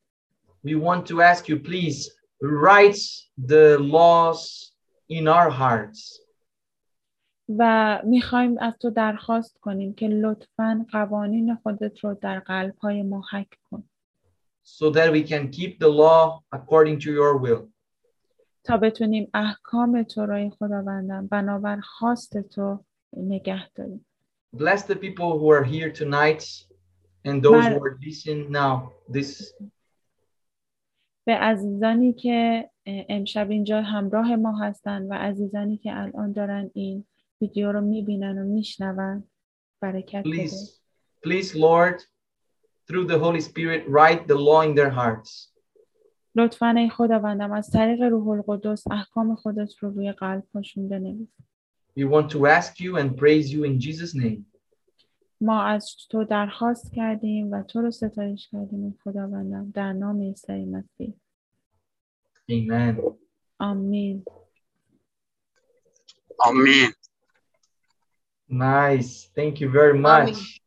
we 0.67 0.71
want 0.71 1.07
to 1.07 1.23
ask 1.23 1.49
you 1.49 1.57
please 1.57 2.18
write 2.42 3.00
the 3.48 3.78
laws 3.80 4.72
in 5.10 5.28
our 5.28 5.50
hearts 5.50 6.24
و 7.50 8.02
میخوایم 8.04 8.58
از 8.60 8.74
تو 8.82 8.90
درخواست 8.90 9.58
کنیم 9.62 9.94
که 9.94 10.08
لطفا 10.08 10.86
قوانین 10.92 11.56
خودت 11.56 12.00
رو 12.00 12.14
در 12.14 12.40
قلبهای 12.40 13.04
ما 13.04 13.24
حک 13.32 13.58
کن 13.70 13.84
so 14.66 14.90
that 14.92 15.12
we 15.12 15.24
can 15.30 15.50
keep 15.52 15.80
the 15.80 15.88
law 15.88 16.40
according 16.56 17.00
to 17.00 17.12
your 17.12 17.38
will 17.38 17.70
تا 18.64 18.78
بتونیم 18.78 19.28
احکام 19.34 20.04
تو 20.04 20.26
رای 20.26 20.50
خداوندم 20.50 21.28
بنابر 21.28 21.80
خواست 21.80 22.38
تو 22.38 22.84
نگه 23.18 23.70
داریم 23.76 24.06
bless 24.56 24.84
the 24.84 24.96
people 24.96 25.40
who 25.40 25.52
are 25.52 25.64
here 25.64 25.92
tonight 25.92 26.44
and 27.26 27.44
those 27.44 27.64
Mar- 27.64 27.74
who 27.74 27.86
are 27.86 27.98
listening 28.06 28.52
now 28.52 28.92
this 29.14 29.54
به 31.29 31.35
عزیزانی 31.35 32.13
که 32.13 32.71
امشب 32.87 33.51
اینجا 33.51 33.83
همراه 33.83 34.37
ما 34.37 34.59
هستن 34.59 35.03
و 35.03 35.15
عزیزانی 35.15 35.77
که 35.77 35.97
الان 35.97 36.33
دارن 36.33 36.71
این 36.75 37.05
ویدیو 37.41 37.73
رو 37.73 37.81
می‌بینن 37.81 38.39
و 38.39 38.45
میشنون 38.45 39.25
برکت 39.81 40.23
بده. 40.27 40.47
Please 40.47 40.55
please 41.27 41.55
lord 41.55 42.01
through 42.87 43.07
the 43.09 43.19
holy 43.19 43.41
spirit 43.41 43.83
write 43.89 44.27
the 44.27 44.35
law 44.35 44.61
in 44.63 44.75
their 44.75 44.91
hearts. 44.91 45.53
لطفا 46.35 46.75
ای 46.77 46.89
خداوندم 46.89 47.53
از 47.53 47.71
طریق 47.71 48.03
روح 48.03 48.29
القدس 48.29 48.85
احکام 48.91 49.35
خودت 49.35 49.75
رو 49.81 49.91
روی 49.91 50.13
قلب 50.13 50.45
هاشون 50.55 50.89
بنویس 50.89 51.29
we 51.99 52.05
want 52.05 52.31
to 52.31 52.47
ask 52.47 52.81
you 52.81 52.97
and 52.97 53.17
praise 53.17 53.53
you 53.53 53.65
in 53.65 53.81
jesus 53.81 54.15
name. 54.15 54.45
ما 55.41 55.63
از 55.63 55.97
تو 56.11 56.25
درخواست 56.25 56.95
کردیم 56.95 57.53
و 57.53 57.63
تو 57.63 57.81
رو 57.81 57.91
ستایش 57.91 58.49
کردیم. 58.49 58.99
خداوندم 59.05 59.71
در 59.75 59.93
نام 59.93 60.21
عیسی 60.21 60.65
مسیح. 60.65 61.15
amen 62.51 63.19
آمین. 63.59 64.25
Amen. 66.47 66.93
nice. 68.49 69.31
Thank 69.37 69.61
you 69.61 69.69
very 69.71 69.99
much. 69.99 70.61